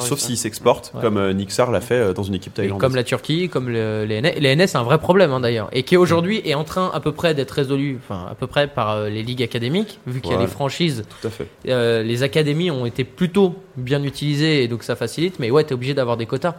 Sauf 0.00 0.18
s'ils 0.18 0.36
s'exportent, 0.36 0.92
Ouais. 0.94 1.00
comme 1.00 1.16
euh, 1.18 1.32
Nixar 1.32 1.70
l'a 1.70 1.80
fait 1.80 1.94
euh, 1.94 2.12
dans 2.12 2.22
une 2.22 2.34
équipe 2.34 2.54
thaïlandaise. 2.54 2.80
comme 2.80 2.96
la 2.96 3.04
Turquie, 3.04 3.48
comme 3.48 3.68
le- 3.68 4.04
les 4.04 4.20
NS. 4.20 4.34
Les 4.40 4.56
NS, 4.56 4.66
c'est 4.68 4.78
un 4.78 4.82
vrai 4.82 4.98
problème 4.98 5.32
hein, 5.32 5.40
d'ailleurs. 5.40 5.68
Et 5.72 5.82
qui 5.82 5.96
aujourd'hui 5.96 6.40
est 6.44 6.54
en 6.54 6.64
train 6.64 6.90
à 6.94 7.00
peu 7.00 7.12
près 7.12 7.34
d'être 7.34 7.50
résolu, 7.52 7.98
enfin 8.02 8.26
à 8.30 8.34
peu 8.34 8.46
près 8.46 8.66
par 8.66 8.90
euh, 8.92 9.08
les 9.08 9.22
ligues 9.22 9.42
académiques, 9.42 9.98
vu 10.06 10.20
qu'il 10.20 10.30
y 10.30 10.34
a 10.34 10.36
Ouais. 10.36 10.42
les 10.42 10.48
franchises. 10.50 11.04
Tout 11.20 11.26
à 11.26 11.30
fait. 11.30 11.46
euh, 11.68 12.02
les 12.02 12.22
académies 12.22 12.70
ont 12.70 12.86
été 12.86 13.04
plutôt 13.04 13.54
bien 13.76 14.02
utilisées 14.02 14.62
et 14.62 14.68
donc 14.68 14.82
ça 14.82 14.96
facilite. 14.96 15.38
Mais 15.38 15.50
ouais, 15.50 15.64
t'es 15.64 15.74
obligé 15.74 15.94
d'avoir 15.94 16.16
des 16.16 16.26
quotas. 16.26 16.54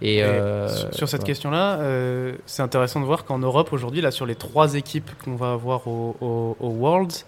Et, 0.00 0.16
Et 0.18 0.22
euh, 0.22 0.68
sur- 0.68 0.94
sur 0.94 1.08
cette 1.08 1.24
question-là, 1.24 1.78
euh, 1.80 2.34
c'est 2.46 2.62
intéressant 2.62 3.00
de 3.00 3.04
voir 3.06 3.24
qu'en 3.24 3.38
Europe 3.38 3.72
aujourd'hui, 3.72 4.00
là, 4.00 4.10
sur 4.10 4.26
les 4.26 4.34
trois 4.36 4.74
équipes 4.74 5.10
qu'on 5.24 5.34
va 5.36 5.52
avoir 5.52 5.86
au, 5.88 6.16
au, 6.20 6.56
au 6.60 6.68
Worlds, 6.68 7.24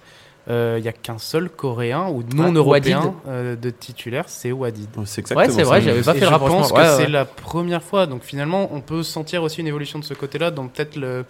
euh, 0.49 0.77
il 0.79 0.83
n'y 0.83 0.89
a 0.89 0.93
qu'un 0.93 1.19
seul 1.19 1.51
Coréen 1.51 2.09
ou 2.09 2.23
non 2.35 2.47
Ah, 2.49 2.53
européen 2.53 3.15
euh, 3.29 3.57
de 3.57 3.71
titulaire, 3.71 4.25
c'est 4.29 4.53
Wadid. 4.53 4.89
C'est 5.05 5.21
exactement 5.21 5.47
Ouais, 5.47 5.53
c'est 5.53 5.63
vrai, 5.65 5.81
j'avais 5.83 6.03
pas 6.03 6.15
Et 6.15 6.19
fait 6.19 6.25
le 6.27 6.33
je 6.33 6.39
pense 6.39 6.73
que 6.73 6.77
Ouais, 6.77 6.83
ouais. 6.83 6.97
c'est 6.97 7.09
la 7.09 7.25
première 7.25 7.83
fois. 7.83 8.07
Donc 8.07 8.23
finalement, 8.23 8.69
on 8.73 8.81
peut 8.81 9.03
sentir 9.03 9.43
aussi 9.43 9.61
une 9.61 9.67
évolution 9.67 9.99
de 9.99 10.05
ce 10.05 10.15
côté-là, 10.15 10.51
dans 10.51 10.67
peut-être 10.67 10.97
le. 10.97 11.25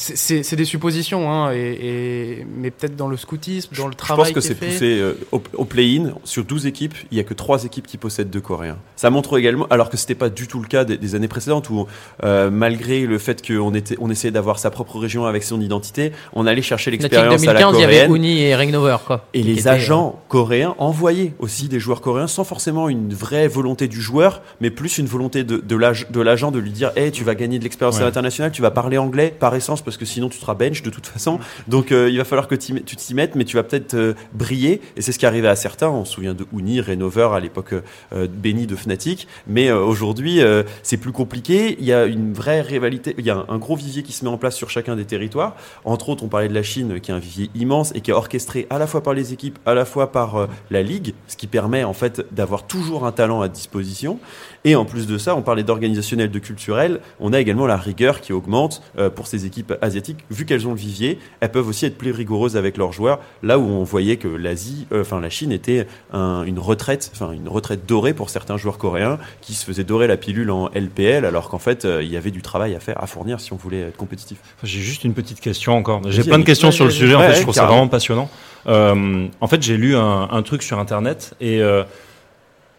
C'est- 0.00 0.54
des 0.56 0.64
suppositions, 0.64 1.30
hein, 1.30 1.52
et, 1.52 1.58
et- 2.40 2.46
mais 2.56 2.70
peut-être 2.70 2.94
dans 2.96 3.08
le 3.08 3.16
scoutisme, 3.16 3.74
dans 3.76 3.86
le 3.86 3.92
Je 3.92 3.96
travail. 3.96 4.26
pense 4.26 4.32
que 4.32 4.40
c'est 4.40 4.54
poussé 4.54 4.98
euh, 5.00 5.14
au, 5.32 5.42
au 5.54 5.64
play-in. 5.64 6.12
Sur 6.24 6.44
12 6.44 6.66
équipes, 6.66 6.94
il 7.10 7.14
n'y 7.16 7.20
a 7.20 7.24
que 7.24 7.34
3 7.34 7.64
équipes 7.64 7.86
qui 7.86 7.96
possèdent 7.96 8.30
deux 8.30 8.40
Coréens. 8.40 8.78
Ça 8.96 9.10
montre 9.10 9.38
également, 9.38 9.66
alors 9.70 9.90
que 9.90 9.96
ce 9.96 10.04
n'était 10.04 10.14
pas 10.14 10.28
du 10.30 10.46
tout 10.46 10.60
le 10.60 10.68
cas 10.68 10.84
des, 10.84 10.96
des 10.98 11.14
années 11.14 11.26
précédentes, 11.28 11.68
où 11.70 11.86
euh, 12.24 12.48
malgré 12.50 13.06
le 13.06 13.18
fait 13.18 13.44
qu'on 13.46 13.72
on 14.00 14.10
essayait 14.10 14.30
d'avoir 14.30 14.58
sa 14.58 14.70
propre 14.70 14.98
région 14.98 15.26
avec 15.26 15.42
son 15.42 15.60
identité, 15.60 16.12
on 16.32 16.46
allait 16.46 16.62
chercher 16.62 16.90
l'expérience 16.92 17.42
à 17.46 17.52
la 17.52 17.60
2015, 17.60 17.74
il 17.76 17.80
y 17.80 17.84
avait 17.84 18.06
coréenne. 18.06 18.14
Uni 18.16 18.40
et 18.42 18.54
Ringnover, 18.54 18.96
quoi. 19.06 19.26
Et 19.34 19.42
les 19.42 19.66
agents 19.68 20.20
coréens 20.28 20.74
envoyaient 20.78 21.34
aussi 21.40 21.68
des 21.68 21.80
joueurs 21.80 22.00
coréens 22.00 22.26
sans 22.28 22.44
forcément 22.44 22.88
une 22.88 23.12
vraie 23.14 23.48
volonté 23.48 23.88
du 23.88 24.00
joueur, 24.00 24.42
mais 24.60 24.70
plus 24.70 24.98
une 24.98 25.06
volonté 25.06 25.44
de, 25.44 25.56
de 25.58 25.76
l'ag- 25.76 26.10
de 26.10 26.20
l'agent 26.20 26.50
de 26.50 26.58
lui 26.58 26.70
dire 26.70 26.92
Hey, 26.96 27.10
tu 27.10 27.24
vas 27.24 27.34
gagner 27.34 27.58
de 27.58 27.64
l'expérience 27.64 27.96
Ouais. 27.98 28.04
l'international, 28.04 28.52
tu 28.52 28.62
vas 28.62 28.70
parler 28.70 28.96
anglais 28.98 29.34
par 29.38 29.54
essence, 29.54 29.82
parce 29.88 29.96
que 29.96 30.04
sinon 30.04 30.28
tu 30.28 30.38
seras 30.38 30.54
bench 30.54 30.82
de 30.82 30.90
toute 30.90 31.06
façon. 31.06 31.38
Donc 31.66 31.92
euh, 31.92 32.10
il 32.10 32.18
va 32.18 32.24
falloir 32.24 32.46
que 32.46 32.54
tu 32.54 32.74
t'y 32.82 33.14
mettes, 33.14 33.34
mais 33.34 33.44
tu 33.44 33.56
vas 33.56 33.62
peut-être 33.62 33.94
euh, 33.94 34.12
briller. 34.34 34.82
Et 34.96 35.02
c'est 35.02 35.12
ce 35.12 35.18
qui 35.18 35.24
arrivait 35.24 35.48
à 35.48 35.56
certains. 35.56 35.88
On 35.88 36.04
se 36.04 36.12
souvient 36.12 36.34
de 36.34 36.46
Uni, 36.52 36.80
Renover 36.80 37.30
à 37.32 37.40
l'époque 37.40 37.74
euh, 38.12 38.26
béni 38.30 38.66
de 38.66 38.76
Fnatic. 38.76 39.26
Mais 39.46 39.70
aujourd'hui, 39.72 40.40
c'est 40.82 40.96
plus 40.96 41.12
compliqué. 41.12 41.76
Il 41.78 41.86
y 41.86 41.92
a 41.92 42.04
une 42.04 42.32
vraie 42.32 42.60
rivalité. 42.60 43.14
Il 43.18 43.24
y 43.24 43.30
a 43.30 43.44
un, 43.48 43.58
gros 43.58 43.76
vivier 43.76 44.02
qui 44.02 44.12
se 44.12 44.24
met 44.24 44.30
en 44.30 44.36
place 44.36 44.56
sur 44.56 44.70
chacun 44.70 44.96
des 44.96 45.04
territoires. 45.04 45.56
Entre 45.84 46.08
autres, 46.10 46.22
on 46.24 46.28
parlait 46.28 46.48
de 46.48 46.54
la 46.54 46.62
Chine, 46.62 47.00
qui 47.00 47.10
est 47.10 47.14
un 47.14 47.18
vivier 47.18 47.50
immense 47.54 47.92
et 47.94 48.00
qui 48.00 48.10
est 48.10 48.14
orchestré 48.14 48.66
à 48.70 48.78
la 48.78 48.86
fois 48.86 49.02
par 49.02 49.14
les 49.14 49.32
équipes, 49.32 49.58
à 49.64 49.74
la 49.74 49.84
fois 49.84 50.12
par 50.12 50.48
la 50.70 50.82
ligue, 50.82 51.14
ce 51.28 51.36
qui 51.36 51.46
permet 51.46 51.84
en 51.84 51.94
fait 51.94 52.26
d'avoir 52.32 52.66
toujours 52.66 53.06
un 53.06 53.12
talent 53.12 53.40
à 53.40 53.48
disposition. 53.48 54.18
Et 54.68 54.76
en 54.76 54.84
plus 54.84 55.06
de 55.06 55.16
ça, 55.16 55.34
on 55.34 55.40
parlait 55.40 55.62
d'organisationnel, 55.62 56.30
de 56.30 56.38
culturel. 56.38 57.00
On 57.20 57.32
a 57.32 57.40
également 57.40 57.66
la 57.66 57.78
rigueur 57.78 58.20
qui 58.20 58.34
augmente 58.34 58.82
euh, 58.98 59.08
pour 59.08 59.26
ces 59.26 59.46
équipes 59.46 59.72
asiatiques. 59.80 60.18
Vu 60.30 60.44
qu'elles 60.44 60.66
ont 60.66 60.72
le 60.72 60.76
vivier, 60.76 61.18
elles 61.40 61.50
peuvent 61.50 61.66
aussi 61.68 61.86
être 61.86 61.96
plus 61.96 62.10
rigoureuses 62.10 62.54
avec 62.58 62.76
leurs 62.76 62.92
joueurs. 62.92 63.18
Là 63.42 63.58
où 63.58 63.62
on 63.62 63.82
voyait 63.82 64.18
que 64.18 64.28
l'Asie, 64.28 64.86
euh, 64.92 65.00
enfin 65.00 65.20
la 65.22 65.30
Chine 65.30 65.52
était 65.52 65.86
un- 66.12 66.42
une 66.44 66.58
retraite, 66.58 67.10
enfin 67.14 67.32
une 67.32 67.48
retraite 67.48 67.86
dorée 67.88 68.12
pour 68.12 68.28
certains 68.28 68.58
joueurs 68.58 68.76
coréens 68.76 69.18
qui 69.40 69.54
se 69.54 69.64
faisaient 69.64 69.84
dorer 69.84 70.06
la 70.06 70.18
pilule 70.18 70.50
en 70.50 70.68
LPL, 70.74 71.24
alors 71.24 71.48
qu'en 71.48 71.58
fait 71.58 71.86
euh, 71.86 72.02
il 72.02 72.12
y 72.12 72.18
avait 72.18 72.30
du 72.30 72.42
travail 72.42 72.74
à 72.74 72.80
faire, 72.80 73.02
à 73.02 73.06
fournir 73.06 73.40
si 73.40 73.54
on 73.54 73.56
voulait 73.56 73.80
être 73.80 73.96
compétitif. 73.96 74.36
J'ai 74.64 74.80
juste 74.80 75.02
une 75.04 75.14
petite 75.14 75.40
question 75.40 75.76
encore. 75.78 76.02
J'ai 76.10 76.24
plein 76.24 76.38
de 76.38 76.44
questions 76.44 76.70
sur 76.70 76.84
le 76.84 76.90
sujet. 76.90 77.14
En 77.14 77.20
fait, 77.20 77.36
je 77.36 77.42
trouve 77.42 77.54
ça 77.54 77.62
vraiment 77.72 77.88
passionnant. 77.88 78.28
Euh, 78.66 79.26
en 79.40 79.46
fait, 79.46 79.62
j'ai 79.62 79.78
lu 79.78 79.96
un, 79.96 80.28
un 80.30 80.42
truc 80.42 80.62
sur 80.62 80.78
Internet 80.78 81.34
et 81.40 81.62
euh, 81.62 81.84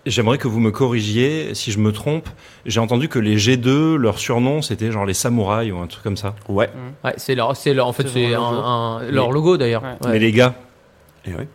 j'aimerais 0.06 0.38
que 0.38 0.48
vous 0.48 0.60
me 0.60 0.72
corrigiez 0.72 1.54
si 1.54 1.72
je 1.72 1.80
me 1.80 1.92
trompe. 1.92 2.28
J'ai 2.66 2.80
entendu 2.80 3.08
que 3.10 3.20
les 3.20 3.38
G2, 3.38 3.96
leur 3.96 4.18
surnom, 4.20 4.62
c'était 4.62 4.92
genre 4.92 5.06
les 5.06 5.14
samouraïs 5.14 5.72
ou 5.72 5.78
un 5.78 5.88
truc 5.88 6.04
comme 6.04 6.18
ça. 6.18 6.36
Ouais. 6.48 6.70
Ouais, 7.04 7.14
c'est 7.18 7.36
leur, 7.36 7.56
c'est 7.56 7.74
leur, 7.74 7.88
en 7.88 7.94
fait, 7.94 8.08
C'est 8.08 8.30
leur 8.30 8.44
un, 8.44 8.52
logo. 8.52 8.64
un- 8.68 9.12
leur 9.12 9.32
logo 9.32 9.58
d'ailleurs. 9.58 9.84
Ouais. 9.84 9.90
Ouais. 10.06 10.12
Mais 10.14 10.20
les 10.20 10.32
gars, 10.32 10.54
Et 11.26 11.32
ouais. 11.34 11.48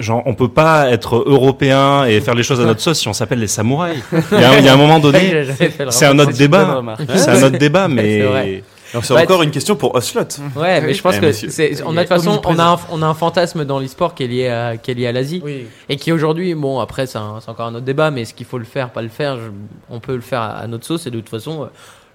genre, 0.00 0.22
on 0.26 0.34
peut 0.34 0.48
pas 0.48 0.90
être 0.90 1.16
européen 1.26 2.04
et 2.04 2.20
faire 2.20 2.34
les 2.34 2.42
choses 2.42 2.60
à 2.60 2.64
notre 2.64 2.80
sauce 2.80 2.98
si 3.00 3.08
on 3.08 3.12
s'appelle 3.12 3.40
les 3.40 3.46
samouraïs. 3.46 4.02
Il 4.32 4.40
y 4.40 4.44
a, 4.44 4.50
un- 4.52 4.58
il 4.58 4.64
y 4.64 4.68
a 4.68 4.74
un 4.74 4.76
moment 4.76 4.98
donné, 5.00 5.44
c'est 5.90 6.06
un 6.06 6.18
autre 6.18 6.32
débat. 6.32 6.82
C'est 7.16 7.30
un 7.30 7.42
autre 7.42 7.58
débat, 7.58 7.88
mais 7.88 8.62
c'est 9.02 9.14
Bah, 9.14 9.22
encore 9.22 9.42
une 9.42 9.50
question 9.50 9.76
pour 9.76 9.94
Oslot. 9.94 10.22
Ouais, 10.56 10.80
mais 10.80 10.94
je 10.94 11.02
pense 11.02 11.16
Eh, 11.16 11.20
que 11.20 11.32
c'est, 11.32 11.82
on 11.84 11.90
a 11.96 12.04
de 12.04 12.08
toute 12.08 12.08
façon, 12.08 12.40
on 12.44 12.58
a, 12.58 12.64
un, 12.64 12.76
on 12.90 13.02
a 13.02 13.06
un 13.06 13.14
fantasme 13.14 13.64
dans 13.64 13.78
l'e-sport 13.78 14.14
qui 14.14 14.24
est 14.24 14.28
lié 14.28 14.48
à, 14.48 14.76
qui 14.76 14.90
est 14.90 14.94
lié 14.94 15.06
à 15.06 15.12
l'Asie. 15.12 15.40
Oui. 15.44 15.66
Et 15.88 15.96
qui 15.96 16.12
aujourd'hui, 16.12 16.54
bon, 16.54 16.78
après, 16.80 17.06
c'est, 17.06 17.18
un- 17.18 17.38
c'est 17.40 17.50
encore 17.50 17.66
un 17.66 17.74
autre 17.74 17.84
débat, 17.84 18.10
mais 18.10 18.22
est-ce 18.22 18.34
qu'il 18.34 18.46
faut 18.46 18.58
le 18.58 18.64
faire, 18.64 18.90
pas 18.90 19.02
le 19.02 19.08
faire, 19.08 19.36
je- 19.36 19.50
on 19.90 20.00
peut 20.00 20.14
le 20.14 20.20
faire 20.20 20.40
à, 20.40 20.48
à 20.58 20.66
notre 20.66 20.86
sauce, 20.86 21.06
et 21.06 21.10
de 21.10 21.18
toute 21.20 21.28
façon, 21.28 21.64
euh, 21.64 21.66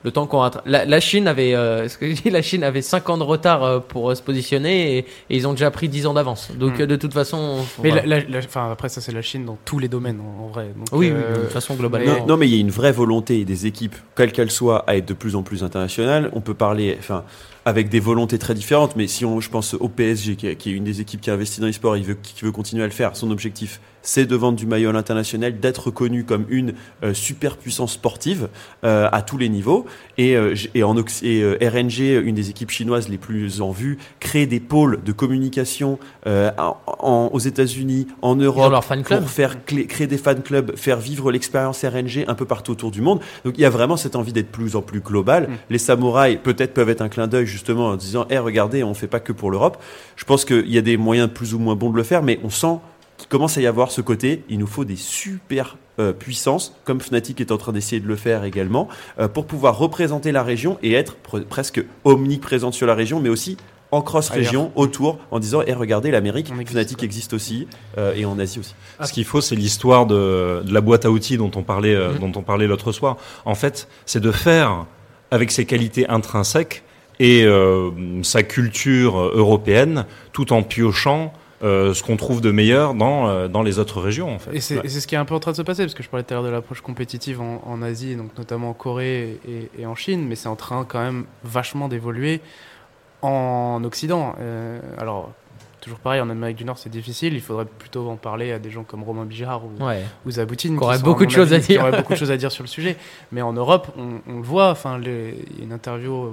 le 0.03 0.11
temps 0.11 0.27
qu'on 0.27 0.39
rattrape. 0.39 0.63
La, 0.65 0.85
la 0.85 0.99
Chine 0.99 1.27
avait, 1.27 1.55
euh, 1.55 1.87
ce 1.87 1.97
que 1.97 2.09
je 2.13 2.21
dis, 2.21 2.29
la 2.29 2.41
Chine 2.41 2.63
avait 2.63 2.81
5 2.81 3.09
ans 3.09 3.17
de 3.17 3.23
retard 3.23 3.63
euh, 3.63 3.79
pour 3.79 4.09
euh, 4.11 4.15
se 4.15 4.21
positionner, 4.21 4.97
et, 4.97 4.99
et 4.99 5.05
ils 5.37 5.47
ont 5.47 5.51
déjà 5.53 5.71
pris 5.71 5.87
10 5.89 6.07
ans 6.07 6.13
d'avance. 6.13 6.49
Donc, 6.57 6.77
Mm. 6.77 6.81
euh, 6.81 6.85
de 6.87 6.95
toute 6.95 7.13
façon. 7.13 7.57
Mais 7.81 7.89
voilà. 7.91 8.05
la- 8.05 8.19
la- 8.19 8.25
la- 8.29 8.39
enfin, 8.39 8.71
après, 8.71 8.89
ça, 8.89 9.01
c'est 9.01 9.11
la 9.11 9.21
Chine 9.21 9.45
dans 9.45 9.57
tous 9.65 9.79
les 9.79 9.87
domaines, 9.87 10.19
en, 10.19 10.43
en 10.43 10.47
vrai. 10.47 10.67
Donc, 10.75 10.87
oui, 10.91 11.11
oui, 11.11 11.35
de 11.35 11.41
toute 11.41 11.51
façon, 11.51 11.75
globalement. 11.75 12.19
Non, 12.19 12.25
non, 12.27 12.37
mais 12.37 12.47
il 12.47 12.53
y 12.53 12.57
a 12.57 12.61
une 12.61 12.69
vraie 12.71 12.91
volonté 12.91 13.45
des 13.45 13.65
équipes, 13.65 13.95
quelles 14.15 14.31
qu'elles 14.31 14.51
soient, 14.51 14.83
à 14.87 14.95
être 14.97 15.07
de 15.07 15.13
plus 15.13 15.35
en 15.35 15.43
plus 15.43 15.63
internationales. 15.63 16.29
On 16.33 16.41
peut 16.41 16.53
parler, 16.53 16.95
enfin, 16.99 17.23
avec 17.65 17.87
des 17.89 17.99
volontés 18.01 18.37
très 18.37 18.53
différentes, 18.53 18.95
mais 18.97 19.07
si 19.07 19.23
on, 19.23 19.39
je 19.39 19.49
pense 19.49 19.73
au 19.73 19.87
PSG, 19.87 20.35
qui 20.35 20.47
est, 20.47 20.55
qui 20.57 20.69
est 20.69 20.73
une 20.73 20.83
des 20.83 20.99
équipes 20.99 21.21
qui 21.21 21.31
investit 21.31 21.61
dans 21.61 21.67
l'e-sport, 21.67 21.95
il 21.95 22.03
veut, 22.03 22.17
qui 22.21 22.43
veut 22.43 22.51
continuer 22.51 22.83
à 22.83 22.87
le 22.87 22.91
faire. 22.91 23.15
Son 23.15 23.31
objectif, 23.31 23.79
c'est 24.03 24.25
de 24.25 24.35
vendre 24.35 24.57
du 24.57 24.67
maillot 24.67 24.89
à 24.89 24.93
l'international, 24.93 25.59
d'être 25.59 25.87
reconnu 25.87 26.23
comme 26.25 26.45
une 26.49 26.73
euh, 27.03 27.13
super 27.15 27.57
puissance 27.57 27.93
sportive 27.93 28.49
euh, 28.83 29.07
à 29.11 29.21
tous 29.23 29.37
les 29.37 29.49
niveaux. 29.49 29.85
Et, 30.17 30.35
euh, 30.35 30.53
et, 30.75 30.83
en, 30.83 30.95
et 30.97 31.41
euh, 31.41 31.57
RNG, 31.61 32.21
une 32.23 32.35
des 32.35 32.49
équipes 32.51 32.69
chinoises 32.69 33.09
les 33.09 33.17
plus 33.17 33.61
en 33.61 33.71
vue, 33.71 33.97
crée 34.19 34.45
des 34.45 34.59
pôles 34.59 35.01
de 35.03 35.11
communication 35.11 35.97
euh, 36.27 36.51
en- 36.57 36.77
en- 36.99 37.29
aux 37.33 37.39
États-Unis, 37.39 38.07
en 38.21 38.35
Europe, 38.35 38.71
leur 38.71 38.83
fan 38.83 39.03
club. 39.03 39.21
pour 39.21 39.29
faire 39.29 39.65
clé- 39.65 39.87
créer 39.87 40.05
des 40.07 40.17
fan 40.17 40.41
clubs, 40.43 40.75
faire 40.75 40.99
vivre 40.99 41.31
l'expérience 41.31 41.83
RNG 41.83 42.25
un 42.27 42.35
peu 42.35 42.45
partout 42.45 42.73
autour 42.73 42.91
du 42.91 43.01
monde. 43.01 43.21
Donc 43.45 43.55
il 43.57 43.61
y 43.61 43.65
a 43.65 43.69
vraiment 43.69 43.95
cette 43.97 44.15
envie 44.17 44.33
d'être 44.33 44.51
plus 44.51 44.75
en 44.75 44.81
plus 44.81 44.99
global. 44.99 45.47
Mm. 45.49 45.53
Les 45.69 45.77
samouraïs 45.77 46.37
peut-être 46.43 46.73
peuvent 46.73 46.89
être 46.89 47.01
un 47.01 47.09
clin 47.09 47.27
d'œil 47.27 47.45
justement 47.47 47.87
en 47.87 47.95
disant, 47.95 48.25
Eh 48.29 48.37
regardez, 48.37 48.83
on 48.83 48.93
fait 48.93 49.07
pas 49.07 49.21
que 49.21 49.31
pour 49.31 49.49
l'Europe. 49.49 49.77
Je 50.17 50.25
pense 50.25 50.43
qu'il 50.45 50.69
y 50.69 50.77
a 50.77 50.81
des 50.81 50.97
moyens 50.97 51.29
plus 51.33 51.53
ou 51.53 51.59
moins 51.59 51.75
bons 51.75 51.89
de 51.89 51.95
le 51.97 52.03
faire, 52.03 52.21
mais 52.21 52.39
on 52.43 52.49
sent 52.49 52.77
commence 53.33 53.57
à 53.57 53.61
y 53.61 53.67
avoir 53.67 53.89
ce 53.91 53.99
côté. 54.01 54.43
Il 54.47 54.59
nous 54.59 54.67
faut 54.67 54.85
des 54.85 54.95
super 54.95 55.77
euh, 55.99 56.13
puissances, 56.13 56.75
comme 56.85 57.01
Fnatic 57.01 57.41
est 57.41 57.51
en 57.51 57.57
train 57.57 57.71
d'essayer 57.71 57.99
de 57.99 58.07
le 58.07 58.15
faire 58.15 58.43
également, 58.43 58.87
euh, 59.19 59.27
pour 59.27 59.47
pouvoir 59.47 59.75
représenter 59.79 60.31
la 60.31 60.43
région 60.43 60.77
et 60.83 60.93
être 60.93 61.15
pre- 61.27 61.43
presque 61.43 61.83
omniprésente 62.03 62.75
sur 62.75 62.85
la 62.85 62.93
région, 62.93 63.19
mais 63.19 63.29
aussi 63.29 63.57
en 63.89 64.01
cross-région, 64.03 64.71
autour, 64.75 65.17
en 65.31 65.39
disant 65.39 65.61
Eh, 65.65 65.73
regardez, 65.73 66.11
l'Amérique, 66.11 66.47
Fnatic 66.67 66.97
quoi. 66.97 67.05
existe 67.05 67.33
aussi, 67.33 67.67
euh, 67.97 68.13
et 68.15 68.25
en 68.25 68.37
Asie 68.37 68.59
aussi. 68.59 68.75
Ce 69.03 69.11
qu'il 69.11 69.25
faut, 69.25 69.41
c'est 69.41 69.55
l'histoire 69.55 70.05
de, 70.05 70.61
de 70.63 70.71
la 70.73 70.81
boîte 70.81 71.05
à 71.05 71.09
outils 71.11 71.37
dont 71.37 71.51
on 71.55 71.63
parlait, 71.63 71.95
euh, 71.95 72.11
Mhm. 72.13 72.19
dont 72.31 72.39
on 72.39 72.43
parlait 72.43 72.67
l'autre 72.67 72.91
soir. 72.91 73.17
En 73.45 73.55
fait, 73.55 73.87
c'est 74.05 74.19
de 74.19 74.31
faire 74.31 74.85
avec 75.31 75.51
ses 75.51 75.65
qualités 75.65 76.07
intrinsèques 76.07 76.83
et 77.19 77.43
euh, 77.45 77.89
sa 78.23 78.41
culture 78.43 79.17
européenne, 79.19 80.05
tout 80.33 80.53
en 80.53 80.61
piochant 80.63 81.31
euh, 81.63 81.93
ce 81.93 82.03
qu'on 82.03 82.17
trouve 82.17 82.41
de 82.41 82.51
meilleur 82.51 82.93
dans, 82.93 83.27
euh, 83.27 83.47
dans 83.47 83.63
les 83.63 83.79
autres 83.79 84.01
régions. 84.01 84.33
En 84.33 84.39
fait. 84.39 84.53
Et 84.55 84.59
c'est 84.59 84.79
Ouais. 84.81 84.89
ce 84.89 85.07
qui 85.07 85.15
est 85.15 85.17
un 85.17 85.25
peu 85.25 85.33
en 85.35 85.39
train 85.39 85.51
de 85.51 85.57
se 85.57 85.61
passer, 85.61 85.83
parce 85.83 85.93
que 85.93 86.03
je 86.03 86.09
parlais 86.09 86.23
tout 86.23 86.33
à 86.33 86.35
l'heure 86.35 86.43
de 86.43 86.49
l'approche 86.49 86.81
compétitive 86.81 87.39
en, 87.41 87.61
en 87.65 87.81
Asie, 87.81 88.15
donc 88.15 88.37
notamment 88.37 88.69
en 88.71 88.73
Corée 88.73 89.39
et, 89.47 89.69
et 89.79 89.85
en 89.85 89.95
Chine, 89.95 90.25
mais 90.27 90.35
c'est 90.35 90.49
en 90.49 90.55
train 90.57 90.85
quand 90.87 91.01
même 91.01 91.25
vachement 91.43 91.87
d'évoluer 91.87 92.41
en 93.21 93.81
Occident. 93.85 94.35
Euh, 94.39 94.79
alors, 94.97 95.31
toujours 95.83 95.99
pareil, 95.99 96.21
en 96.21 96.29
Amérique 96.29 96.57
du 96.57 96.65
Nord, 96.65 96.77
c'est 96.77 96.89
difficile, 96.89 97.33
il 97.33 97.41
faudrait 97.41 97.65
plutôt 97.65 98.09
en 98.09 98.15
parler 98.15 98.51
à 98.53 98.59
des 98.59 98.71
gens 98.71 98.83
comme 98.83 99.03
Romain 99.03 99.25
Bijard 99.25 99.63
ou, 99.65 99.83
Ouais. 99.83 100.01
ou 100.25 100.31
Zaboutine. 100.31 100.77
Qui 100.77 100.83
aurait 100.83 100.97
sont, 100.97 101.03
beaucoup 101.03 101.25
de 101.25 101.31
choses 101.31 101.51
à 101.53 101.59
qui 101.59 101.67
dire. 101.73 101.81
auraient 101.81 101.97
beaucoup 101.97 102.13
de 102.13 102.17
choses 102.17 102.31
à 102.31 102.37
dire 102.37 102.51
sur 102.53 102.63
le 102.63 102.67
sujet. 102.69 102.95
Mais 103.31 103.41
en 103.41 103.53
Europe, 103.53 103.87
on, 103.97 104.21
on 104.31 104.37
le 104.37 104.43
voit, 104.43 104.69
enfin, 104.69 104.99
il 105.01 105.07
y 105.07 105.61
a 105.61 105.63
une 105.63 105.73
interview 105.73 106.13
euh, 106.25 106.31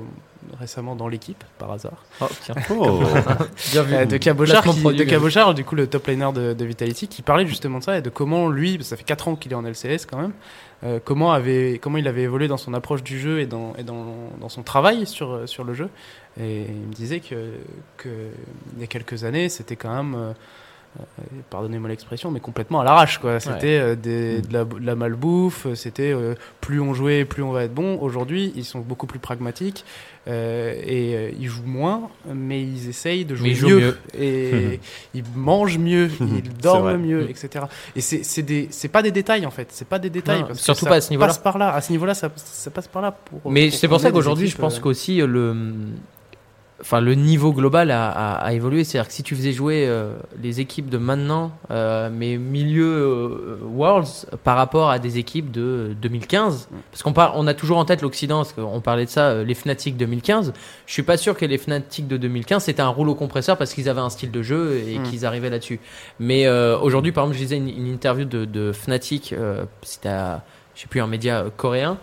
récemment 0.59 0.95
dans 0.95 1.09
l'équipe, 1.09 1.43
par 1.59 1.73
hasard, 1.73 2.05
Oh, 2.21 2.27
tiens. 2.43 2.55
Oh. 2.71 3.01
Bien 3.73 3.83
vu. 3.83 3.95
euh, 3.95 4.05
de 4.07 4.17
Cabochard, 4.17 4.63
qui, 4.65 4.83
de. 4.83 5.05
Cabochard, 5.05 5.55
du 5.55 5.65
coup 5.65 5.75
le 5.75 5.87
top 5.87 6.07
laner 6.07 6.33
de, 6.33 6.53
de 6.55 6.65
Vitality, 6.65 7.09
qui 7.09 7.23
parlait 7.23 7.47
justement 7.47 7.79
de 7.79 7.85
ça 7.85 7.99
et 7.99 8.03
de 8.03 8.11
comment 8.11 8.49
lui, 8.49 8.79
ça 8.83 8.97
fait 8.97 9.05
4 9.05 9.29
ans 9.29 9.37
qu'il 9.37 9.53
est 9.53 9.57
en 9.57 9.63
LCS 9.63 10.07
quand 10.09 10.19
même, 10.19 10.33
euh, 10.83 10.99
comment, 11.05 11.33
avait, 11.33 11.79
comment 11.83 11.99
il 11.99 12.09
avait 12.09 12.23
évolué 12.23 12.49
dans 12.49 12.57
son 12.57 12.73
approche 12.73 13.03
du 13.03 13.19
jeu 13.19 13.41
et 13.41 13.47
dans, 13.47 13.75
et 13.77 13.83
dans, 13.83 14.07
dans 14.41 14.49
son 14.49 14.63
travail 14.63 15.07
sur, 15.07 15.33
euh, 15.33 15.47
sur 15.47 15.63
le 15.65 15.75
jeu. 15.75 15.91
Et 16.39 16.63
il 16.69 16.89
me 16.89 16.93
disait 16.95 17.21
que, 17.21 17.35
que 17.97 18.09
il 18.77 18.81
y 18.81 18.85
a 18.85 18.87
quelques 18.87 19.25
années, 19.25 19.49
c'était 19.49 19.77
quand 19.77 19.95
même, 19.95 20.15
euh, 20.15 20.33
euh, 20.99 21.03
pardonnez-moi 21.51 21.89
l'expression, 21.89 22.31
mais 22.31 22.41
complètement 22.41 22.81
à 22.81 22.85
l'arrache. 22.85 23.19
quoi. 23.19 23.41
C'était 23.41 23.79
euh, 23.79 23.95
des- 23.97 24.41
de, 24.43 24.53
la, 24.53 24.65
de 24.65 24.85
la 24.87 24.95
malbouffe, 24.95 25.67
c'était 25.75 26.13
euh, 26.13 26.35
plus 26.61 26.81
on 26.81 26.95
jouait, 26.95 27.25
plus 27.25 27.43
on 27.43 27.53
va 27.53 27.65
être 27.65 27.75
bon. 27.75 27.99
Aujourd'hui, 28.01 28.53
ils 28.57 28.65
sont 28.65 28.81
beaucoup 28.81 29.07
plus 29.07 29.19
pragmatiques 29.19 29.85
euh, 30.29 30.75
et 30.85 31.35
ils 31.39 31.49
jouent 31.49 31.63
moins, 31.67 32.09
mais 32.33 32.61
ils 32.63 32.89
essayent 32.89 33.25
de 33.25 33.35
jouer 33.35 33.51
ils 33.51 33.65
mieux. 33.65 33.77
mieux. 33.81 33.99
Et 34.19 34.81
ils 35.15 35.25
mangent 35.35 35.79
mieux, 35.79 36.11
ils 36.21 36.43
dorment 36.61 36.97
mieux, 36.97 37.25
Mm. 37.25 37.29
etc. 37.31 37.65
Et 37.97 38.01
c'est 38.01 38.23
c'est 38.25 38.43
des- 38.43 38.69
c'est 38.71 38.89
pas 38.89 39.03
des 39.03 39.11
détails 39.13 39.47
en 39.47 39.51
fait, 39.51 39.69
c'est 39.71 39.87
pas 39.89 39.99
des 39.99 40.11
détails. 40.11 40.41
Non, 40.43 40.47
parce 40.49 40.59
que 40.59 40.65
surtout 40.65 40.87
pas 40.87 40.97
à 40.97 41.01
ce 41.01 41.11
niveau-là. 41.11 41.27
passe 41.29 41.39
par 41.39 41.59
là. 41.59 41.73
À 41.75 41.81
ce 41.81 41.93
niveau-là, 41.93 42.15
ça, 42.15 42.31
ça 42.37 42.71
passe 42.71 42.89
par 42.89 43.03
là. 43.03 43.13
Pour, 43.13 43.51
Mais 43.53 43.71
c'est 43.71 43.89
pour 43.89 44.01
ça 44.01 44.11
qu'aujourd'hui, 44.11 44.49
je 44.49 44.57
pense 44.57 44.79
qu'aussi 44.81 45.19
le, 45.19 45.55
enfin 46.81 47.01
le 47.01 47.15
niveau 47.15 47.53
global 47.53 47.91
a, 47.91 48.09
a- 48.11 48.35
a 48.37 48.53
évolué. 48.53 48.85
C'est-à-dire 48.85 49.09
que 49.09 49.15
si 49.15 49.23
tu 49.23 49.37
faisais 49.37 49.53
jouer 49.53 49.87
euh, 49.87 50.15
les 50.43 50.61
équipes 50.61 50.89
de 50.89 50.99
maintenant, 50.99 51.53
euh, 51.71 52.09
mais 52.13 52.37
milieu 52.39 52.87
euh, 52.87 53.59
Worlds 53.75 54.27
par 54.45 54.57
rapport 54.57 54.91
à 54.91 54.99
des 54.99 55.19
équipes 55.19 55.51
de 55.51 55.95
2015, 56.01 56.69
parce 56.91 57.03
qu'on 57.03 57.13
on 57.35 57.47
a 57.47 57.55
toujours 57.55 57.79
en 57.79 57.85
tête 57.85 58.03
l'Occident, 58.03 58.39
parce 58.39 58.53
qu'on 58.53 58.81
parlait 58.81 59.05
de 59.05 59.11
ça, 59.11 59.29
euh, 59.29 59.45
les 59.45 59.55
Fnatic 59.55 59.97
2015. 59.97 60.53
Je 60.87 60.93
suis 60.93 61.03
pas 61.03 61.17
sûr 61.17 61.37
que 61.37 61.45
les 61.45 61.59
Fnatic 61.59 62.09
de 62.09 62.17
2015 62.17 62.65
c'était 62.65 62.83
un 62.83 62.89
rouleau 62.89 63.15
compresseur 63.15 63.57
parce 63.57 63.75
qu'ils 63.75 63.89
avaient 63.89 64.01
un 64.01 64.11
style 64.11 64.31
de 64.31 64.43
jeu 64.43 64.81
et 64.87 64.99
Mm. 64.99 65.03
qu'ils 65.05 65.27
arrivaient 65.27 65.51
là-dessus. 65.51 65.81
Mais 66.19 66.49
aujourd'hui, 66.49 67.13
par 67.13 67.25
exemple, 67.25 67.37
je 67.39 67.43
lisais 67.43 67.57
une, 67.57 67.69
une 67.69 67.87
interview 67.87 68.25
de, 68.25 68.45
de 68.45 68.73
Fnatic, 68.73 69.35
c'était 69.83 70.09
à, 70.09 70.43
je 70.81 70.85
sais 70.85 70.89
plus, 70.89 71.03
un 71.03 71.07
média 71.07 71.41
euh, 71.41 71.51
coréen, 71.55 71.99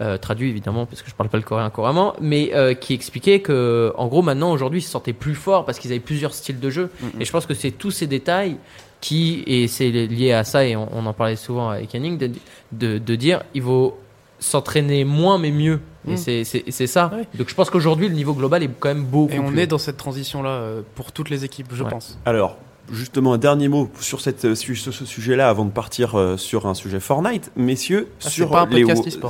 euh, 0.00 0.16
traduit 0.16 0.48
évidemment 0.48 0.86
parce 0.86 1.02
que 1.02 1.10
je 1.10 1.14
parle 1.16 1.28
pas 1.28 1.38
le 1.38 1.42
coréen 1.42 1.68
couramment, 1.70 2.14
mais 2.20 2.52
euh, 2.54 2.72
qui 2.72 2.94
expliquait 2.94 3.40
que, 3.40 3.92
en 3.96 4.06
gros, 4.06 4.22
maintenant 4.22 4.52
aujourd'hui, 4.52 4.78
ils 4.78 4.84
se 4.84 4.90
sentaient 4.90 5.12
plus 5.12 5.34
forts 5.34 5.64
parce 5.64 5.80
qu'ils 5.80 5.90
avaient 5.90 5.98
plusieurs 5.98 6.32
styles 6.32 6.60
de 6.60 6.70
jeu. 6.70 6.88
Et 7.18 7.24
je 7.24 7.32
pense 7.32 7.46
que 7.46 7.54
c'est 7.54 7.72
tous 7.72 7.90
ces 7.90 8.06
détails 8.06 8.58
qui, 9.00 9.42
et 9.48 9.66
c'est 9.66 9.90
lié 9.90 10.30
à 10.34 10.44
ça, 10.44 10.64
et 10.64 10.76
on, 10.76 10.88
on 10.96 11.04
en 11.04 11.12
parlait 11.12 11.34
souvent 11.34 11.70
avec 11.70 11.92
Henning, 11.96 12.16
de, 12.16 12.30
de, 12.70 12.98
de 12.98 13.14
dire 13.16 13.42
il 13.54 13.62
faut 13.62 13.98
s'entraîner 14.38 15.04
moins 15.04 15.38
mais 15.38 15.50
mieux. 15.50 15.80
Et 16.06 16.12
Mm. 16.12 16.16
c'est- 16.16 16.44
c'est 16.44 16.64
c'est 16.68 16.86
ça. 16.86 17.10
Ouais. 17.12 17.26
Donc 17.36 17.48
je 17.48 17.54
pense 17.56 17.70
qu'aujourd'hui, 17.70 18.08
le 18.08 18.14
niveau 18.14 18.34
global 18.34 18.62
est 18.62 18.70
quand 18.78 18.88
même 18.88 19.04
beaucoup 19.04 19.32
Et 19.32 19.38
on 19.40 19.48
plus 19.48 19.58
est 19.58 19.62
haut. 19.64 19.66
dans 19.66 19.78
cette 19.78 19.96
transition-là 19.96 20.62
pour 20.94 21.10
toutes 21.10 21.30
les 21.30 21.44
équipes, 21.44 21.68
je 21.72 21.82
Ouais. 21.82 21.90
pense. 21.90 22.18
Alors, 22.24 22.56
justement, 22.90 23.32
un 23.34 23.38
dernier 23.38 23.68
mot 23.68 23.88
sur, 24.00 24.20
cette, 24.20 24.44
euh, 24.44 24.54
su- 24.54 24.76
sur 24.76 24.92
ce 24.92 25.04
sujet-là 25.04 25.48
avant 25.48 25.64
de 25.64 25.70
partir 25.70 26.18
euh, 26.18 26.36
sur 26.36 26.66
un 26.66 26.74
sujet 26.74 27.00
Fortnite. 27.00 27.50
Messieurs, 27.56 28.08
Ah, 28.24 28.28
sur, 28.28 28.50
pas 28.50 28.62
un 28.62 28.66
les, 28.66 28.84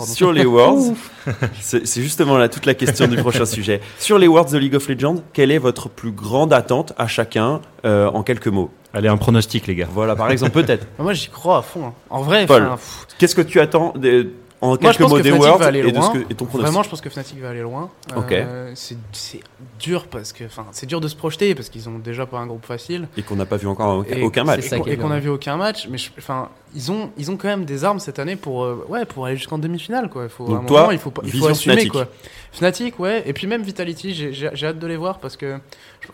sur 0.07 0.33
les 0.33 0.45
Worlds, 0.45 0.95
c'est 1.61 1.87
c'est 1.87 2.03
justement 2.03 2.38
là 2.38 2.49
toute 2.49 2.67
la 2.67 2.75
question 2.75 3.07
du 3.09 3.17
prochain 3.17 3.45
sujet. 3.47 3.81
Sur 3.99 4.19
les 4.19 4.27
Worlds 4.29 4.53
de 4.53 4.59
League 4.59 4.75
of 4.75 4.88
Legends, 4.88 5.17
quelle 5.33 5.51
est 5.51 5.59
votre 5.59 5.88
plus 5.88 6.12
grande 6.12 6.53
attente 6.53 6.93
à 6.99 7.07
chacun 7.07 7.61
euh, 7.85 8.09
en 8.11 8.23
quelques 8.23 8.49
mots? 8.49 8.71
Allez, 8.95 9.09
un 9.09 9.17
pronostic, 9.17 9.67
les 9.69 9.75
gars. 9.75 9.88
Voilà, 9.91 10.15
par 10.17 10.31
exemple, 10.31 10.53
peut-être. 10.53 10.87
Moi, 10.99 11.15
j'y 11.15 11.29
crois 11.29 11.59
à 11.59 11.62
fond. 11.62 11.87
hein. 11.87 11.93
En 12.11 12.21
vrai, 12.21 12.45
Paul. 12.45 12.65
enfin, 12.65 12.77
pff, 12.77 13.07
Qu'est-ce 13.19 13.35
que 13.35 13.41
tu 13.41 13.59
attends 13.59 13.95
des- 13.97 14.29
en 14.62 14.77
quelques 14.77 14.94
je 14.94 14.98
pense 15.03 15.11
mots 15.11 15.16
que 15.18 15.22
des 15.22 15.29
Fnatic 15.31 15.44
Worlds 15.46 15.61
va 15.61 15.66
aller 15.66 15.79
et, 15.81 15.83
de 15.83 15.88
ce 15.88 15.94
loin. 15.94 16.12
que, 16.12 16.18
et 16.18 16.35
ton 16.35 16.44
pronostic 16.46 16.61
Vraiment, 16.62 16.83
je 16.83 16.88
pense 16.88 17.01
que 17.01 17.11
Fnatic 17.11 17.38
va 17.40 17.51
aller 17.51 17.61
loin. 17.61 17.90
Ok. 18.16 18.33
Euh, 18.33 18.72
c'est 18.75 18.96
c'est 19.12 19.40
dur 19.79 20.07
parce 20.07 20.33
que, 20.33 20.44
enfin, 20.44 20.66
c'est 20.72 20.87
dur 20.87 21.01
de 21.01 21.09
se 21.09 21.16
projeter 21.16 21.55
parce 21.55 21.68
qu'ils 21.68 21.88
ont 21.88 21.98
déjà 21.98 22.25
pas 22.27 22.38
un 22.38 22.46
groupe 22.46 22.64
facile. 22.64 23.09
Et 23.16 23.22
qu'on 23.22 23.37
n'a 23.37 23.44
pas 23.46 23.57
vu 23.59 23.66
encore 23.66 23.98
aucun, 23.98 24.16
Et- 24.16 24.22
aucun 24.22 24.44
match. 24.44 24.64
et 24.66 24.68
qu'on- 24.79 24.87
est 24.87 24.92
et 24.92 24.96
qu'on 24.96 25.09
bien. 25.09 25.16
a 25.16 25.20
vu 25.20 25.29
aucun 25.29 25.57
match. 25.57 25.88
Mais 25.90 25.98
enfin, 26.18 26.48
ils 26.75 26.90
ont, 26.90 27.11
ils 27.18 27.31
ont 27.31 27.37
quand 27.37 27.48
même 27.48 27.64
des 27.64 27.85
armes 27.85 27.98
cette 27.98 28.18
année 28.18 28.37
pour, 28.37 28.62
euh, 28.64 28.87
ouais, 28.88 29.05
pour 29.05 29.27
aller 29.27 29.37
jusqu'en 29.37 29.59
demi-finale, 29.59 30.09
quoi. 30.09 30.22
Il 30.25 30.29
faut, 30.31 30.46
Donc 30.46 30.66
toi, 30.66 30.81
moment, 30.83 30.92
il 30.92 30.98
faut, 30.98 31.11
pas- 31.11 31.22
il 31.25 31.33
faut 31.38 31.48
assumer, 31.48 31.75
Fnatic. 31.75 31.92
quoi. 31.92 32.07
Fnatic, 32.53 32.98
ouais. 33.01 33.22
Et 33.27 33.33
puis 33.33 33.46
même 33.46 33.62
Vitality, 33.62 34.14
j'ai- 34.14 34.33
j'ai 34.33 34.51
j'ai 34.53 34.66
hâte 34.66 34.79
de 34.79 34.87
les 34.87 34.96
voir 34.96 35.18
parce 35.18 35.37
que 35.37 35.59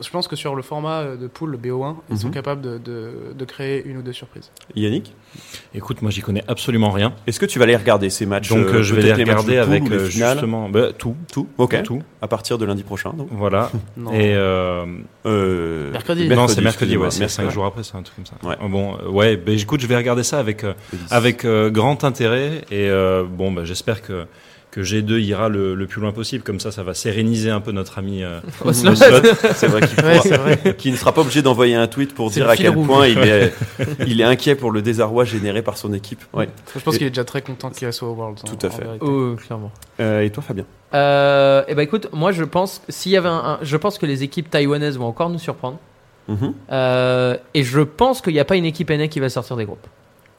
je, 0.03 0.11
pense 0.11 0.29
que 0.29 0.37
sur 0.37 0.55
le 0.55 0.63
format 0.63 1.01
euh, 1.01 1.17
de 1.17 1.27
pool, 1.27 1.51
le 1.51 1.59
BO1, 1.59 1.97
ils 2.11 2.19
sont 2.19 2.29
Mhm. 2.29 2.35
capables 2.35 2.61
de, 2.61 2.79
de, 2.79 3.11
de 3.37 3.45
créer 3.45 3.85
une 3.85 3.97
ou 3.99 4.03
deux 4.03 4.13
surprises. 4.13 4.51
Yannick, 4.77 5.15
Écoute, 5.75 6.03
moi, 6.03 6.11
j'y 6.11 6.21
connais 6.23 6.43
absolument 6.49 6.91
rien. 6.91 7.13
est-ce 7.27 7.39
que 7.41 7.47
tu 7.47 7.59
vas 7.59 7.65
aller 7.65 7.77
regarder 7.77 8.09
ces 8.11 8.25
matchs 8.27 8.49
Donc, 8.49 8.67
euh, 8.67 8.77
euh, 8.79 8.83
je 8.83 8.95
vais 8.95 9.03
les 9.03 9.13
regarder 9.13 9.43
poule 9.59 9.59
avec 9.59 9.89
les 9.89 10.07
justement 10.11 10.69
bah, 10.69 10.93
tout, 10.97 11.17
tout 11.33 11.47
Ok. 11.59 11.83
tout. 11.83 12.03
À 12.23 12.29
partir 12.29 12.59
de 12.59 12.65
lundi 12.65 12.83
prochain, 12.83 13.13
donc. 13.13 13.29
Voilà. 13.31 13.71
Non. 13.97 14.13
Et 14.13 14.35
euh, 14.35 14.87
Euh, 15.27 15.91
Mercredi. 15.93 16.29
non, 16.29 16.49
c'est 16.49 16.61
mercredi, 16.61 16.97
ouais, 16.97 17.11
c'est 17.11 17.21
mercredi. 17.21 17.35
cinq 17.47 17.51
jours 17.51 17.67
après, 17.67 17.83
c'est 17.83 17.97
un 17.97 18.03
truc 18.03 18.17
comme 18.17 18.27
ça. 18.27 18.35
Ouais. 18.47 18.57
Euh, 18.63 18.69
Bon, 18.69 18.97
ouais, 19.11 19.37
ben 19.37 19.59
écoute, 19.59 19.81
je 19.81 19.87
vais 19.87 19.97
regarder 19.97 20.23
ça 20.23 20.39
avec 20.39 20.65
euh, 20.65 20.75
Le 20.93 20.99
10. 20.99 21.13
avec 21.13 21.45
euh, 21.45 21.71
grand 21.71 22.05
intérêt 22.05 22.63
et 22.71 22.89
euh, 22.89 23.25
bon, 23.25 23.51
bah, 23.53 23.65
j'espère 23.65 24.03
que 24.03 24.27
que 24.71 24.83
G2 24.83 25.19
ira 25.21 25.49
le, 25.49 25.75
le 25.75 25.87
plus 25.87 26.01
loin 26.01 26.13
possible. 26.13 26.45
Comme 26.45 26.61
ça, 26.61 26.71
ça 26.71 26.83
va 26.83 26.93
séréniser 26.95 27.51
un 27.51 27.61
peu 27.61 27.73
notre 27.73 27.99
ami 27.99 28.23
euh. 28.23 28.41
C'est 28.73 29.67
vrai 29.67 29.81
qu'il 29.87 30.05
Ouais, 30.05 30.91
ne 30.93 30.97
sera 30.97 31.13
pas 31.13 31.23
obligé 31.23 31.43
d'envoyer 31.43 31.75
un 31.75 31.87
tweet 31.87 32.15
pour 32.15 32.31
dire 32.31 32.49
à 32.49 32.57
quel 32.57 32.71
rouge. 32.71 32.87
point 32.87 33.07
il 33.07 33.19
est, 33.19 33.55
il 34.07 34.21
est 34.21 34.25
inquiet 34.25 34.55
pour 34.55 34.71
le 34.71 34.83
désarroi 34.83 35.25
généré 35.25 35.63
par 35.63 35.77
son 35.79 35.93
équipe. 35.93 36.23
Ouais. 36.35 36.49
Je 36.75 36.81
pense 36.81 36.99
qu'il 36.99 37.07
est 37.07 37.11
déjà 37.11 37.25
très 37.25 37.43
content 37.43 37.71
qu'il 37.71 37.91
soit 37.93 38.09
au 38.09 38.13
World. 38.15 38.39
Tout 38.45 38.67
à 38.67 38.71
fait. 38.71 38.85
Oh, 39.01 39.35
clairement. 39.37 39.71
Euh, 40.01 40.21
et 40.21 40.31
toi, 40.31 40.43
Fabien 40.43 40.65
Euh, 40.95 41.63
et 41.69 41.75
ben 41.75 41.83
écoute, 41.83 42.09
moi 42.13 42.33
je 42.33 42.45
pense 42.45 42.83
s'il 42.89 43.13
y 43.13 43.17
avait 43.17 43.29
un, 43.29 43.33
un- 43.33 43.59
je 43.63 43.77
pense 43.77 43.99
que 43.99 44.07
les 44.07 44.23
équipes 44.23 44.49
taïwanaises 44.51 44.97
vont 44.99 45.07
encore 45.07 45.31
nous 45.31 45.39
surprendre. 45.39 45.79
Mhm. 46.29 46.53
Euh, 46.73 47.37
et 47.55 47.63
je 47.65 47.81
pense 47.81 48.21
qu'il 48.21 48.35
n'y 48.35 48.41
a 48.41 48.45
pas 48.45 48.57
une 48.57 48.65
équipe 48.67 48.91
NA 48.91 49.09
qui 49.09 49.19
va 49.21 49.29
sortir 49.31 49.57
des 49.57 49.65
groupes. 49.65 49.87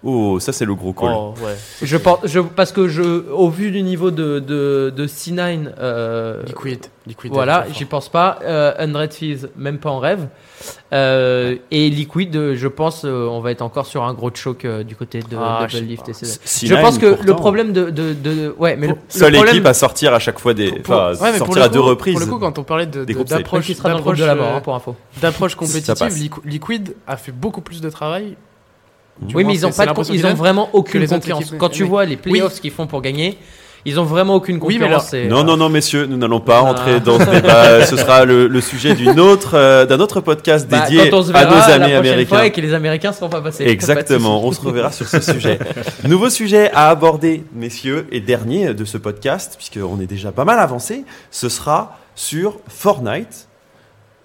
Oh, 0.01 0.39
ça 0.39 0.53
c'est 0.53 0.63
le 0.63 0.75
gros 0.75 0.93
call. 0.93 1.09
Oh, 1.13 1.33
ouais. 1.43 1.55
Je 1.81 1.97
pense, 1.97 2.19
je, 2.23 2.39
parce 2.39 2.71
que 2.71 2.87
je, 2.87 3.01
au 3.31 3.49
vu 3.49 3.69
du 3.69 3.81
niveau 3.81 4.11
de 4.11 4.39
de, 4.39 4.93
de 4.95 5.07
C9, 5.07 5.71
euh, 5.77 6.41
Liquid. 6.43 6.85
Liquid. 7.05 7.31
voilà, 7.33 7.65
j'y 7.73 7.83
pense 7.83 8.07
pas. 8.07 8.39
Euh, 8.43 8.71
Undead 8.79 9.09
Thieves, 9.09 9.49
même 9.57 9.77
pas 9.77 9.89
en 9.89 9.99
rêve. 9.99 10.27
Euh, 10.93 11.55
et 11.71 11.89
Liquid, 11.89 12.53
je 12.55 12.67
pense, 12.67 13.03
euh, 13.03 13.27
on 13.27 13.41
va 13.41 13.51
être 13.51 13.61
encore 13.61 13.85
sur 13.87 14.03
un 14.03 14.13
gros 14.13 14.31
choc 14.33 14.63
euh, 14.63 14.83
du 14.83 14.95
côté 14.95 15.19
de 15.19 15.35
Ah, 15.37 15.65
je 15.67 15.77
Double 15.79 15.89
Lift 15.89 16.05
pas. 16.05 16.11
et 16.11 16.13
C9. 16.13 16.39
C9, 16.45 16.65
Je 16.67 16.75
pense 16.75 16.97
que 16.97 17.17
le 17.21 17.35
problème 17.35 17.73
de, 17.73 17.89
de, 17.89 18.13
de- 18.13 18.55
ouais, 18.57 18.77
mais 18.77 18.87
le, 18.87 18.95
Seule 19.09 19.31
le 19.31 19.37
problème, 19.37 19.55
équipe 19.55 19.67
à 19.67 19.73
sortir 19.73 20.13
à 20.13 20.19
chaque 20.19 20.39
fois 20.39 20.53
des. 20.53 20.71
Pour- 20.71 20.95
Enfin, 20.95 21.11
ouais, 21.23 21.31
mais 21.33 21.37
pour 21.39 21.47
sortir 21.47 21.55
le 21.55 21.61
à 21.63 21.69
deux 21.69 21.79
reprises. 21.81 22.13
Pour 22.13 22.21
le 22.21 22.25
coup, 22.31 22.39
quand 22.39 22.57
on 22.57 22.63
parlait 22.63 22.85
de- 22.85 23.03
d'approche 23.03 23.69
groupe 24.01 24.15
de 24.15 24.23
la 24.23 24.35
mort, 24.35 24.55
hein, 24.55 24.61
pour 24.61 24.75
info. 24.75 24.95
d'approche 25.21 25.55
compétitive, 25.55 26.31
Liquid 26.45 26.95
a 27.05 27.17
fait 27.17 27.33
beaucoup 27.33 27.61
plus 27.61 27.81
de 27.81 27.89
travail. 27.89 28.37
Oui, 29.33 29.43
mais 29.43 29.53
ils 29.53 29.65
ont 29.65 29.71
c'est- 29.71 29.85
pas, 29.85 29.93
de- 29.93 30.13
ils 30.13 30.25
ont 30.25 30.33
vraiment 30.33 30.69
aucune 30.73 31.05
confiance. 31.07 31.41
équipes- 31.41 31.57
Quand 31.57 31.69
tu 31.69 31.83
vois 31.83 32.05
les 32.05 32.17
playoffs 32.17 32.59
qu'ils 32.61 32.71
font 32.71 32.87
pour 32.87 33.01
gagner, 33.01 33.37
ils 33.85 33.97
ont 33.99 34.03
vraiment 34.03 34.35
aucune 34.35 34.59
Oui, 34.61 34.77
mais 34.77 34.85
confiance. 34.87 35.13
alors- 35.13 35.25
et- 35.25 35.27
Non, 35.29 35.43
non, 35.43 35.55
non, 35.57 35.69
messieurs, 35.69 36.05
nous 36.05 36.17
n'allons 36.17 36.39
pas 36.41 36.57
Ah. 36.57 36.61
rentrer 36.61 36.99
dans 36.99 37.17
ce 37.19 37.25
débat. 37.29 37.85
Ce 37.85 37.95
sera 37.97 38.25
le, 38.25 38.47
le 38.47 38.61
sujet 38.61 38.93
d'une 38.95 39.19
autre, 39.19 39.51
euh, 39.55 39.85
d'un 39.85 39.99
autre 39.99 40.19
podcast 40.21 40.67
Bah, 40.69 40.81
dédié 40.81 41.09
quand 41.09 41.17
on 41.19 41.23
se 41.23 41.29
à 41.29 41.33
verra 41.33 41.45
nos 41.45 41.51
la 41.57 41.63
amis 41.65 41.69
prochaine 41.83 41.97
américains. 41.97 42.27
fois 42.35 42.45
et 42.45 42.51
que 42.51 42.61
les 42.61 42.73
Américains 42.73 43.11
seront 43.13 43.29
pas 43.29 43.41
passés. 43.41 43.65
Exactement, 43.65 44.39
Pas 44.41 44.47
on 44.47 44.51
se 44.51 44.61
reverra 44.61 44.91
sur 44.91 45.07
ce 45.07 45.19
sujet. 45.33 45.59
Nouveau 46.05 46.29
sujet 46.29 46.71
à 46.73 46.89
aborder, 46.89 47.43
messieurs, 47.53 48.07
et 48.11 48.19
dernier 48.21 48.73
de 48.73 48.85
ce 48.85 48.97
podcast, 48.97 49.55
puisqu'on 49.57 49.99
est 50.01 50.07
déjà 50.07 50.31
pas 50.31 50.45
mal 50.45 50.59
avancé, 50.59 51.03
ce 51.31 51.47
sera 51.49 51.97
sur 52.15 52.57
Fortnite. 52.67 53.47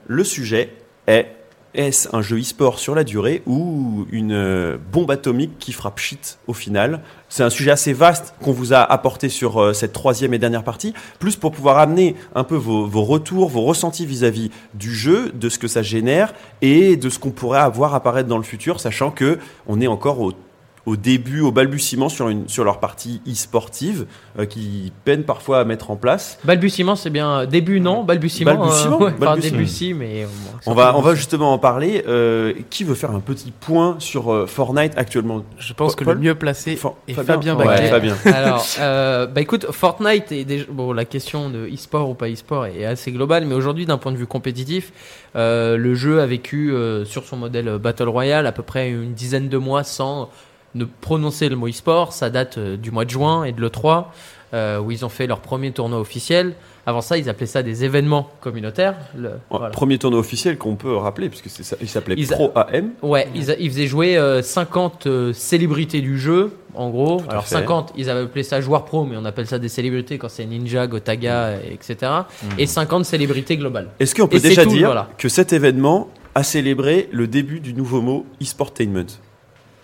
Le 0.07 0.25
sujet 0.25 0.71
est 1.07 1.27
Est-ce 1.75 2.15
un 2.15 2.23
jeu 2.23 2.39
e-sport 2.39 2.79
sur 2.79 2.95
la 2.95 3.03
durée 3.03 3.43
ou 3.47 4.07
une 4.13 4.31
euh, 4.31 4.79
bombe 4.93 5.11
atomique 5.11 5.59
qui 5.59 5.73
frappe 5.73 5.99
shit 5.99 6.39
au 6.47 6.53
final? 6.53 7.01
C'est 7.29 7.43
un 7.43 7.51
sujet 7.51 7.73
assez 7.73 7.93
vaste 7.93 8.33
qu'on 8.41 8.53
vous 8.53 8.73
a 8.73 8.79
apporté 8.79 9.29
sur 9.29 9.61
euh, 9.61 9.73
cette 9.73 9.93
troisième 9.93 10.33
et 10.35 10.39
dernière 10.39 10.63
partie, 10.63 10.95
plus 11.19 11.35
pour 11.35 11.51
pouvoir 11.51 11.79
amener 11.79 12.15
un 12.37 12.45
peu 12.45 12.55
vos, 12.55 12.87
retours, 13.03 13.49
vos 13.49 13.63
ressentis 13.63 14.07
vis-à-vis 14.07 14.53
du 14.75 14.95
jeu, 14.95 15.33
de 15.35 15.49
ce 15.49 15.59
que 15.59 15.67
ça 15.67 15.83
génère 15.83 16.33
et 16.63 16.97
de 16.97 17.11
ce 17.11 17.19
qu'on 17.19 17.33
pourrait 17.33 17.59
avoir 17.59 17.97
apparaître 17.97 18.29
dans 18.29 18.39
le 18.39 18.45
futur, 18.45 18.79
sachant 18.79 19.11
que 19.11 19.41
on 19.67 19.81
est 19.81 19.89
encore 19.89 20.21
au 20.21 20.33
au 20.87 20.97
début, 20.97 21.41
au 21.41 21.51
balbutiement 21.51 22.09
sur, 22.11 22.29
une, 22.29 22.49
sur 22.49 22.63
leur 22.65 22.79
partie 22.79 23.23
e-sportive, 23.27 24.07
euh, 24.39 24.45
qui 24.45 24.93
peinent 25.05 25.25
parfois 25.25 25.61
à 25.61 25.65
mettre 25.65 25.91
en 25.91 25.97
place. 25.97 26.39
Balbutiement, 26.45 26.95
c'est 26.97 27.09
bien. 27.11 27.47
Début, 27.47 27.81
non? 27.81 28.05
Balbutiement. 28.05 28.55
Balbutiement, 28.55 28.97
euh, 29.01 29.05
ouais, 29.07 29.13
enfin, 29.17 29.25
balbutiement. 29.27 29.59
début, 29.59 29.69
si, 29.71 29.95
mais. 29.95 30.25
euh, 30.25 30.27
On 30.67 30.75
va, 30.75 30.95
on 30.97 31.01
va 31.01 31.15
justement 31.15 31.53
en 31.55 31.59
parler. 31.59 32.05
Euh, 32.07 32.53
qui 32.71 32.85
veut 32.85 32.95
faire 32.95 33.13
un 33.13 33.21
petit 33.21 33.51
point 33.51 33.97
sur 33.99 34.33
euh, 34.33 34.47
Fortnite 34.47 34.93
actuellement? 34.97 35.43
Je 35.59 35.73
pense 35.73 35.95
que 35.95 36.05
le 36.05 36.17
mieux 36.17 36.35
placé 36.35 36.77
Fa- 36.77 36.95
est 37.09 37.15
Fabien 37.15 37.57
Fabien 37.57 37.57
Ouais. 37.57 37.89
Fabien. 37.89 38.17
Alors, 38.27 38.67
euh, 38.81 39.27
bah 39.27 39.41
écoute, 39.41 39.67
Fortnite 39.71 40.33
est 40.33 40.45
déjà 40.45 40.65
bon. 40.71 40.93
La 40.93 41.05
question 41.07 41.49
de 41.49 41.67
e-sport 41.67 42.11
ou 42.11 42.15
pas 42.15 42.29
e-sport 42.29 42.67
est 42.67 42.85
assez 42.85 43.11
globale, 43.11 43.47
mais 43.47 43.55
aujourd'hui, 43.55 43.87
d'un 43.87 43.97
point 43.99 44.13
de 44.13 44.17
vue 44.19 44.27
compétitif, 44.27 44.93
euh, 45.37 45.77
le 45.77 45.95
jeu 45.95 46.21
a 46.21 46.27
vécu 46.27 46.73
euh, 46.73 47.05
sur 47.05 47.25
son 47.25 47.37
modèle 47.39 47.69
euh, 47.69 47.79
Battle 47.79 48.09
Royale 48.09 48.47
à 48.47 48.53
peu 48.53 48.63
près 48.63 48.91
une 48.91 49.15
dizaine 49.15 49.49
de 49.49 49.57
mois 49.59 49.83
sans 49.85 50.29
ne 50.75 50.85
prononcer 50.85 51.49
le 51.49 51.57
mot 51.57 51.69
e-sport. 51.69 52.13
Ça 52.13 52.31
date 52.31 52.59
euh, 52.59 52.77
du 52.77 52.91
mois 52.91 53.05
de 53.05 53.11
juin 53.11 53.45
et 53.45 53.53
de 53.53 53.61
l'E3, 53.61 54.07
euh, 54.55 54.79
où 54.79 54.91
ils 54.91 55.05
ont 55.05 55.09
fait 55.09 55.27
leur 55.27 55.41
premier 55.41 55.73
tournoi 55.73 55.99
officiel. 56.01 56.55
Avant 56.87 57.01
ça, 57.01 57.17
ils 57.17 57.31
appelaient 57.31 57.47
ça 57.47 57.63
des 57.63 57.83
événements 57.85 58.29
communautaires. 58.43 58.95
Le- 59.17 59.31
voilà. 59.49 59.71
Premier 59.71 59.97
tournoi 59.99 60.21
officiel 60.21 60.59
qu'on 60.59 60.77
peut 60.77 60.95
rappeler, 60.97 61.31
puisque 61.31 61.49
ça, 61.49 61.77
il 61.81 61.89
s'appelait 61.89 62.15
Pro 62.27 62.53
AM. 62.55 62.91
Ouais, 63.03 63.27
ils, 63.35 63.51
a- 63.51 63.57
ils 63.59 63.71
faisaient 63.71 63.87
jouer 63.87 64.19
euh, 64.19 64.43
50 64.43 65.07
euh, 65.07 65.33
célébrités 65.33 66.03
du 66.03 66.19
jeu, 66.19 66.53
en 66.75 66.91
gros. 66.91 67.23
Alors 67.29 67.47
fait. 67.47 67.55
50, 67.55 67.95
ils 67.97 68.11
avaient 68.11 68.21
appelé 68.25 68.43
ça 68.43 68.61
joueurs 68.61 68.85
pro, 68.85 69.05
mais 69.07 69.17
on 69.17 69.25
appelle 69.25 69.47
ça 69.47 69.59
des 69.59 69.71
célébrités 69.71 70.19
quand 70.19 70.29
c'est 70.29 70.45
Ninja, 70.45 70.87
Gotaga, 70.87 71.55
etc. 71.71 72.13
Et 72.59 72.67
50 72.67 73.07
célébrités 73.07 73.57
globales. 73.57 73.89
Est-ce 73.99 74.15
qu'on 74.15 74.29
peut 74.29 74.37
Et 74.37 74.41
déjà 74.41 74.65
tout, 74.65 74.71
dire 74.71 74.89
voilà. 74.89 75.09
que 75.17 75.31
cet 75.31 75.55
événement 75.55 76.09
a 76.35 76.43
célébré 76.43 77.09
le 77.13 77.27
début 77.29 77.61
du 77.61 77.73
nouveau 77.73 78.03
mot 78.03 78.27
e-sportainment? 78.43 79.07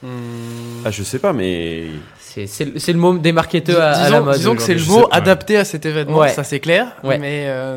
Hmm. 0.02 0.82
Ah, 0.84 0.90
je 0.90 1.02
sais 1.02 1.18
pas, 1.18 1.32
mais 1.32 1.84
C'est 2.18 2.46
c'est 2.46 2.92
le 2.92 2.98
mot 2.98 3.18
des 3.18 3.32
marketeurs 3.32 3.80
à, 3.82 3.90
à 3.90 4.08
la 4.08 4.18
disons, 4.20 4.24
mode. 4.24 4.36
disons 4.36 4.54
que 4.56 4.62
c'est 4.62 4.74
le 4.74 4.84
mot 4.86 5.06
adapté 5.10 5.56
à 5.58 5.64
cet 5.64 5.84
événement, 5.84 6.18
Ouais. 6.18 6.30
ça 6.30 6.42
c'est 6.44 6.60
clair. 6.60 6.86
Ouais. 7.04 7.18
Mais 7.18 7.44
euh, 7.48 7.76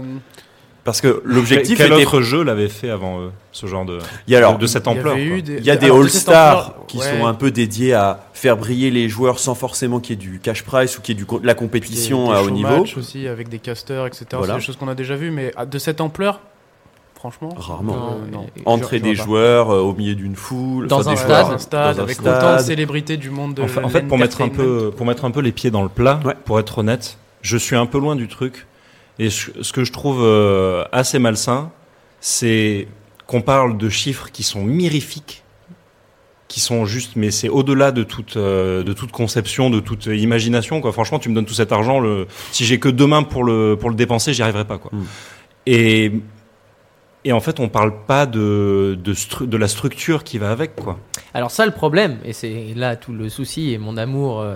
parce 0.85 0.99
que 1.01 1.21
l'objectif 1.25 1.77
Quel 1.77 1.87
était. 1.93 1.95
autre 2.05 2.21
jeu 2.21 2.43
l'avait 2.43 2.67
fait 2.69 2.89
avant 2.89 3.21
eux, 3.21 3.31
ce 3.53 3.67
genre 3.67 3.85
de, 3.85 3.99
Il 4.27 4.31
y 4.33 4.35
a 4.35 4.39
alors, 4.39 4.57
de 4.57 4.67
cette 4.67 4.85
il 4.85 4.89
y 4.89 4.91
ampleur 4.91 5.15
des, 5.15 5.21
Il 5.59 5.65
y 5.65 5.71
a 5.71 5.75
des 5.77 5.89
All-Stars 5.89 6.75
qui 6.87 6.97
ouais, 6.97 7.09
sont 7.19 7.25
un 7.25 7.33
peu 7.33 7.51
dédiés 7.51 7.93
à 7.93 8.25
faire 8.33 8.57
briller 8.57 8.91
les 8.91 9.07
joueurs 9.09 9.39
sans 9.39 9.55
forcément 9.55 9.99
qu'il 9.99 10.15
y 10.15 10.19
ait 10.19 10.29
du 10.31 10.39
cash 10.39 10.63
price 10.63 10.97
ou 10.97 11.01
qu'il 11.01 11.17
y 11.17 11.21
ait 11.21 11.25
du, 11.25 11.39
de 11.41 11.45
la 11.47 11.55
compétition 11.55 12.27
des 12.29 12.33
à 12.35 12.43
haut 12.43 12.49
niveau. 12.49 12.79
matchs 12.79 12.97
aussi 12.97 13.27
avec 13.27 13.47
des 13.49 13.59
casters, 13.59 14.05
etc. 14.07 14.25
Voilà. 14.33 14.53
C'est 14.53 14.59
des 14.59 14.65
choses 14.65 14.75
qu'on 14.77 14.87
a 14.89 14.95
déjà 14.95 15.15
vues, 15.15 15.31
mais 15.31 15.53
de 15.69 15.77
cette 15.77 15.99
ampleur, 16.01 16.41
franchement. 17.31 17.53
Rarement. 17.55 17.95
Non, 17.95 18.19
non. 18.39 18.45
et- 18.57 18.61
Entrer 18.65 18.99
des 18.99 19.15
joueurs 19.15 19.69
euh, 19.71 19.79
au 19.79 19.93
milieu 19.93 20.13
d'une 20.15 20.35
foule. 20.35 20.87
Dans 20.87 20.99
enfin, 20.99 21.11
un 21.11 21.13
des 21.13 21.17
stade. 21.17 21.29
joueurs, 21.29 21.47
Dans 21.47 21.53
un 21.53 21.57
stade, 21.57 21.95
dans 21.95 22.01
un 22.01 22.03
avec 22.03 22.15
stade. 22.17 22.37
autant 22.43 22.55
de 22.57 22.61
célébrités 22.61 23.15
du 23.17 23.29
monde 23.29 23.53
de 23.53 23.61
En 23.61 23.67
fait, 23.69 23.81
en 23.83 23.87
fait, 23.89 24.01
pour 24.01 24.17
mettre 24.17 24.41
un 24.41 24.49
peu, 24.49 24.91
pour 24.95 25.05
mettre 25.05 25.23
un 25.23 25.31
peu 25.31 25.39
les 25.39 25.53
pieds 25.53 25.71
dans 25.71 25.83
le 25.83 25.89
plat, 25.89 26.19
Ouais. 26.25 26.35
pour 26.43 26.59
être 26.59 26.79
honnête, 26.79 27.17
je 27.41 27.55
suis 27.55 27.77
un 27.77 27.85
peu 27.85 27.97
loin 27.97 28.17
du 28.17 28.27
truc. 28.27 28.67
Et 29.19 29.29
ce 29.29 29.51
ce 29.61 29.71
que 29.71 29.85
je 29.85 29.93
trouve 29.93 30.19
euh, 30.21 30.83
assez 30.91 31.17
malsain, 31.17 31.71
c'est 32.19 32.87
qu'on 33.25 33.41
parle 33.41 33.77
de 33.77 33.87
chiffres 33.87 34.29
qui 34.33 34.43
sont 34.43 34.63
mirifiques, 34.63 35.43
qui 36.49 36.59
sont 36.59 36.85
juste, 36.85 37.13
mais 37.15 37.31
c'est 37.31 37.47
au-delà 37.49 37.91
de 37.91 38.03
toute, 38.03 38.35
euh, 38.35 38.83
de 38.83 38.91
toute 38.91 39.11
conception, 39.13 39.69
de 39.69 39.79
toute 39.79 40.07
imagination. 40.07 40.81
Quoi. 40.81 40.91
Franchement, 40.91 41.19
tu 41.19 41.29
me 41.29 41.35
donnes 41.35 41.45
tout 41.45 41.53
cet 41.53 41.71
argent, 41.71 41.99
le, 42.01 42.27
si 42.51 42.65
j'ai 42.65 42.79
que 42.79 42.89
deux 42.89 43.07
mains 43.07 43.23
pour 43.23 43.43
le, 43.45 43.77
pour 43.79 43.89
le 43.89 43.95
dépenser, 43.95 44.33
j'y 44.33 44.41
arriverai 44.43 44.65
pas. 44.65 44.77
Quoi. 44.77 44.91
Mm. 44.93 45.03
Et, 45.67 46.11
et 47.25 47.31
en 47.31 47.39
fait, 47.39 47.59
on 47.59 47.69
parle 47.69 48.05
pas 48.05 48.25
de, 48.25 48.97
de, 49.01 49.57
la 49.57 49.67
structure 49.67 50.23
qui 50.23 50.37
va 50.37 50.51
avec. 50.51 50.75
Quoi. 50.75 50.99
Alors 51.33 51.51
ça, 51.51 51.65
le 51.65 51.71
problème, 51.71 52.17
et 52.25 52.33
c'est 52.33 52.73
là 52.75 52.95
tout 52.95 53.13
le 53.13 53.29
souci 53.29 53.71
et 53.73 53.77
mon 53.77 53.95
amour 53.95 54.41
euh, 54.41 54.55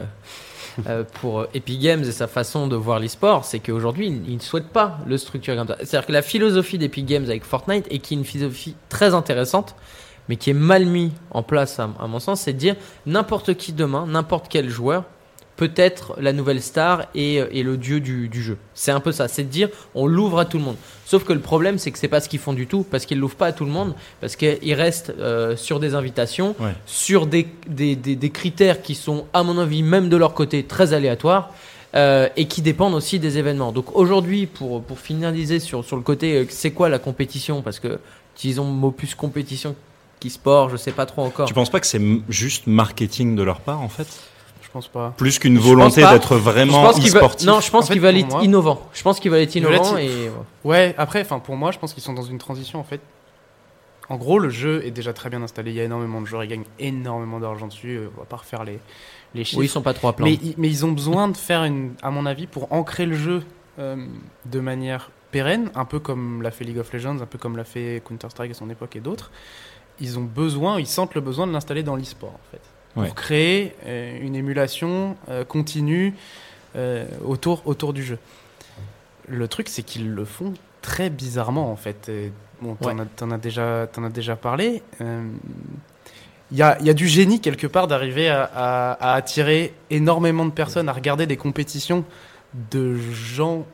euh, 0.88 1.03
pour 1.22 1.45
Epic 1.53 1.80
Games 1.80 2.03
et 2.03 2.11
sa 2.11 2.28
façon 2.28 2.68
de 2.68 2.76
voir 2.76 2.99
l'e-sport, 2.99 3.45
c'est 3.45 3.59
qu'aujourd'hui, 3.59 4.07
ils, 4.28 4.36
ne 4.36 4.41
souhaitent 4.41 4.70
pas 4.70 4.99
le 5.05 5.18
structurer 5.18 5.55
comme 5.55 5.68
ça. 5.68 5.78
C'est-à-dire 5.80 6.07
que 6.07 6.11
la 6.11 6.22
philosophie 6.22 6.78
d'Epic 6.78 7.05
Games 7.05 7.24
avec 7.24 7.45
Fortnite, 7.45 7.88
et 7.89 7.99
qui 7.99 8.13
est 8.15 8.18
une 8.18 8.26
philosophie 8.26 8.76
très 8.89 9.13
intéressante, 9.13 9.76
mais 10.28 10.36
qui 10.36 10.49
est 10.49 10.53
mal 10.53 10.86
mise 10.86 11.11
en 11.32 11.43
place 11.43 11.80
à, 11.80 11.89
à 11.99 12.07
mon 12.07 12.20
sens, 12.20 12.41
c'est 12.41 12.53
de 12.53 12.57
dire 12.57 12.76
n'importe 13.05 13.53
qui 13.55 13.72
demain, 13.72 14.05
n'importe 14.07 14.47
quel 14.49 14.70
joueur, 14.70 15.05
peut 15.58 15.72
être 15.76 16.16
la 16.20 16.32
nouvelle 16.34 16.62
star 16.62 17.05
et, 17.16 17.36
et 17.51 17.64
le 17.64 17.76
dieu 17.78 17.99
du, 17.99 18.30
du 18.30 18.41
jeu. 18.41 18.58
C'est 18.74 18.91
un 18.91 18.99
peu 19.01 19.12
ça, 19.12 19.28
c'est 19.28 19.43
de 19.43 19.49
dire 19.49 19.70
on 19.95 20.08
l'ouvre 20.08 20.39
à 20.39 20.45
tout 20.45 20.58
le 20.58 20.64
monde. 20.64 20.78
Sauf 21.05 21.24
que 21.24 21.34
le 21.34 21.39
problème, 21.39 21.78
c'est 21.78 21.91
que 21.91 21.99
c'est 21.99 22.08
pas 22.08 22.22
ce 22.22 22.30
qu'ils 22.30 22.39
font 22.39 22.53
du 22.53 22.68
tout, 22.68 22.84
parce 22.89 23.05
qu'ils 23.05 23.18
l'ouvrent 23.20 23.36
pas 23.38 23.47
à 23.47 23.51
tout 23.53 23.66
le 23.66 23.72
monde, 23.72 23.93
parce 24.22 24.36
qu'ils 24.36 24.74
restent 24.74 25.14
euh, 25.20 25.55
sur 25.55 25.80
des 25.80 25.95
invitations, 25.95 26.55
Ouais. 26.60 26.74
sur 26.86 27.28
des, 27.28 27.47
des, 27.68 27.95
des, 27.95 28.16
des 28.16 28.30
critères 28.30 28.82
qui 28.82 28.93
sont, 28.95 29.26
à 29.34 29.41
mon 29.43 29.58
avis, 29.58 29.84
même 29.84 30.10
de 30.10 30.18
leur 30.18 30.34
côté, 30.34 30.64
très 30.64 30.93
aléatoires. 30.93 31.51
euh, 31.95 32.28
et 32.36 32.45
qui 32.47 32.62
dépendent 32.62 32.93
aussi 32.93 33.18
des 33.18 33.38
événements. 33.38 33.72
Donc 33.72 33.95
aujourd'hui, 33.95 34.45
pour, 34.45 34.84
pour 34.84 34.99
finaliser 34.99 35.60
sur, 35.60 35.84
sur 35.86 35.95
le 35.95 36.03
côté, 36.03 36.36
euh, 36.36 36.45
c'est 36.49 36.72
quoi 36.72 36.89
la 36.89 36.99
compétition? 36.99 37.62
Parce 37.62 37.80
que, 37.80 37.97
disons, 38.38 38.66
mot 38.66 38.91
plus 38.91 39.16
compétition 39.16 39.74
qui 40.20 40.30
sport, 40.30 40.70
je 40.70 40.76
sais 40.78 40.91
pas 40.91 41.05
trop 41.05 41.24
encore. 41.24 41.47
Tu 41.47 41.53
penses 41.53 41.70
pas 41.72 41.80
que 41.80 41.88
c'est 41.88 42.01
juste 42.28 42.68
marketing 42.68 43.36
de 43.36 43.41
leur 43.43 43.62
part 43.62 43.82
en 43.82 43.88
fait? 43.89 44.08
Pense 44.78 44.88
pas. 44.88 45.13
Plus 45.17 45.39
qu'une 45.39 45.55
Je 45.55 45.61
volonté 45.61 46.01
d'être 46.01 46.36
Je 46.36 46.39
vraiment 46.41 46.84
pense 46.84 46.97
veulent, 46.97 47.05
e-sportif 47.07 47.47
non, 47.47 47.59
je 47.61 47.69
pense 47.71 47.86
En 47.86 47.88
fait, 47.88 47.93
qu'ils 47.93 48.01
veulent 48.01 48.17
être 48.17 48.30
moi- 48.30 48.43
innovants. 48.43 48.82
Je 48.93 49.01
pense 49.03 49.19
qu'ils 49.19 49.32
veulent 49.32 49.41
être 49.41 49.55
innovants 49.55 49.97
et 49.97 50.30
Ouais, 50.63 50.93
après, 50.97 51.21
enfin 51.21 51.39
pour 51.39 51.55
moi, 51.55 51.71
je 51.71 51.80
pense 51.80 51.93
qu'ils 51.93 52.03
sont 52.03 52.13
dans 52.13 52.21
une 52.23 52.38
transition 52.38 52.80
en 52.80 52.84
fait. 52.84 53.01
En 54.09 54.15
gros, 54.15 54.39
le 54.39 54.49
jeu 54.49 54.86
est 54.86 54.91
déjà 54.91 55.11
très 55.11 55.30
bien 55.30 55.41
installé. 55.41 55.71
Il 55.71 55.75
y 55.78 55.82
a 55.82 55.84
énormément 55.84 56.21
de 56.21 56.25
joueurs, 56.28 56.43
ils 56.43 56.47
gagnent 56.47 56.63
énormément 56.80 57.39
d'argent 57.39 57.67
dessus. 57.67 57.97
euh, 57.97 58.09
On 58.15 58.19
va 58.21 58.25
pas 58.25 58.38
refaire 58.38 58.63
les, 58.63 58.80
les 59.36 59.43
chiffres. 59.43 59.59
oui, 59.59 59.65
ils 59.65 59.69
sont 59.69 59.82
pas 59.82 59.93
trop 59.93 60.07
à 60.07 60.15
mais, 60.19 60.34
ils- 60.36 60.53
mais 60.57 60.69
ils 60.69 60.86
ont 60.86 60.91
besoin 60.93 61.28
de 61.28 61.36
faire 61.36 61.63
une, 61.65 61.93
à 62.01 62.09
mon 62.09 62.25
avis, 62.25 62.47
pour 62.47 62.71
ancrer 62.71 63.05
le 63.05 63.15
jeu 63.15 63.43
euh, 63.80 63.97
de 64.45 64.59
manière 64.61 65.11
pérenne, 65.32 65.69
un 65.75 65.84
peu 65.86 65.99
comme 65.99 66.41
l'a 66.41 66.51
fait 66.51 66.63
League 66.63 66.78
of 66.80 66.91
Legends, 66.93 67.19
un 67.21 67.25
peu 67.25 67.38
comme 67.38 67.57
l'a 67.57 67.65
fait 67.65 68.01
Counter 68.07 68.30
Strike 68.30 68.51
à 68.51 68.53
son 68.53 68.69
époque 68.69 68.95
et 68.95 69.01
d'autres. 69.01 69.30
Ils 69.99 70.17
ont 70.17 70.23
besoin, 70.23 70.80
ils 70.80 70.88
sentent 70.88 71.13
le 71.15 71.21
besoin 71.21 71.45
de 71.47 71.51
l'installer 71.51 71.84
dans 71.84 71.95
l'e-sport 71.95 72.30
en 72.34 72.51
fait, 72.51 72.61
pour 72.98 73.04
Ouais. 73.10 73.12
créer 73.16 73.76
euh, 73.86 74.18
une 74.22 74.36
émulation 74.36 75.16
euh, 75.30 75.43
continue 75.45 76.14
euh, 76.76 77.06
autour 77.26 77.62
autour 77.66 77.93
du 77.93 78.04
jeu. 78.04 78.18
Le 79.28 79.48
truc, 79.48 79.68
c'est 79.70 79.84
qu'ils 79.84 80.12
le 80.14 80.26
font 80.26 80.54
très 80.82 81.10
bizarrement 81.10 81.72
en 81.72 81.76
fait. 81.76 82.10
Et, 82.10 82.32
bon, 82.62 82.76
t'en 82.76 82.98
Ouais. 82.98 83.34
as, 83.34 83.38
déjà, 83.38 83.88
t'en 83.91 84.04
as 84.04 84.10
déjà 84.10 84.36
parlé. 84.36 84.82
Euh, 85.02 85.22
il 86.52 86.58
y 86.58 86.62
a, 86.62 86.78
y 86.82 86.89
a 86.89 86.93
du 86.93 87.08
génie 87.08 87.41
quelque 87.41 87.68
part 87.68 87.88
d'arriver 87.88 88.30
à, 88.30 88.43
à- 88.56 88.91
à 88.93 89.14
attirer 89.16 89.74
énormément 89.89 90.45
de 90.45 90.52
personnes, 90.52 90.88
à 90.89 90.93
regarder 90.93 91.26
des 91.28 91.36
compétitions 91.38 92.06
de 92.72 92.95
gens 92.98 93.66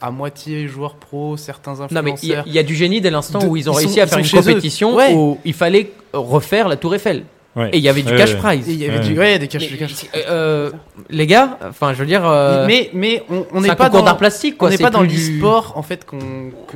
à 0.00 0.10
moitié 0.12 0.68
joueurs 0.68 0.94
pro, 0.96 1.36
certains 1.36 1.74
Non, 1.90 2.02
mais 2.02 2.14
il 2.22 2.28
y, 2.28 2.32
a- 2.34 2.40
influenceurs. 2.40 2.44
il 2.46 2.52
y 2.52 2.58
a 2.58 2.62
du 2.62 2.74
génie 2.76 3.00
dès 3.00 3.10
l'instant 3.10 3.42
où 3.44 3.56
ils 3.56 3.68
ont 3.68 3.72
ils 3.72 3.78
réussi 3.78 3.94
sont- 3.94 4.00
à 4.02 4.06
faire 4.06 4.18
une 4.18 4.30
compétition 4.30 4.94
Ouais. 4.94 5.12
où 5.14 5.38
il 5.44 5.54
fallait 5.54 5.90
refaire 6.12 6.68
la 6.68 6.76
Tour 6.76 6.94
Eiffel. 6.94 7.24
Ouais. 7.56 7.70
Et 7.72 7.78
il 7.78 7.82
y 7.82 7.88
avait 7.88 8.02
du 8.02 8.12
Ouais, 8.12 8.18
cash 8.18 8.34
ouais. 8.34 8.36
prize. 8.38 8.68
Il 8.68 8.76
y 8.76 8.84
avait 8.86 8.98
Ouais. 8.98 9.04
du, 9.04 9.18
ouais, 9.18 9.38
des 9.38 9.48
cash, 9.48 9.62
Mais- 9.62 9.68
des 9.70 9.78
cash- 9.78 10.06
euh, 10.28 10.70
les 11.10 11.26
gars, 11.26 11.58
enfin, 11.68 11.92
je 11.92 11.98
veux 11.98 12.06
dire, 12.06 12.24
euh, 12.24 12.66
mais 12.66 12.90
mais 12.92 13.24
on 13.52 13.60
n'est 13.60 13.74
pas 13.74 13.88
dans 13.88 14.02
d'art 14.02 14.16
plastique, 14.18 14.58
quoi. 14.58 14.68
on 14.68 14.70
n'est 14.70 14.76
c'est 14.76 14.82
pas 14.82 14.90
dans 14.90 15.02
du- 15.02 15.16
l'e-sport 15.16 15.72
en 15.76 15.82
fait 15.82 16.04
que 16.04 16.14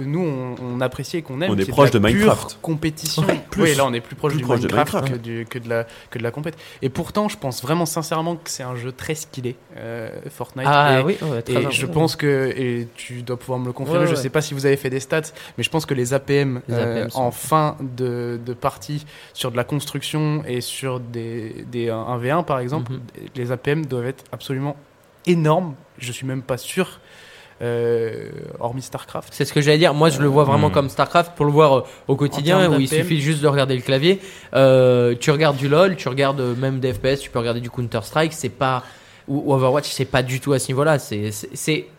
nous 0.00 0.20
on, 0.20 0.54
on 0.76 0.80
apprécie 0.80 1.18
et 1.18 1.22
qu'on 1.22 1.40
aime. 1.40 1.52
On 1.52 1.58
est 1.58 1.68
proche 1.68 1.92
la 1.92 2.00
de 2.00 2.04
pure 2.06 2.16
Minecraft. 2.16 2.58
compétition. 2.62 3.22
plus. 3.50 3.62
oui, 3.62 3.74
là 3.76 3.84
on 3.86 3.92
est 3.92 4.00
plus 4.00 4.16
proche 4.16 4.32
Plus 4.32 4.38
du 4.38 4.44
proche 4.44 4.60
de 4.60 4.66
Minecraft, 4.74 5.10
que, 5.12 5.16
du- 5.18 5.46
que 5.48 5.58
de 5.58 5.68
la 5.68 5.86
que 6.10 6.18
de 6.18 6.22
la 6.24 6.30
compète. 6.30 6.56
Et 6.80 6.88
pourtant, 6.88 7.28
je 7.28 7.36
pense 7.36 7.62
vraiment 7.62 7.86
sincèrement 7.86 8.34
que 8.36 8.50
c'est 8.50 8.62
un 8.64 8.74
jeu 8.74 8.90
très 8.92 9.14
skillé, 9.14 9.56
euh, 9.76 10.08
Fortnite. 10.30 10.66
Ah 10.68 11.00
Et- 11.00 11.02
oui, 11.04 11.16
ouais, 11.22 11.42
très 11.42 11.54
Et 11.54 11.58
bien. 11.58 11.70
je 11.70 11.86
pense 11.86 12.16
que, 12.16 12.52
et 12.56 12.88
tu 12.96 13.22
dois 13.22 13.36
pouvoir 13.38 13.58
me 13.60 13.66
le 13.66 13.72
confirmer, 13.72 14.00
Ouais, 14.00 14.06
je 14.06 14.14
ouais. 14.14 14.20
sais 14.20 14.30
pas 14.30 14.40
si 14.40 14.54
vous 14.54 14.64
avez 14.66 14.76
fait 14.78 14.90
des 14.90 15.00
stats, 15.00 15.20
mais 15.58 15.62
je 15.64 15.70
pense 15.70 15.84
que 15.86 15.94
les 15.94 16.14
APM, 16.14 16.62
en 17.14 17.30
fin 17.30 17.76
de, 17.80 18.40
de 18.44 18.54
partie 18.54 19.04
sur 19.34 19.50
de 19.52 19.56
la 19.56 19.64
construction 19.64 20.42
et 20.48 20.60
sur 20.62 20.98
des, 21.00 21.66
des 21.70 21.88
1v1 21.90 22.44
par 22.44 22.58
exemple, 22.60 22.92
Mhm. 22.92 23.00
les 23.36 23.52
APM 23.52 23.84
doivent 23.84 24.06
être 24.06 24.24
absolument 24.32 24.76
énormes. 25.26 25.74
Je 25.98 26.10
suis 26.12 26.26
même 26.26 26.40
pas 26.42 26.56
sûr, 26.56 26.98
euh, 27.60 28.30
hormis 28.58 28.82
StarCraft. 28.82 29.28
C'est 29.32 29.44
ce 29.44 29.52
que 29.52 29.60
j'allais 29.60 29.78
dire. 29.78 29.94
Moi, 29.94 30.08
je 30.08 30.20
le 30.20 30.26
vois 30.26 30.44
vraiment 30.44 30.68
Hmm. 30.68 30.72
comme 30.72 30.88
StarCraft 30.88 31.32
pour 31.36 31.44
le 31.46 31.52
voir 31.52 31.78
euh, 31.78 31.84
au 32.08 32.16
quotidien 32.16 32.70
où 32.72 32.80
il 32.80 32.88
suffit 32.88 33.20
juste 33.20 33.40
de 33.42 33.46
regarder 33.46 33.76
le 33.76 33.82
clavier. 33.82 34.20
Euh, 34.54 35.14
tu 35.20 35.30
regardes 35.30 35.56
du 35.56 35.68
LoL, 35.68 35.94
tu 35.96 36.08
regardes 36.08 36.40
même 36.58 36.80
des 36.80 36.92
FPS, 36.92 37.20
tu 37.20 37.30
peux 37.30 37.38
regarder 37.38 37.60
du 37.60 37.70
Counter 37.70 38.00
Strike. 38.02 38.32
C'est 38.32 38.48
pas 38.48 38.82
ou, 39.32 39.42
ou 39.50 39.54
Overwatch, 39.54 39.88
c'est 39.90 40.04
pas 40.04 40.22
du 40.22 40.40
tout 40.40 40.52
à 40.52 40.58
ce 40.58 40.68
niveau-là. 40.68 40.98
C'est 40.98 41.30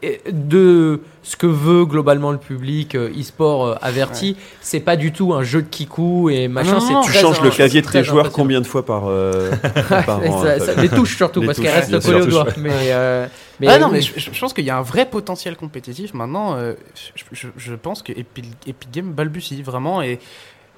euh, 0.04 0.10
de 0.32 1.02
ce 1.24 1.36
que 1.36 1.48
veut 1.48 1.86
globalement 1.86 2.32
le 2.32 2.38
public 2.38 2.96
euh, 2.96 3.10
e-sport 3.20 3.66
euh, 3.66 3.76
averti. 3.82 4.36
C'est 4.62 4.80
pas 4.82 4.96
du 4.96 5.12
tout 5.12 5.34
un 5.34 5.44
jeu 5.44 5.62
de 5.62 5.68
kikou 5.68 6.30
et 6.30 6.48
machin. 6.48 6.74
non, 6.74 6.80
c'est 6.80 6.94
non, 6.94 7.02
Tu 7.02 7.12
changes 7.14 7.42
le 7.42 7.50
clavier 7.50 7.82
de 7.82 7.88
tes 7.90 8.04
joueurs 8.04 8.32
combien 8.32 8.62
de 8.62 8.68
fois 8.68 8.86
par, 8.86 9.04
euh, 9.08 9.52
par 10.06 10.24
Et 10.24 10.30
an 10.30 10.42
ça- 10.44 10.60
ça- 10.60 10.82
les 10.82 10.90
touches 10.90 11.16
surtout 11.18 11.42
Les 11.42 11.48
parce 11.48 11.60
qu'elles 11.60 11.72
restent 11.74 12.00
collées 12.06 12.26
doigts. 12.28 12.46
touches, 12.46 12.58
Mais, 12.58 12.72
euh, 12.92 13.28
mais 13.60 13.68
ah 13.70 13.80
non, 13.80 13.90
mais 13.90 14.02
je, 14.02 14.40
pense 14.40 14.54
qu'il 14.54 14.66
y 14.66 14.70
a 14.70 14.78
un 14.78 14.82
vrai 14.82 15.06
potentiel 15.06 15.56
compétitif. 15.56 16.14
Maintenant, 16.14 16.56
euh, 16.56 16.74
je, 17.16 17.24
je- 17.32 17.48
je 17.58 17.74
pense 17.76 18.02
que 18.04 18.12
Epic, 18.12 18.46
Epic 18.68 18.90
Games 18.92 19.12
balbutie 19.12 19.62
vraiment. 19.64 20.02
Et 20.02 20.20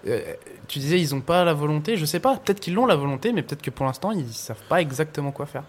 euh, 0.07 0.19
tu 0.67 0.77
disais, 0.79 0.99
ils 0.99 1.15
ont 1.15 1.21
pas 1.21 1.43
la 1.43 1.53
volonté. 1.55 1.97
Je 1.97 2.05
sais 2.05 2.19
pas, 2.19 2.35
peut-être 2.37 2.59
qu'ils 2.59 2.75
l'ont 2.75 2.85
la 2.85 2.95
volonté, 2.95 3.33
mais 3.33 3.41
peut-être 3.41 3.63
que 3.63 3.71
pour 3.71 3.85
l'instant, 3.87 4.11
ils 4.11 4.31
savent 4.31 4.61
pas 4.69 4.79
exactement 4.81 5.31
quoi 5.31 5.47
faire. 5.47 5.63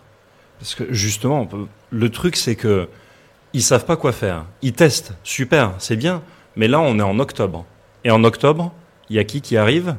Parce 0.58 0.74
que 0.74 0.92
justement, 0.92 1.40
on 1.42 1.46
peut- 1.46 1.66
le 1.90 2.10
truc, 2.10 2.36
c'est 2.36 2.56
que 2.56 2.88
ils 3.52 3.62
savent 3.62 3.84
pas 3.84 3.96
quoi 3.96 4.12
faire. 4.12 4.44
Ils 4.62 4.72
testent, 4.72 5.12
super, 5.24 5.72
c'est 5.78 5.96
bien. 5.96 6.22
Mais 6.56 6.68
là, 6.68 6.80
on 6.80 6.98
est 6.98 7.02
en 7.02 7.18
octobre. 7.18 7.64
Et 8.04 8.10
en 8.10 8.22
octobre, 8.24 8.72
il 9.10 9.16
y 9.16 9.18
a 9.18 9.24
qui 9.24 9.40
qui 9.40 9.56
arrive? 9.56 9.96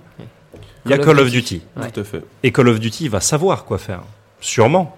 Il 0.86 0.91
y 0.91 0.93
a 0.93 0.97
Call 0.97 1.20
of 1.20 1.30
Duty. 1.32 1.55
Duty. 1.60 1.62
Ouais. 1.76 1.91
Tout 1.91 1.99
à 1.99 2.03
fait. 2.03 2.24
Et 2.43 2.51
Call 2.51 2.70
of 2.70 2.80
Duty, 2.80 3.08
va 3.10 3.20
savoir 3.20 3.66
quoi 3.66 3.78
faire. 3.78 4.01
Sûrement. 4.39 4.95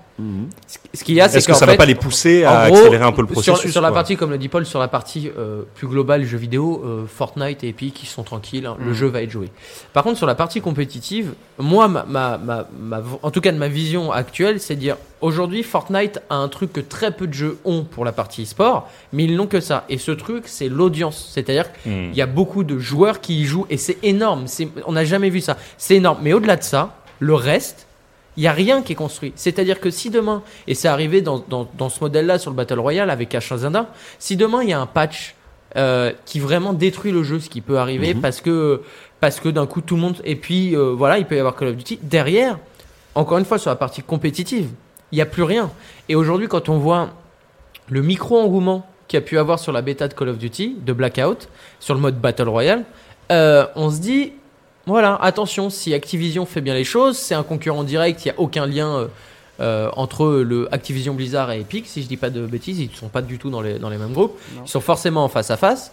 Ce- 0.94 1.04
qu'il 1.04 1.16
y 1.16 1.22
a, 1.22 1.30
c'est 1.30 1.38
Est-ce 1.38 1.48
que 1.48 1.54
ça 1.54 1.66
fait, 1.66 1.72
va 1.74 1.78
pas 1.78 1.86
les 1.86 1.96
pousser 1.96 2.44
à 2.44 2.68
gros, 2.70 2.78
accélérer 2.78 3.04
un 3.04 3.12
peu 3.12 3.22
le 3.22 3.28
processus 3.28 3.72
sur 3.72 3.82
la 3.82 3.92
partie, 3.92 4.18
comme 4.18 4.32
le 4.32 4.38
dit 4.38 4.50
Paul, 4.50 4.66
sur 4.66 4.80
la 4.80 4.88
partie 4.88 5.30
euh, 5.38 5.62
plus 5.76 5.88
globale 5.88 6.24
jeux 6.26 6.38
vidéo, 6.38 6.84
euh, 6.86 7.06
Fortnite 7.08 7.64
et 7.64 7.70
Epic, 7.70 8.04
ils 8.04 8.08
sont 8.08 8.24
tranquilles, 8.24 8.66
hein, 8.66 8.76
le 8.80 8.92
Mm. 8.92 8.94
jeu 8.94 9.08
va 9.08 9.22
être 9.22 9.32
joué. 9.32 9.50
Par 9.94 10.04
contre, 10.04 10.18
sur 10.18 10.28
la 10.28 10.36
partie 10.36 10.62
compétitive, 10.62 11.34
moi, 11.58 11.88
ma, 11.88 12.04
ma, 12.06 12.38
ma, 12.38 12.68
ma- 12.80 13.04
en 13.24 13.32
tout 13.32 13.42
cas 13.42 13.52
de 13.52 13.58
ma 13.58 13.68
vision 13.68 14.12
actuelle, 14.12 14.60
c'est 14.60 14.76
de 14.76 14.80
dire 14.82 14.98
aujourd'hui, 15.22 15.64
Fortnite 15.64 16.22
a 16.30 16.36
un 16.36 16.48
truc 16.48 16.74
que 16.74 16.80
très 16.82 17.12
peu 17.12 17.28
de 17.28 17.34
jeux 17.34 17.58
ont 17.66 17.84
pour 17.84 18.06
la 18.06 18.12
partie 18.12 18.44
e-sport, 18.44 18.90
mais 19.14 19.24
ils 19.26 19.36
n'ont 19.36 19.48
que 19.48 19.60
ça. 19.60 19.86
Et 19.90 19.98
ce 19.98 20.12
truc, 20.12 20.44
c'est 20.48 20.70
l'audience. 20.70 21.30
C'est-à-dire 21.34 21.66
Hmm. 21.86 22.10
il 22.12 22.16
y 22.16 22.22
a 22.22 22.26
beaucoup 22.26 22.64
de 22.64 22.78
joueurs 22.80 23.22
qui 23.22 23.42
y 23.42 23.46
jouent 23.46 23.66
et 23.70 23.78
c'est 23.78 23.98
énorme. 24.04 24.46
On 24.86 24.94
n'a 24.94 25.06
jamais 25.06 25.30
vu 25.30 25.42
ça. 25.42 25.58
C'est 25.78 25.96
énorme. 25.96 26.20
Mais 26.22 26.34
au-delà 26.34 26.56
de 26.56 26.64
ça, 26.64 26.96
le 27.20 27.34
reste, 27.34 27.86
il 28.40 28.44
n'y 28.44 28.48
a 28.48 28.54
rien 28.54 28.82
qui 28.82 28.94
est 28.94 28.96
construit. 28.96 29.34
C'est-à-dire 29.36 29.82
que 29.82 29.90
si 29.90 30.10
demain, 30.10 30.44
et 30.66 30.74
c'est 30.74 30.88
arrivé 30.88 31.22
dans, 31.22 31.44
dans, 31.50 31.68
dans 31.78 31.90
ce 31.90 32.00
modèle-là 32.00 32.40
sur 32.40 32.52
le 32.52 32.56
Battle 32.56 32.80
Royale 32.80 33.10
avec 33.10 33.34
H1Z1, 33.34 33.88
si 34.18 34.38
demain 34.38 34.64
il 34.64 34.70
y 34.70 34.74
a 34.74 34.80
un 34.80 34.86
patch 34.86 35.36
euh, 35.76 36.14
qui 36.24 36.40
vraiment 36.40 36.72
détruit 36.72 37.12
le 37.12 37.22
jeu, 37.22 37.42
ce 37.42 37.50
qui 37.50 37.60
peut 37.60 37.78
arriver 37.80 38.14
Mhm. 38.14 38.22
parce 38.22 38.40
que, 38.40 38.82
parce 39.20 39.42
que 39.42 39.50
d'un 39.50 39.68
coup 39.68 39.82
tout 39.82 39.96
le 39.96 40.02
monde. 40.02 40.22
Et 40.24 40.38
puis 40.38 40.74
euh, 40.74 40.94
voilà, 40.98 41.18
il 41.18 41.26
peut 41.26 41.36
y 41.36 41.40
avoir 41.40 41.58
Call 41.58 41.68
of 41.68 41.76
Duty. 41.76 42.00
Derrière, 42.02 42.58
encore 43.14 43.40
une 43.40 43.46
fois, 43.46 43.58
sur 43.60 43.72
la 43.72 43.76
partie 43.76 44.02
compétitive, 44.02 44.70
il 45.12 45.16
n'y 45.18 45.22
a 45.22 45.26
plus 45.26 45.44
rien. 45.44 45.70
Et 46.08 46.16
aujourd'hui, 46.16 46.48
quand 46.48 46.70
on 46.70 46.78
voit 46.78 47.10
le 47.90 48.02
micro-engouement 48.02 48.88
qu'il 49.10 49.18
y 49.20 49.22
a 49.22 49.26
pu 49.26 49.38
avoir 49.38 49.60
sur 49.60 49.74
la 49.74 49.82
bêta 49.82 50.08
de 50.08 50.14
Call 50.14 50.30
of 50.30 50.38
Duty, 50.38 50.78
de 50.86 50.94
Blackout, 50.94 51.50
sur 51.82 51.94
le 51.94 52.00
mode 52.00 52.22
Battle 52.22 52.48
Royale, 52.48 52.86
euh, 53.32 53.66
on 53.76 53.90
se 53.92 54.00
dit, 54.00 54.32
voilà, 54.90 55.16
attention, 55.22 55.70
si 55.70 55.94
Activision 55.94 56.46
fait 56.46 56.62
bien 56.62 56.74
les 56.74 56.84
choses, 56.84 57.18
c'est 57.18 57.36
un 57.36 57.44
concurrent 57.44 57.84
direct, 57.84 58.26
il 58.26 58.28
n'y 58.30 58.32
a 58.32 58.40
aucun 58.40 58.66
lien 58.66 58.88
euh, 58.96 59.08
euh, 59.60 59.90
entre 59.96 60.28
le 60.30 60.74
Activision 60.74 61.14
Blizzard 61.14 61.52
et 61.52 61.62
Epic, 61.62 61.86
si 61.88 62.02
je 62.02 62.08
dis 62.08 62.18
pas 62.18 62.30
de 62.30 62.46
bêtises, 62.46 62.80
ils 62.80 62.90
ne 62.90 62.96
sont 62.96 63.10
pas 63.10 63.22
du 63.22 63.38
tout 63.38 63.50
dans 63.50 63.62
les, 63.62 63.78
dans 63.80 63.90
les 63.90 63.98
mêmes 63.98 64.14
groupes, 64.14 64.38
Non. 64.56 64.62
ils 64.66 64.70
sont 64.70 64.82
forcément 64.82 65.24
en 65.24 65.30
face 65.30 65.52
à 65.52 65.58
face. 65.58 65.92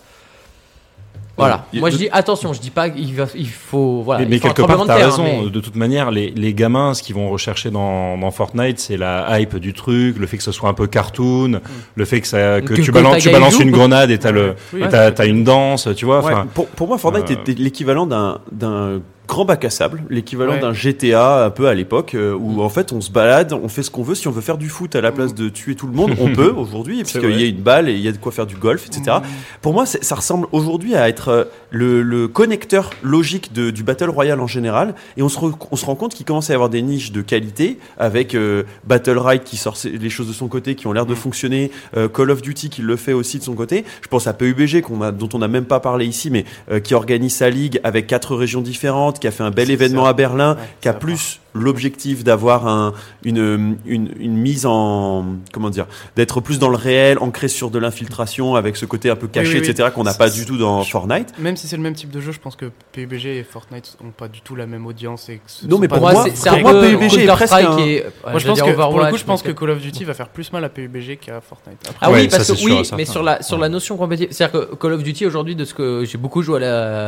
Voilà, 1.38 1.66
moi 1.74 1.90
je 1.90 1.96
dis 1.98 2.08
attention, 2.12 2.52
je 2.54 2.60
dis 2.60 2.70
pas 2.70 2.88
qu'il 2.88 3.14
va, 3.14 3.26
il 3.34 3.46
faut, 3.48 4.00
voilà, 4.02 4.20
Mais, 4.20 4.26
il 4.26 4.30
mais 4.30 4.38
faut 4.38 4.46
un 4.48 4.52
quelque 4.52 4.66
part, 4.66 4.76
t'as 4.86 4.94
de 4.94 4.98
terre, 4.98 5.10
raison. 5.10 5.42
mais- 5.44 5.50
De 5.50 5.60
toute 5.60 5.76
manière, 5.76 6.10
les, 6.10 6.30
les 6.30 6.54
gamins, 6.54 6.94
ce 6.94 7.02
qu'ils 7.02 7.14
vont 7.14 7.28
rechercher 7.30 7.70
dans, 7.70 8.16
dans 8.16 8.30
Fortnite, 8.30 8.78
c'est 8.78 8.96
la 8.96 9.38
hype 9.40 9.56
du 9.56 9.74
truc, 9.74 10.16
le 10.18 10.26
fait 10.26 10.38
que 10.38 10.42
ce 10.42 10.52
soit 10.52 10.68
un 10.70 10.74
peu 10.74 10.86
cartoon, 10.86 11.60
le 11.94 12.04
fait 12.06 12.20
que, 12.22 12.26
ça, 12.26 12.60
que, 12.62 12.74
Que 12.74 12.80
tu, 12.80 12.90
balances, 12.90 13.22
tu 13.22 13.30
balances 13.30 13.58
une 13.60 13.70
grenade 13.70 14.10
et 14.10 14.18
t'as 14.18 14.30
le, 14.30 14.54
Oui, 14.72 14.82
et 14.82 14.88
t'as, 14.88 15.10
t'as 15.10 15.26
une 15.26 15.44
danse, 15.44 15.88
tu 15.94 16.04
vois. 16.06 16.24
Ouais, 16.24 16.32
pour, 16.54 16.66
pour 16.68 16.88
moi, 16.88 16.96
Fortnite 16.96 17.30
euh, 17.30 17.34
était 17.34 17.52
l'équivalent 17.54 18.06
d'un 18.06 18.38
d'un 18.50 19.00
grand 19.28 19.44
bac 19.44 19.64
à 19.64 19.70
sable, 19.70 20.02
l'équivalent 20.10 20.52
Ouais. 20.54 20.60
d'un 20.60 20.72
GTA 20.72 21.44
un 21.44 21.50
peu 21.50 21.66
à 21.68 21.74
l'époque, 21.74 22.14
euh, 22.14 22.34
où 22.34 22.62
en 22.62 22.68
fait 22.68 22.92
on 22.92 23.00
se 23.00 23.10
balade, 23.10 23.52
on 23.52 23.68
fait 23.68 23.82
ce 23.82 23.90
qu'on 23.90 24.02
veut. 24.02 24.14
Si 24.14 24.28
on 24.28 24.30
veut 24.30 24.40
faire 24.40 24.58
du 24.58 24.68
foot 24.68 24.94
à 24.94 25.00
la 25.00 25.12
place 25.12 25.34
de 25.34 25.48
tuer 25.48 25.74
tout 25.74 25.86
le 25.86 25.92
monde, 25.92 26.12
on 26.20 26.28
peut 26.34 26.50
aujourd'hui, 26.56 27.02
puisqu'il 27.02 27.40
y 27.40 27.42
a 27.42 27.46
une 27.46 27.60
balle 27.62 27.88
et 27.88 27.92
il 27.94 28.00
y 28.00 28.08
a 28.08 28.12
de 28.12 28.16
quoi 28.18 28.30
faire 28.32 28.46
du 28.46 28.56
golf, 28.56 28.86
etc. 28.86 29.18
Pour 29.62 29.72
moi, 29.72 29.84
ça 29.86 30.14
ressemble 30.14 30.46
aujourd'hui 30.52 30.94
à 30.94 31.08
être 31.08 31.28
euh, 31.28 31.44
le, 31.70 32.02
le 32.02 32.28
connecteur 32.28 32.90
logique 33.02 33.52
de, 33.52 33.70
du 33.70 33.82
Battle 33.82 34.10
Royale 34.10 34.40
en 34.40 34.46
général. 34.46 34.94
Et 35.16 35.22
on 35.22 35.28
se, 35.28 35.38
re- 35.38 35.54
on 35.70 35.76
se 35.76 35.84
rend 35.84 35.94
compte 35.96 36.14
qu'il 36.14 36.24
commence 36.26 36.48
à 36.50 36.52
y 36.52 36.54
avoir 36.54 36.70
des 36.70 36.82
niches 36.82 37.12
de 37.12 37.22
qualité, 37.22 37.78
avec 37.98 38.34
euh, 38.34 38.62
Battle 38.86 39.18
Ride 39.18 39.42
qui 39.44 39.56
sort 39.56 39.76
les 39.84 40.10
choses 40.10 40.28
de 40.28 40.32
son 40.32 40.48
côté, 40.48 40.74
qui 40.74 40.86
ont 40.86 40.92
l'air 40.92 41.06
de 41.06 41.14
fonctionner, 41.14 41.70
euh, 41.96 42.08
Call 42.08 42.30
of 42.30 42.42
Duty 42.42 42.70
qui 42.70 42.82
le 42.82 42.96
fait 42.96 43.12
aussi 43.12 43.38
de 43.38 43.44
son 43.44 43.54
côté. 43.54 43.84
Je 44.02 44.08
pense 44.08 44.26
à 44.26 44.32
PUBG, 44.32 44.82
a, 45.02 45.10
dont 45.12 45.28
on 45.34 45.38
n'a 45.38 45.48
même 45.48 45.64
pas 45.64 45.80
parlé 45.80 46.06
ici, 46.06 46.30
mais 46.30 46.44
qui 46.84 46.94
organise 46.94 47.34
sa 47.34 47.50
ligue 47.50 47.80
avec 47.84 48.06
quatre 48.06 48.34
régions 48.36 48.60
différentes, 48.60 49.15
qui 49.18 49.26
a 49.26 49.30
fait 49.30 49.42
un 49.42 49.50
bel 49.50 49.70
événement 49.70 50.04
ça. 50.04 50.10
à 50.10 50.12
Berlin, 50.12 50.54
Ouais, 50.54 50.62
qui 50.80 50.88
a 50.88 50.92
plus 50.94 51.40
l'objectif 51.54 52.22
d'avoir 52.22 52.66
un, 52.68 52.92
une, 53.24 53.78
une, 53.86 54.10
une 54.20 54.36
mise 54.36 54.66
en 54.66 55.24
comment 55.54 55.70
dire 55.70 55.86
d'être 56.14 56.42
plus 56.42 56.58
dans 56.58 56.68
le 56.68 56.76
réel 56.76 57.16
ancré 57.18 57.48
sur 57.48 57.70
de 57.70 57.78
l'infiltration 57.78 58.56
avec 58.56 58.76
ce 58.76 58.84
côté 58.84 59.08
un 59.08 59.16
peu 59.16 59.26
caché 59.26 59.48
Oui, 59.48 59.54
oui, 59.54 59.60
oui. 59.64 59.70
etc 59.70 59.88
qu'on 59.94 60.04
n'a 60.04 60.12
pas 60.12 60.28
du 60.28 60.44
tout 60.44 60.58
dans 60.58 60.84
Fortnite 60.84 61.32
Même 61.38 61.56
si 61.56 61.66
c'est 61.66 61.78
le 61.78 61.82
même 61.82 61.94
type 61.94 62.10
de 62.10 62.20
jeu, 62.20 62.32
je 62.32 62.40
pense 62.40 62.56
que 62.56 62.66
PUBG 62.92 63.38
et 63.38 63.42
Fortnite 63.42 63.96
ont 64.06 64.10
pas 64.10 64.28
du 64.28 64.42
tout 64.42 64.54
la 64.54 64.66
même 64.66 64.84
audience. 64.86 65.30
Et 65.30 65.36
que 65.36 65.42
ce 65.46 65.66
Non, 65.66 65.78
mais 65.78 65.88
pas 65.88 65.96
pour 65.98 66.10
moi, 66.10 66.24
c'est 66.24 66.36
c'est 66.36 66.48
pour 66.50 66.58
un 66.58 66.60
moi, 66.60 66.72
peu 66.72 66.98
PUBG 66.98 67.22
est 67.22 67.26
presque 67.26 67.52
un- 67.54 67.78
et- 67.78 68.04
Moi, 68.30 68.38
je 68.38 68.46
pense 68.48 68.60
que 68.62 68.70
pour 68.72 68.98
le 69.00 69.10
coup, 69.10 69.16
je 69.16 69.24
pense 69.24 69.42
que 69.42 69.52
Call 69.52 69.70
of 69.70 69.80
Duty 69.80 70.04
va 70.04 70.12
faire 70.12 70.28
plus 70.28 70.52
mal 70.52 70.62
à 70.62 70.68
PUBG 70.68 71.16
qu'à 71.16 71.40
Fortnite. 71.40 71.78
Après, 71.88 71.98
Ah 72.02 72.10
oui, 72.12 72.28
parce 72.28 72.52
que 72.52 72.64
oui, 72.64 72.82
mais 72.96 73.06
sur 73.06 73.22
la 73.22 73.42
sur 73.42 73.56
la 73.58 73.70
notion 73.70 73.96
compétitive, 73.96 74.34
c'est-à-dire 74.36 74.60
que 74.68 74.74
Call 74.74 74.92
of 74.92 75.02
Duty 75.02 75.24
aujourd'hui, 75.24 75.56
de 75.56 75.64
ce 75.64 75.72
que 75.72 76.04
j'ai 76.04 76.18
beaucoup 76.18 76.42
joué 76.42 76.56
à 76.58 76.60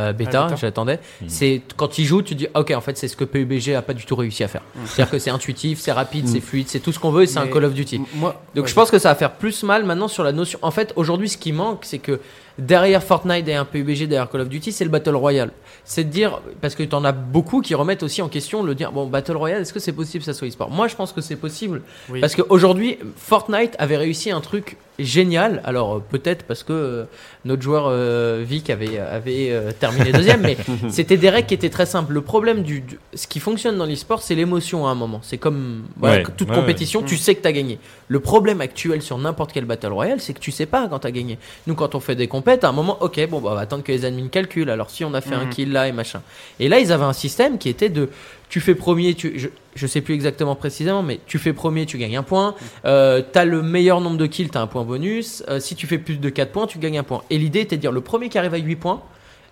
la 0.07 0.13
bêta, 0.13 0.39
À 0.39 0.41
la 0.41 0.47
bêta. 0.47 0.55
j'attendais, 0.59 0.99
c'est 1.27 1.61
quand 1.77 1.98
il 1.99 2.05
joue, 2.05 2.21
tu 2.21 2.33
dis 2.35 2.47
ah, 2.53 2.61
ok, 2.61 2.71
en 2.71 2.81
fait, 2.81 2.97
c'est 2.97 3.07
ce 3.07 3.15
que 3.15 3.23
PUBG 3.25 3.75
a 3.75 3.81
pas 3.81 3.93
du 3.93 4.05
tout 4.05 4.15
réussi 4.15 4.43
à 4.43 4.47
faire. 4.47 4.61
C'est-à-dire 4.85 5.11
que 5.11 5.19
c'est 5.19 5.29
intuitif, 5.29 5.79
c'est 5.79 5.91
rapide, 5.91 6.27
c'est 6.27 6.39
fluide, 6.41 6.67
c'est 6.67 6.79
tout 6.79 6.91
ce 6.91 6.99
qu'on 6.99 7.11
veut 7.11 7.23
et 7.23 7.27
c'est 7.27 7.39
un 7.39 7.47
Call 7.47 7.65
of 7.65 7.73
Duty. 7.73 8.01
Moi, 8.15 8.41
Donc 8.55 8.65
ouais, 8.65 8.69
je 8.69 8.75
pense 8.75 8.89
que 8.89 8.97
ça 8.99 9.09
va 9.09 9.15
faire 9.15 9.33
plus 9.33 9.63
mal 9.63 9.85
maintenant 9.85 10.07
sur 10.07 10.23
la 10.23 10.31
notion. 10.31 10.57
En 10.61 10.71
fait, 10.71 10.93
aujourd'hui, 10.95 11.29
ce 11.29 11.37
qui 11.37 11.51
manque, 11.51 11.83
c'est 11.83 11.99
que 11.99 12.19
derrière 12.57 13.03
Fortnite 13.03 13.47
et 13.47 13.55
un 13.55 13.65
PUBG, 13.65 14.07
derrière 14.07 14.29
Call 14.29 14.41
of 14.41 14.49
Duty, 14.49 14.71
c'est 14.71 14.83
le 14.83 14.89
Battle 14.89 15.15
Royale. 15.15 15.51
C'est 15.85 16.03
de 16.03 16.09
dire, 16.09 16.41
parce 16.61 16.75
que 16.75 16.83
tu 16.83 16.95
en 16.95 17.03
as 17.05 17.11
beaucoup 17.11 17.61
qui 17.61 17.75
remettent 17.75 18.03
aussi 18.03 18.21
en 18.21 18.29
question 18.29 18.63
le 18.63 18.75
dire, 18.75 18.91
bon, 18.91 19.05
Battle 19.07 19.37
Royale, 19.37 19.61
est-ce 19.61 19.73
que 19.73 19.79
c'est 19.79 19.93
possible 19.93 20.23
que 20.23 20.31
ça 20.31 20.37
soit 20.37 20.47
e-sport? 20.47 20.69
Moi, 20.69 20.87
je 20.87 20.95
pense 20.95 21.13
que 21.13 21.21
c'est 21.21 21.35
possible. 21.35 21.81
oui. 22.09 22.19
Parce 22.21 22.35
qu'aujourd'hui, 22.35 22.97
Fortnite 23.17 23.75
avait 23.79 23.97
réussi 23.97 24.31
un 24.31 24.41
truc 24.41 24.77
génial. 25.03 25.61
Alors 25.65 25.95
euh, 25.97 26.03
peut-être 26.07 26.43
parce 26.43 26.63
que 26.63 26.73
euh, 26.73 27.03
notre 27.45 27.61
joueur 27.61 27.85
euh, 27.87 28.43
Vic 28.45 28.69
avait, 28.69 28.97
avait 28.99 29.47
euh, 29.51 29.71
terminé 29.71 30.11
deuxième, 30.11 30.41
mais 30.41 30.57
c'était 30.89 31.17
des 31.17 31.29
règles 31.29 31.47
qui 31.47 31.53
étaient 31.53 31.69
très 31.69 31.85
simples. 31.85 32.13
Le 32.13 32.21
problème 32.21 32.63
du, 32.63 32.81
du- 32.81 32.99
ce 33.13 33.27
qui 33.27 33.39
fonctionne 33.39 33.77
dans 33.77 33.85
l'e-sport, 33.85 34.21
c'est 34.21 34.35
l'émotion 34.35 34.87
à 34.87 34.91
un 34.91 34.95
moment. 34.95 35.19
C'est 35.23 35.37
comme 35.37 35.83
voilà, 35.97 36.17
Ouais, 36.17 36.23
toute 36.37 36.49
ouais, 36.49 36.55
compétition, 36.55 36.99
ouais. 37.01 37.05
tu 37.05 37.17
sais 37.17 37.35
que 37.35 37.41
tu 37.41 37.47
as 37.47 37.51
gagné. 37.51 37.79
Le 38.07 38.19
problème 38.19 38.61
actuel 38.61 39.01
sur 39.01 39.17
n'importe 39.17 39.51
quel 39.53 39.65
Battle 39.65 39.93
Royale, 39.93 40.19
c'est 40.19 40.33
que 40.33 40.39
tu 40.39 40.51
sais 40.51 40.65
pas 40.65 40.87
quand 40.89 40.99
tu 40.99 41.07
as 41.07 41.11
gagné. 41.11 41.37
Nous, 41.67 41.75
quand 41.75 41.95
on 41.95 41.99
fait 41.99 42.15
des 42.15 42.27
compètes, 42.27 42.63
à 42.63 42.69
un 42.69 42.73
moment, 42.73 42.97
ok, 43.01 43.27
bon, 43.29 43.39
bah, 43.39 43.49
on 43.51 43.55
va 43.55 43.61
attendre 43.61 43.83
que 43.83 43.91
les 43.91 44.05
admins 44.05 44.27
calculent. 44.27 44.69
Alors 44.69 44.89
si 44.89 45.03
on 45.05 45.13
a 45.13 45.21
fait 45.21 45.35
un 45.35 45.45
Mhm. 45.45 45.49
kill 45.49 45.71
là 45.71 45.87
et 45.87 45.91
machin. 45.91 46.21
Et 46.59 46.67
là, 46.69 46.79
ils 46.79 46.91
avaient 46.91 47.03
un 47.05 47.13
système 47.13 47.57
qui 47.57 47.69
était 47.69 47.89
de 47.89 48.09
tu 48.49 48.59
fais 48.59 48.75
premier, 48.75 49.13
tu, 49.13 49.37
je, 49.37 49.47
je 49.75 49.87
sais 49.87 50.01
plus 50.01 50.15
exactement 50.15 50.55
précisément, 50.55 51.03
mais 51.03 51.19
tu 51.27 51.37
fais 51.37 51.53
premier, 51.53 51.85
tu 51.85 51.97
gagnes 51.97 52.17
un 52.17 52.23
point. 52.23 52.55
Euh, 52.85 53.21
t'as 53.31 53.45
le 53.45 53.61
meilleur 53.61 54.01
nombre 54.01 54.17
de 54.17 54.25
kills, 54.25 54.49
t'as 54.49 54.61
un 54.61 54.67
point 54.67 54.83
bonus. 54.83 55.43
Euh, 55.47 55.59
si 55.59 55.75
tu 55.75 55.87
fais 55.87 55.99
plus 55.99 56.17
de 56.17 56.29
4 56.29 56.51
points, 56.51 56.67
tu 56.67 56.79
gagnes 56.79 56.97
un 56.97 57.03
point. 57.03 57.23
Et 57.29 57.37
l'idée 57.37 57.61
était 57.61 57.77
de 57.77 57.81
dire 57.81 57.91
le 57.91 58.01
premier 58.01 58.27
qui 58.29 58.37
arrive 58.37 58.55
à 58.55 58.57
8 58.57 58.75
points, 58.75 59.01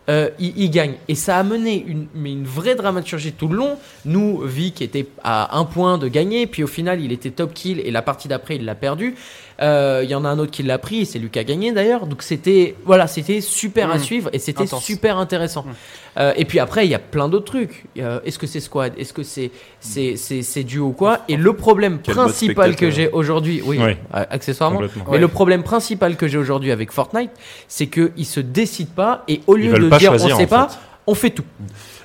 euh, 0.10 0.30
il, 0.40 0.70
gagne. 0.72 0.94
Et 1.10 1.16
ça 1.16 1.38
a 1.38 1.44
mené 1.44 1.84
une, 1.86 2.08
une 2.16 2.46
vraie 2.46 2.76
dramaturgie 2.76 3.34
tout 3.34 3.50
le 3.50 3.58
long. 3.58 3.78
Nous, 4.06 4.40
Vic 4.40 4.82
était 4.82 5.06
à 5.22 5.58
un 5.58 5.66
point 5.66 5.98
de 5.98 6.08
gagner, 6.08 6.48
puis 6.48 6.64
au 6.64 6.68
final, 6.68 7.02
il 7.02 7.12
était 7.12 7.32
top 7.32 7.54
kill 7.54 7.82
et 7.82 7.92
la 7.92 8.02
partie 8.02 8.30
d'après, 8.30 8.56
il 8.56 8.64
l'a 8.64 8.76
perdu. 8.76 9.16
Euh, 9.62 10.02
Il 10.04 10.10
y 10.10 10.16
en 10.16 10.24
a 10.24 10.30
un 10.30 10.38
autre 10.40 10.52
qui 10.52 10.62
l'a 10.64 10.78
pris, 10.78 11.06
c'est 11.06 11.18
lui 11.20 11.30
qui 11.30 11.40
a 11.40 11.44
gagné 11.44 11.72
d'ailleurs. 11.72 12.06
Donc 12.06 12.22
c'était 12.22 12.76
voilà, 12.86 13.08
c'était 13.08 13.42
super 13.42 13.90
à 13.92 13.98
Mm. 13.98 14.00
suivre 14.04 14.30
et 14.34 14.40
c'était 14.40 14.68
super 14.68 15.18
intéressant. 15.18 15.64
Mm. 15.64 15.72
Euh, 16.20 16.34
et 16.36 16.46
puis 16.46 16.60
après, 16.60 16.86
il 16.86 16.92
y 16.92 16.96
a 16.96 17.00
plein 17.00 17.28
d'autres 17.30 17.46
trucs. 17.46 17.86
Euh, 17.98 18.20
Est-ce 18.26 18.38
que 18.40 18.46
c'est 18.48 18.60
squad? 18.60 18.94
Est-ce 18.98 19.14
que 19.14 19.24
c'est 19.24 19.52
c'est 19.80 20.16
c'est 20.16 20.42
c'est 20.44 20.64
duo 20.64 20.88
ou 20.88 20.92
quoi? 20.92 21.20
Et 21.28 21.38
le 21.38 21.54
problème 21.54 22.00
Quel 22.04 22.16
principal 22.16 22.76
que 22.76 22.90
j'ai 22.92 23.10
aujourd'hui, 23.10 23.62
oui, 23.66 23.80
Ouais. 23.80 23.98
euh, 24.16 24.24
accessoirement. 24.30 24.80
Mais 24.82 24.88
Ouais. 25.08 25.18
le 25.20 25.28
problème 25.28 25.64
principal 25.64 26.16
que 26.18 26.28
j'ai 26.28 26.38
aujourd'hui 26.38 26.72
avec 26.72 26.92
Fortnite, 26.92 27.32
c'est 27.68 27.88
qu'ils 27.88 28.26
se 28.26 28.40
décident 28.40 28.92
pas 28.96 29.24
et 29.28 29.42
au 29.48 29.56
lieu 29.56 29.74
de 29.74 29.90
dire 29.98 30.10
choisir, 30.12 30.36
on 30.36 30.40
sait 30.40 30.48
pas, 30.48 30.70
fait. 30.70 30.78
on 31.08 31.14
fait 31.16 31.30
tout. 31.32 31.44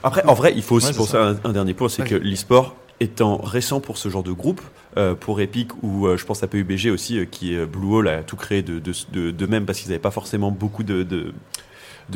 Après, 0.03 0.25
en 0.27 0.35
vrai, 0.35 0.53
il 0.57 0.63
faut 0.63 0.77
aussi 0.77 0.89
Ouais, 0.89 0.95
pour 0.95 1.07
ça. 1.07 1.35
ça 1.35 1.41
un, 1.45 1.51
un 1.51 1.53
dernier 1.53 1.75
point, 1.75 1.89
c'est 1.89 2.05
que 2.05 2.15
l'e-sport 2.15 2.75
étant 3.01 3.37
récent 3.39 3.81
pour 3.81 3.99
ce 3.99 4.09
genre 4.09 4.23
de 4.23 4.33
groupe, 4.33 4.61
euh, 4.97 5.15
pour 5.15 5.41
Epic 5.41 5.71
ou 5.83 6.07
euh, 6.07 6.17
je 6.17 6.27
pense 6.27 6.43
à 6.43 6.47
PUBG 6.47 6.91
aussi, 6.91 7.19
euh, 7.19 7.25
qui 7.25 7.57
euh, 7.57 7.67
Blue 7.67 7.95
Hole 7.95 8.09
a 8.09 8.23
tout 8.23 8.37
créé 8.37 8.63
de, 8.63 8.79
de, 8.79 9.47
même 9.47 9.65
parce 9.65 9.81
qu'ils 9.81 9.89
n'avaient 9.89 10.01
pas 10.01 10.11
forcément 10.11 10.51
beaucoup 10.51 10.83
de, 10.83 11.33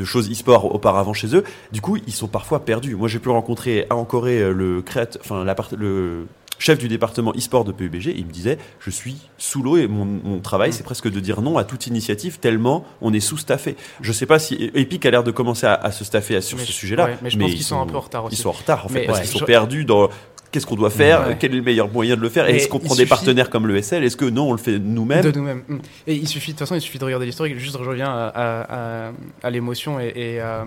choses 0.05 0.31
e-sport 0.31 0.75
auparavant 0.75 1.15
chez 1.15 1.35
eux. 1.35 1.45
Du 1.73 1.81
coup, 1.81 1.97
ils 1.97 2.13
sont 2.13 2.29
parfois 2.29 2.65
perdus. 2.65 2.95
Moi, 2.95 3.09
j'ai 3.09 3.19
pu 3.19 3.31
rencontrer 3.31 3.87
à 3.89 4.05
Corée 4.05 4.53
le 4.53 4.83
créateur, 4.83 5.23
enfin 5.25 5.45
le 5.77 6.27
chef 6.59 6.79
du 6.79 6.89
département 6.89 7.33
e-sport 7.37 7.65
de 7.65 7.73
PUBG, 7.73 8.15
il 8.17 8.27
me 8.27 8.33
disait 8.33 8.59
je 8.81 8.91
suis 8.91 9.17
sous 9.39 9.63
l'eau 9.63 9.77
et 9.77 9.87
mon, 9.87 10.05
mon 10.05 10.39
travail 10.41 10.73
c'est 10.73 10.83
presque 10.85 11.11
de 11.11 11.21
dire 11.21 11.43
non 11.43 11.59
à 11.59 11.65
toute 11.65 11.87
initiative 11.87 12.39
tellement 12.39 12.85
on 13.01 13.13
est 13.13 13.21
sous-staffé. 13.21 13.77
Je 14.01 14.13
sais 14.13 14.27
pas 14.27 14.39
si 14.39 14.71
Epic 14.75 15.05
a 15.07 15.11
l'air 15.11 15.25
de 15.25 15.31
commencer 15.31 15.67
à, 15.67 15.75
à 15.75 15.91
se 15.93 16.05
staffer 16.05 16.41
sur 16.41 16.57
Mais 16.59 16.65
ce 16.65 16.69
je- 16.73 16.77
sujet-là, 16.77 17.05
ouais, 17.07 17.17
mais 17.23 17.31
je 17.31 17.39
pense 17.39 17.51
qu'ils 17.51 17.63
sont 17.63 17.81
un 17.81 17.87
peu 17.87 17.97
en 17.97 18.01
retard 18.01 18.25
aussi. 18.25 18.37
Ils 18.37 18.39
sont 18.39 18.49
en 18.49 18.53
retard 18.53 18.85
en 18.85 18.89
fait 18.89 19.05
parce 19.07 19.19
ouais. 19.19 19.25
qu'ils 19.25 19.33
sont 19.33 19.39
Je- 19.41 19.45
perdus 19.45 19.85
dans 19.85 20.09
qu'est-ce 20.53 20.65
qu'on 20.67 20.77
doit 20.77 20.91
faire, 20.91 21.27
Ouais. 21.27 21.37
quel 21.39 21.53
est 21.53 21.57
le 21.57 21.63
meilleur 21.63 21.91
moyen 21.93 22.17
de 22.17 22.21
le 22.23 22.29
faire, 22.31 22.49
est-ce 22.49 22.69
qu'on 22.69 22.79
prend 22.79 22.95
des 22.95 23.05
partenaires 23.05 23.51
comme 23.51 23.67
le 23.67 23.77
SL, 23.83 24.05
est-ce 24.05 24.17
que 24.17 24.25
non 24.25 24.49
on 24.49 24.53
le 24.53 24.59
fait 24.59 24.79
nous-mêmes? 24.79 25.21
De 25.23 25.31
nous-mêmes. 25.33 25.63
Et 26.07 26.15
il 26.15 26.27
suffit, 26.27 26.53
de 26.53 26.57
toute 26.57 26.61
façon, 26.61 26.77
il 26.77 26.81
suffit 26.81 26.99
de 26.99 27.05
regarder 27.05 27.27
l'historique. 27.27 27.59
Juste, 27.59 27.77
je 27.79 27.87
reviens 27.89 28.09
à, 28.09 28.29
à, 28.29 29.07
à- 29.09 29.13
à 29.43 29.51
l'émotion 29.51 30.01
et, 30.01 30.07
et, 30.07 30.41
euh, 30.41 30.65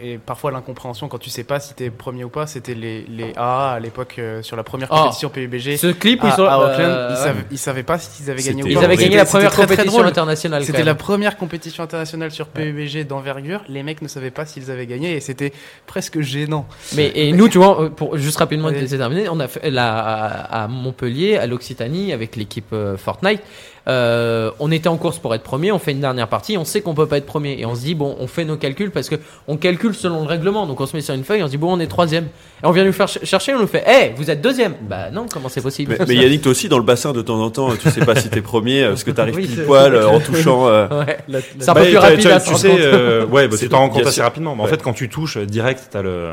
et 0.00 0.16
parfois 0.18 0.50
l'incompréhension 0.52 1.08
quand 1.08 1.18
tu 1.18 1.28
sais 1.30 1.44
pas 1.44 1.60
si 1.60 1.74
t'es 1.74 1.90
premier 1.90 2.24
ou 2.24 2.30
pas. 2.30 2.46
C'était 2.46 2.74
les, 2.74 3.02
les 3.02 3.32
AA 3.36 3.72
à 3.72 3.80
l'époque 3.80 4.14
euh, 4.18 4.40
sur 4.42 4.56
la 4.56 4.62
première 4.62 4.88
Oh. 4.92 4.94
Compétition 5.26 5.30
PUBG. 5.30 5.76
Ce 5.76 5.86
clip, 5.88 6.22
à, 6.24 6.28
ils 6.28 6.32
sont. 6.32 6.44
à 6.44 6.56
Auckland, 6.58 6.80
euh, 6.80 7.08
ils, 7.12 7.16
savaient, 7.16 7.44
ils 7.50 7.58
savaient 7.58 7.82
pas 7.82 7.98
s'ils 7.98 8.30
avaient 8.30 8.42
gagné 8.42 8.62
ou 8.62 8.66
C'était- 8.66 8.74
pas. 8.74 8.80
Ils 8.80 8.84
avaient 8.84 8.96
gagné 8.96 9.16
la 9.16 9.24
première 9.24 9.50
c'était 9.50 9.66
très, 9.66 9.66
très 9.66 9.76
compétition 9.76 10.04
internationale. 10.04 10.64
C'était 10.64 10.84
la 10.84 10.94
première 10.94 11.36
compétition 11.36 11.82
internationale 11.84 12.30
sur 12.30 12.46
PUBG 12.48 13.04
d'envergure. 13.04 13.62
Les 13.68 13.82
mecs 13.82 14.02
ne 14.02 14.08
savaient 14.08 14.30
pas 14.30 14.46
s'ils 14.46 14.70
avaient 14.70 14.86
gagné 14.86 15.16
et 15.16 15.20
c'était 15.20 15.52
presque 15.86 16.20
gênant. 16.20 16.66
Mais 16.94 17.12
et 17.14 17.32
nous, 17.32 17.48
tu 17.48 17.58
vois, 17.58 17.82
euh, 17.82 17.88
pour 17.90 18.16
juste 18.16 18.38
rapidement 18.38 18.70
c'est 18.86 18.98
terminé, 18.98 19.28
on 19.28 19.40
a 19.40 19.48
fait 19.48 19.76
à, 19.76 20.64
à 20.64 20.68
Montpellier, 20.68 21.36
à 21.36 21.46
l'Occitanie, 21.46 22.12
avec 22.12 22.36
l'équipe 22.36 22.72
euh, 22.72 22.96
Fortnite. 22.96 23.40
Euh, 23.88 24.50
on 24.60 24.70
était 24.70 24.88
en 24.88 24.98
course 24.98 25.18
pour 25.18 25.34
être 25.34 25.42
premier, 25.42 25.72
on 25.72 25.78
fait 25.78 25.92
une 25.92 26.00
dernière 26.00 26.28
partie, 26.28 26.58
on 26.58 26.64
sait 26.66 26.82
qu'on 26.82 26.92
peut 26.94 27.06
pas 27.06 27.16
être 27.16 27.24
premier 27.26 27.58
et 27.58 27.64
on 27.64 27.74
se 27.74 27.80
dit 27.80 27.94
bon, 27.94 28.16
on 28.20 28.26
fait 28.26 28.44
nos 28.44 28.56
calculs 28.58 28.90
parce 28.90 29.08
que 29.08 29.14
on 29.46 29.56
calcule 29.56 29.94
selon 29.94 30.20
le 30.22 30.26
règlement, 30.26 30.66
donc 30.66 30.78
on 30.80 30.84
se 30.86 30.94
met 30.94 31.00
sur 31.00 31.14
une 31.14 31.24
feuille, 31.24 31.42
on 31.42 31.46
se 31.46 31.52
dit 31.52 31.56
bon, 31.56 31.72
on 31.74 31.80
est 31.80 31.86
troisième 31.86 32.24
et 32.24 32.66
on 32.66 32.70
vient 32.70 32.84
nous 32.84 32.92
faire 32.92 33.08
ch- 33.08 33.24
chercher, 33.24 33.54
on 33.54 33.60
nous 33.60 33.66
fait, 33.66 33.84
hé, 33.88 34.12
vous 34.16 34.30
êtes 34.30 34.42
deuxième. 34.42 34.74
Bah 34.82 35.10
non, 35.10 35.24
comment 35.32 35.48
c'est 35.48 35.62
possible? 35.62 35.96
Mais, 35.98 36.04
mais 36.06 36.16
Yannick, 36.16 36.42
toi 36.42 36.50
aussi 36.50 36.68
dans 36.68 36.76
le 36.76 36.84
bassin 36.84 37.12
de 37.14 37.22
temps 37.22 37.40
en 37.40 37.50
temps, 37.50 37.70
tu 37.80 37.88
sais 37.88 38.04
pas 38.04 38.14
si 38.14 38.28
t'es 38.28 38.42
premier 38.42 38.82
euh, 38.82 38.88
parce 38.90 39.04
que 39.04 39.10
t'arrives 39.10 39.36
Oui, 39.36 39.46
pile 39.46 39.64
poil 39.64 39.94
euh, 39.94 40.06
en 40.08 40.20
touchant. 40.20 40.68
euh, 40.68 40.88
Ouais. 41.04 41.18
La- 41.28 41.38
C'est 41.40 41.68
un 41.70 41.72
Bah, 41.72 41.80
peu 41.80 41.86
plus 41.86 41.94
t'as- 41.94 42.00
rapide 42.00 42.42
tu 42.46 42.52
se 42.54 42.58
sais, 42.60 42.76
euh, 42.78 43.24
ouais, 43.26 43.48
bah, 43.48 43.56
C'est- 43.56 43.64
tu 43.64 43.68
t'en 43.70 43.78
rends 43.78 43.88
compte 43.88 44.06
assez 44.06 44.20
rapidement. 44.20 44.54
Mais 44.54 44.62
en 44.64 44.66
fait, 44.66 44.82
quand 44.82 44.92
tu 44.92 45.08
touches 45.08 45.38
direct, 45.38 45.88
t'as 45.90 46.02
le, 46.02 46.28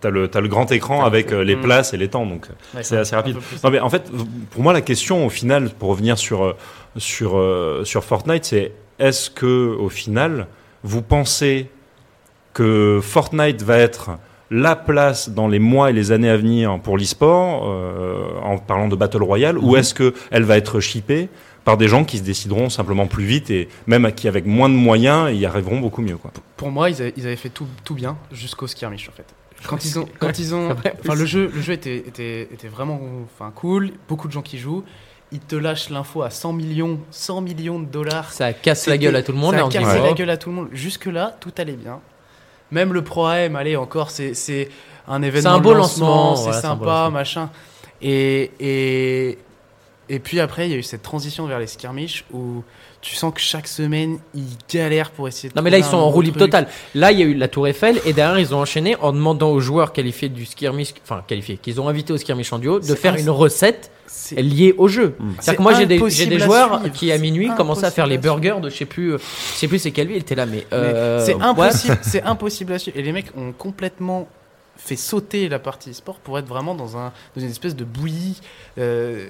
t'as 0.00 0.10
le, 0.10 0.26
t'as 0.26 0.40
le 0.40 0.48
grand 0.48 0.72
écran 0.72 1.04
avec 1.04 1.30
euh, 1.32 1.44
les 1.44 1.54
Mm. 1.54 1.60
places 1.60 1.94
et 1.94 1.96
les 1.96 2.08
temps, 2.08 2.26
donc 2.26 2.46
Ouais, 2.74 2.82
c'est 2.82 2.96
assez 2.96 3.14
rapide. 3.14 3.36
Non, 3.62 3.70
mais 3.70 3.78
en 3.78 3.88
fait, 3.90 4.10
pour 4.50 4.62
moi, 4.62 4.72
la 4.72 4.80
question 4.80 5.24
au 5.24 5.30
final, 5.30 5.70
pour 5.70 5.90
revenir 5.90 6.18
sur 6.18 6.42
euh, 6.44 6.56
sur 6.96 7.36
euh, 7.38 7.84
sur 7.84 8.04
Fortnite, 8.04 8.44
c'est 8.44 8.72
est-ce 8.98 9.30
que 9.30 9.74
au 9.78 9.88
final, 9.88 10.46
vous 10.82 11.02
pensez 11.02 11.68
que 12.52 13.00
Fortnite 13.02 13.62
va 13.62 13.78
être 13.78 14.10
la 14.50 14.76
place 14.76 15.30
dans 15.30 15.48
les 15.48 15.58
mois 15.58 15.88
et 15.90 15.92
les 15.94 16.12
années 16.12 16.28
à 16.28 16.36
venir 16.36 16.78
pour 16.82 16.98
l'e-sport, 16.98 17.62
euh, 17.70 18.24
en 18.42 18.58
parlant 18.58 18.88
de 18.88 18.96
Battle 18.96 19.22
Royale, 19.22 19.56
ou 19.56 19.70
Mhm. 19.72 19.76
est-ce 19.78 19.94
que 19.94 20.12
elle 20.30 20.42
va 20.42 20.58
être 20.58 20.78
chippée 20.80 21.30
par 21.64 21.76
des 21.78 21.88
gens 21.88 22.04
qui 22.04 22.18
se 22.18 22.22
décideront 22.22 22.68
simplement 22.68 23.06
plus 23.06 23.24
vite 23.24 23.48
et 23.50 23.68
même 23.86 24.04
à 24.04 24.12
qui 24.12 24.28
avec 24.28 24.44
moins 24.44 24.68
de 24.68 24.74
moyens 24.74 25.32
y 25.34 25.46
arriveront 25.46 25.80
beaucoup 25.80 26.02
mieux 26.02 26.16
quoi? 26.16 26.30
Pour 26.58 26.70
moi, 26.70 26.90
ils 26.90 27.00
avaient, 27.00 27.14
ils 27.16 27.24
avaient 27.26 27.36
fait 27.36 27.48
tout, 27.48 27.66
tout 27.84 27.94
bien 27.94 28.18
jusqu'au 28.30 28.66
skirmish 28.66 29.08
en 29.08 29.12
fait. 29.12 29.26
Quand 29.66 29.84
ils 29.84 29.96
ont, 29.98 30.08
quand 30.18 30.38
ils 30.40 30.54
ont, 30.56 30.70
enfin 30.72 31.14
le 31.14 31.24
jeu, 31.24 31.48
le 31.54 31.60
jeu 31.62 31.72
était, 31.72 31.96
était, 31.98 32.42
était 32.52 32.66
vraiment, 32.68 33.00
enfin 33.32 33.52
cool. 33.54 33.92
Beaucoup 34.08 34.26
de 34.26 34.32
gens 34.32 34.42
qui 34.42 34.58
jouent. 34.58 34.82
Ils 35.32 35.40
te 35.40 35.56
lâchent 35.56 35.90
l'info 35.90 36.22
à 36.22 36.30
100 36.30 36.52
millions, 36.52 37.00
100 37.10 37.40
millions 37.40 37.80
de 37.80 37.86
dollars. 37.86 38.32
Ça 38.32 38.52
casse 38.52 38.86
la 38.86 38.98
gueule 38.98 39.16
à 39.16 39.22
tout 39.22 39.32
le 39.32 39.38
monde. 39.38 39.52
Ça 39.52 39.58
et 39.58 39.62
a 39.62 39.64
on 39.64 39.68
dit, 39.68 39.78
cassé 39.78 39.98
oh. 40.00 40.04
la 40.04 40.12
gueule 40.12 40.30
à 40.30 40.36
tout 40.36 40.50
le 40.50 40.54
monde. 40.54 40.68
Jusque 40.72 41.06
là, 41.06 41.36
tout 41.40 41.52
allait 41.56 41.72
bien. 41.72 42.00
Même 42.70 42.92
le 42.92 43.02
Pro 43.02 43.26
AM, 43.26 43.56
allez 43.56 43.76
encore, 43.76 44.10
c'est 44.10 44.34
c'est 44.34 44.68
un 45.08 45.22
événement. 45.22 45.50
un 45.50 45.58
de 45.58 45.62
beau 45.62 45.74
lancement, 45.74 46.06
lancement, 46.06 46.36
c'est 46.36 46.42
voilà, 46.42 46.60
c'est 46.60 46.66
un 46.66 46.70
sympa, 46.70 46.84
lancement. 46.84 47.10
machin. 47.10 47.50
Et 48.00 48.50
et 48.60 49.38
et 50.08 50.18
puis 50.18 50.40
après, 50.40 50.66
il 50.68 50.72
y 50.72 50.74
a 50.74 50.78
eu 50.78 50.82
cette 50.82 51.02
transition 51.02 51.46
vers 51.46 51.58
les 51.58 51.66
skirmish 51.66 52.24
où 52.32 52.62
tu 53.00 53.16
sens 53.16 53.34
que 53.34 53.40
chaque 53.40 53.66
semaine, 53.66 54.18
ils 54.34 54.56
galèrent 54.72 55.10
pour 55.10 55.26
essayer 55.26 55.48
de 55.48 55.54
Non 55.56 55.62
mais 55.62 55.70
là 55.70 55.78
ils 55.78 55.84
sont 55.84 55.96
en 55.96 56.08
roue 56.08 56.22
libre 56.22 56.38
totale. 56.38 56.68
Là 56.94 57.10
il 57.10 57.18
y 57.18 57.22
a 57.22 57.26
eu 57.26 57.34
la 57.34 57.48
Tour 57.48 57.66
Eiffel 57.66 58.00
et 58.04 58.12
derrière 58.12 58.38
ils 58.38 58.54
ont 58.54 58.60
enchaîné 58.60 58.94
en 58.96 59.12
demandant 59.12 59.50
aux 59.50 59.60
joueurs 59.60 59.92
qualifiés 59.92 60.28
du 60.28 60.46
skirmish, 60.46 60.94
enfin 61.02 61.24
qualifiés, 61.26 61.56
qu'ils 61.56 61.80
ont 61.80 61.88
invité 61.88 62.12
au 62.12 62.16
skirmish 62.16 62.52
en 62.52 62.58
duo, 62.60 62.78
de 62.78 62.94
faire 62.94 63.16
une 63.16 63.30
recette 63.30 63.90
liée 64.36 64.74
au 64.78 64.86
jeu. 64.86 65.16
Mm. 65.18 65.30
C'est-à-dire 65.40 65.56
que 65.58 65.62
moi 65.62 65.74
j'ai 65.74 65.86
des, 65.86 65.98
joueurs 66.38 66.80
suivre. 66.80 66.94
qui 66.94 67.10
à 67.10 67.18
minuit 67.18 67.50
commençaient 67.56 67.86
à 67.86 67.90
faire 67.90 68.06
les 68.06 68.18
burgers 68.18 68.60
de 68.62 68.70
je 68.70 68.76
sais 68.76 68.84
plus, 68.84 69.14
euh, 69.14 69.18
je 69.18 69.58
sais 69.58 69.68
plus 69.68 69.80
c'est 69.80 69.90
quelle 69.90 70.06
ville, 70.08 70.18
était 70.18 70.36
là 70.36 70.46
mais, 70.46 70.66
Mais 70.70 70.76
euh, 70.76 71.24
c'est 71.24 71.40
impossible, 71.40 71.98
c'est 72.02 72.22
impossible 72.22 72.72
à 72.72 72.78
suivre. 72.78 72.98
Et 72.98 73.02
les 73.02 73.12
mecs 73.12 73.36
ont 73.36 73.52
complètement 73.52 74.28
fait 74.84 74.96
sauter 74.96 75.48
la 75.48 75.58
partie 75.58 75.94
sport 75.94 76.18
pour 76.18 76.38
être 76.38 76.46
vraiment 76.46 76.74
dans, 76.74 76.96
un, 76.96 77.12
dans 77.36 77.42
une 77.42 77.50
espèce 77.50 77.76
de 77.76 77.84
bouillie 77.84 78.40
euh, 78.78 79.28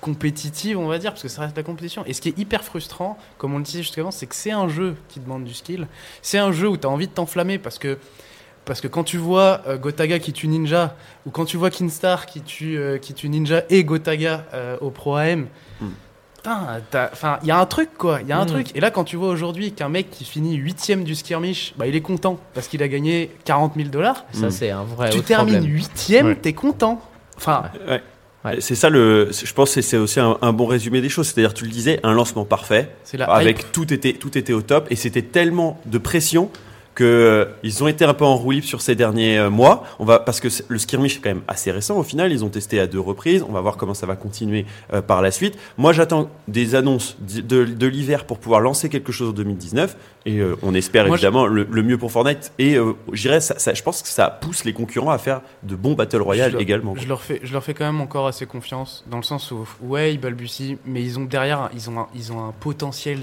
compétitive, 0.00 0.78
on 0.78 0.88
va 0.88 0.98
dire, 0.98 1.12
parce 1.12 1.22
que 1.22 1.28
ça 1.28 1.42
reste 1.42 1.56
la 1.56 1.62
compétition. 1.62 2.04
Et 2.04 2.12
ce 2.14 2.20
qui 2.20 2.30
est 2.30 2.38
hyper 2.38 2.64
frustrant, 2.64 3.16
comme 3.38 3.54
on 3.54 3.58
le 3.58 3.64
disait 3.64 3.82
jusqu'avant, 3.82 4.10
c'est 4.10 4.26
que 4.26 4.34
c'est 4.34 4.50
un 4.50 4.68
jeu 4.68 4.96
qui 5.08 5.20
demande 5.20 5.44
du 5.44 5.54
skill. 5.54 5.86
C'est 6.20 6.38
un 6.38 6.52
jeu 6.52 6.68
où 6.68 6.76
tu 6.76 6.86
as 6.86 6.90
envie 6.90 7.06
de 7.06 7.12
t'enflammer 7.12 7.58
parce 7.58 7.78
que. 7.78 7.98
Parce 8.64 8.80
que 8.80 8.86
quand 8.86 9.02
tu 9.02 9.16
vois 9.16 9.60
euh, 9.66 9.76
Gotaga 9.76 10.20
qui 10.20 10.32
tue 10.32 10.46
Ninja, 10.46 10.96
ou 11.26 11.30
quand 11.30 11.44
tu 11.44 11.56
vois 11.56 11.68
Kinstar 11.68 12.26
qui 12.26 12.42
tue, 12.42 12.78
euh, 12.78 12.96
qui 12.96 13.12
tue 13.12 13.28
Ninja 13.28 13.64
et 13.70 13.82
Gotaga 13.82 14.46
au 14.80 14.90
Pro 14.90 15.16
AM, 15.16 15.48
Mm. 15.82 15.86
Putain, 16.42 16.80
t'as- 16.90 17.10
enfin, 17.12 17.38
il 17.42 17.48
y 17.48 17.50
a 17.50 17.58
un 17.58 17.66
truc 17.66 17.90
quoi, 17.96 18.20
il 18.20 18.28
y 18.28 18.32
a 18.32 18.38
un 18.38 18.44
Mm. 18.44 18.48
truc. 18.48 18.66
Et 18.76 18.80
là, 18.80 18.90
quand 18.90 19.04
tu 19.04 19.16
vois 19.16 19.28
aujourd'hui 19.28 19.72
qu'un 19.72 19.88
mec 19.88 20.10
qui 20.10 20.24
finit 20.24 20.54
huitième 20.56 21.04
du 21.04 21.14
skirmish, 21.14 21.74
bah, 21.76 21.86
il 21.86 21.94
est 21.94 22.00
content 22.00 22.38
parce 22.54 22.66
qu'il 22.68 22.82
a 22.82 22.88
gagné 22.88 23.30
40 23.44 23.74
000 23.76 23.88
dollars. 23.88 24.24
ça 24.32 24.46
Mm. 24.46 24.50
c'est 24.50 24.70
un 24.70 24.82
vrai 24.84 25.10
tu 25.10 25.20
termines 25.22 25.64
huitième, 25.66 26.26
Ouais. 26.26 26.34
t'es 26.36 26.52
content. 26.52 27.00
Enfin, 27.36 27.64
Ouais. 27.88 28.02
Ouais. 28.44 28.56
C'est 28.60 28.74
ça 28.74 28.90
le. 28.90 29.30
Je 29.32 29.52
pense 29.52 29.72
que 29.72 29.80
c'est 29.82 29.96
aussi 29.96 30.18
un, 30.18 30.36
un 30.42 30.52
bon 30.52 30.66
résumé 30.66 31.00
des 31.00 31.08
choses. 31.08 31.28
C'est-à-dire, 31.28 31.54
tu 31.54 31.64
le 31.64 31.70
disais, 31.70 32.00
un 32.02 32.12
lancement 32.12 32.44
parfait, 32.44 32.90
c'est 33.04 33.16
la 33.16 33.26
avec 33.26 33.60
hype. 33.60 33.70
tout 33.72 33.94
était 33.94 34.14
tout 34.14 34.36
était 34.36 34.52
au 34.52 34.62
top, 34.62 34.88
et 34.90 34.96
c'était 34.96 35.22
tellement 35.22 35.80
de 35.86 35.96
pression 35.98 36.50
que 36.94 37.04
euh, 37.64 37.82
ont 37.82 37.88
été 37.88 38.04
un 38.04 38.14
peu 38.14 38.24
en 38.24 38.36
roue 38.36 38.50
libre 38.52 38.66
sur 38.66 38.80
ces 38.82 38.94
derniers 38.94 39.38
euh, 39.38 39.50
mois. 39.50 39.84
On 39.98 40.04
va 40.04 40.18
parce 40.18 40.40
que 40.40 40.48
le 40.68 40.78
skirmish 40.78 41.16
est 41.16 41.20
quand 41.20 41.30
même 41.30 41.42
assez 41.48 41.70
récent 41.70 41.96
au 41.96 42.02
final. 42.02 42.32
Ils 42.32 42.44
ont 42.44 42.48
testé 42.48 42.78
à 42.80 42.86
deux 42.86 43.00
reprises. 43.00 43.44
On 43.48 43.52
va 43.52 43.60
voir 43.60 43.76
comment 43.76 43.94
ça 43.94 44.06
va 44.06 44.16
continuer 44.16 44.66
euh, 44.92 45.00
par 45.02 45.22
la 45.22 45.30
suite. 45.30 45.56
Moi, 45.78 45.92
j'attends 45.92 46.28
des 46.48 46.74
annonces 46.74 47.16
de, 47.20 47.40
de, 47.40 47.64
de 47.64 47.86
l'hiver 47.86 48.24
pour 48.26 48.38
pouvoir 48.38 48.60
lancer 48.60 48.88
quelque 48.88 49.12
chose 49.12 49.30
en 49.30 49.32
2019, 49.32 49.96
et 50.26 50.40
on 50.62 50.74
espère 50.74 51.06
Moi, 51.06 51.16
évidemment 51.16 51.46
le, 51.46 51.66
le 51.70 51.82
mieux 51.82 51.98
pour 51.98 52.12
Fortnite. 52.12 52.52
Et 52.58 52.76
je 53.12 53.22
dirais, 53.22 53.40
ça, 53.40 53.58
ça- 53.58 53.74
je 53.74 53.82
pense 53.82 54.02
que 54.02 54.08
ça 54.08 54.28
pousse 54.30 54.64
les 54.64 54.72
concurrents 54.72 55.10
à 55.10 55.18
faire 55.18 55.40
de 55.62 55.74
bons 55.74 55.94
battle 55.94 56.20
royale 56.22 56.56
également. 56.60 56.94
Je 56.96 57.08
leur 57.08 57.22
fais, 57.22 57.40
je 57.42 57.52
leur 57.52 57.64
fais 57.64 57.74
quand 57.74 57.84
même 57.84 58.00
encore 58.00 58.26
assez 58.26 58.46
confiance 58.46 59.04
dans 59.10 59.16
le 59.16 59.22
sens 59.22 59.50
où 59.50 59.66
ouais 59.82 60.14
ils 60.14 60.20
balbutient, 60.20 60.76
mais 60.86 61.02
ils 61.02 61.18
ont 61.18 61.24
derrière 61.24 61.70
ils 61.74 61.90
ont 61.90 61.98
un, 62.00 62.06
ils 62.14 62.32
ont 62.32 62.44
un 62.44 62.52
potentiel 62.60 63.18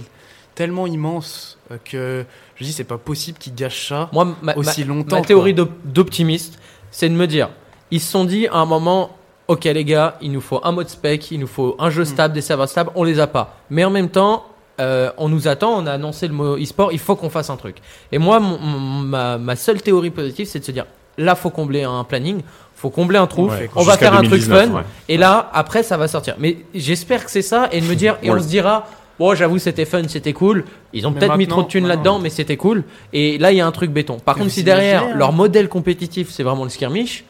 tellement 0.55 0.87
immense 0.87 1.57
que 1.85 2.25
je 2.59 2.65
dis 2.65 2.73
c'est 2.73 2.83
pas 2.83 2.97
possible 2.97 3.37
qu'ils 3.37 3.55
gâchent 3.55 3.87
ça 3.89 4.09
Moi 4.11 4.35
ma, 4.41 4.55
aussi 4.55 4.81
ma- 4.85 4.93
longtemps. 4.93 5.15
ma 5.17 5.21
théorie 5.21 5.55
d'optimiste, 5.85 6.59
c'est 6.91 7.09
de 7.09 7.13
me 7.15 7.25
dire, 7.27 7.49
ils 7.91 7.99
se 8.01 8.11
sont 8.11 8.25
dit 8.25 8.47
à 8.47 8.55
un 8.57 8.65
moment, 8.65 9.11
ok 9.47 9.63
les 9.65 9.85
gars, 9.85 10.17
il 10.21 10.31
nous 10.31 10.41
faut 10.41 10.59
un 10.63 10.71
mode 10.71 10.89
spec, 10.89 11.31
il 11.31 11.39
nous 11.39 11.47
faut 11.47 11.75
un 11.79 11.89
jeu 11.89 12.03
Mm. 12.03 12.05
stable, 12.05 12.33
des 12.33 12.41
serveurs 12.41 12.69
stables, 12.69 12.91
on 12.95 13.03
les 13.03 13.19
a 13.19 13.27
pas. 13.27 13.57
Mais 13.69 13.83
en 13.83 13.89
même 13.89 14.09
temps, 14.09 14.45
euh, 14.79 15.11
on 15.17 15.27
nous 15.29 15.47
attend, 15.47 15.71
on 15.81 15.85
a 15.87 15.93
annoncé 15.93 16.27
le 16.27 16.33
mot 16.33 16.57
e-sport, 16.57 16.91
il 16.91 16.99
faut 16.99 17.15
qu'on 17.15 17.29
fasse 17.29 17.49
un 17.49 17.57
truc. 17.57 17.77
Et 18.11 18.17
moi, 18.17 18.39
mon- 18.39 18.57
ma, 18.59 19.37
ma 19.37 19.55
seule 19.55 19.81
théorie 19.81 20.09
positive, 20.11 20.45
c'est 20.47 20.59
de 20.59 20.65
se 20.65 20.71
dire, 20.71 20.85
là, 21.17 21.35
faut 21.35 21.49
combler 21.49 21.83
un 21.83 22.03
planning, 22.05 22.41
faut 22.75 22.89
combler 22.89 23.17
un 23.17 23.27
trou, 23.27 23.49
Ouais, 23.49 23.69
on 23.75 23.83
va 23.83 23.97
faire 23.97 24.13
un 24.13 24.19
truc 24.23 24.39
2019, 24.41 24.67
fun, 24.69 24.73
ouais. 24.77 24.83
et 25.09 25.17
là, 25.17 25.49
après, 25.53 25.83
ça 25.83 25.97
va 25.97 26.07
sortir. 26.07 26.35
Mais 26.39 26.59
j'espère 26.73 27.25
que 27.25 27.31
c'est 27.31 27.41
ça, 27.41 27.67
et 27.73 27.81
de 27.81 27.85
me 27.87 27.95
dire, 27.95 28.17
et 28.23 28.31
On 28.31 28.39
se 28.41 28.47
dira, 28.47 28.85
bon, 29.19 29.35
j'avoue, 29.35 29.59
c'était 29.59 29.85
fun, 29.85 30.03
c'était 30.07 30.33
cool. 30.33 30.63
Ils 30.93 31.05
ont 31.05 31.13
peut-être 31.13 31.37
mis 31.37 31.47
trop 31.47 31.63
de 31.63 31.67
thunes 31.67 31.87
là-dedans, 31.87 32.19
mais 32.19 32.29
c'était 32.29 32.57
cool. 32.57 32.83
Et 33.13 33.37
là, 33.37 33.51
il 33.51 33.57
y 33.57 33.61
a 33.61 33.67
un 33.67 33.71
truc 33.71 33.91
béton. 33.91 34.17
Par 34.17 34.35
contre, 34.35 34.51
si 34.51 34.63
derrière, 34.63 35.15
leur 35.15 35.33
modèle 35.33 35.69
compétitif, 35.69 36.29
c'est 36.31 36.43
vraiment 36.43 36.63
le 36.63 36.69
skirmish, 36.69 37.25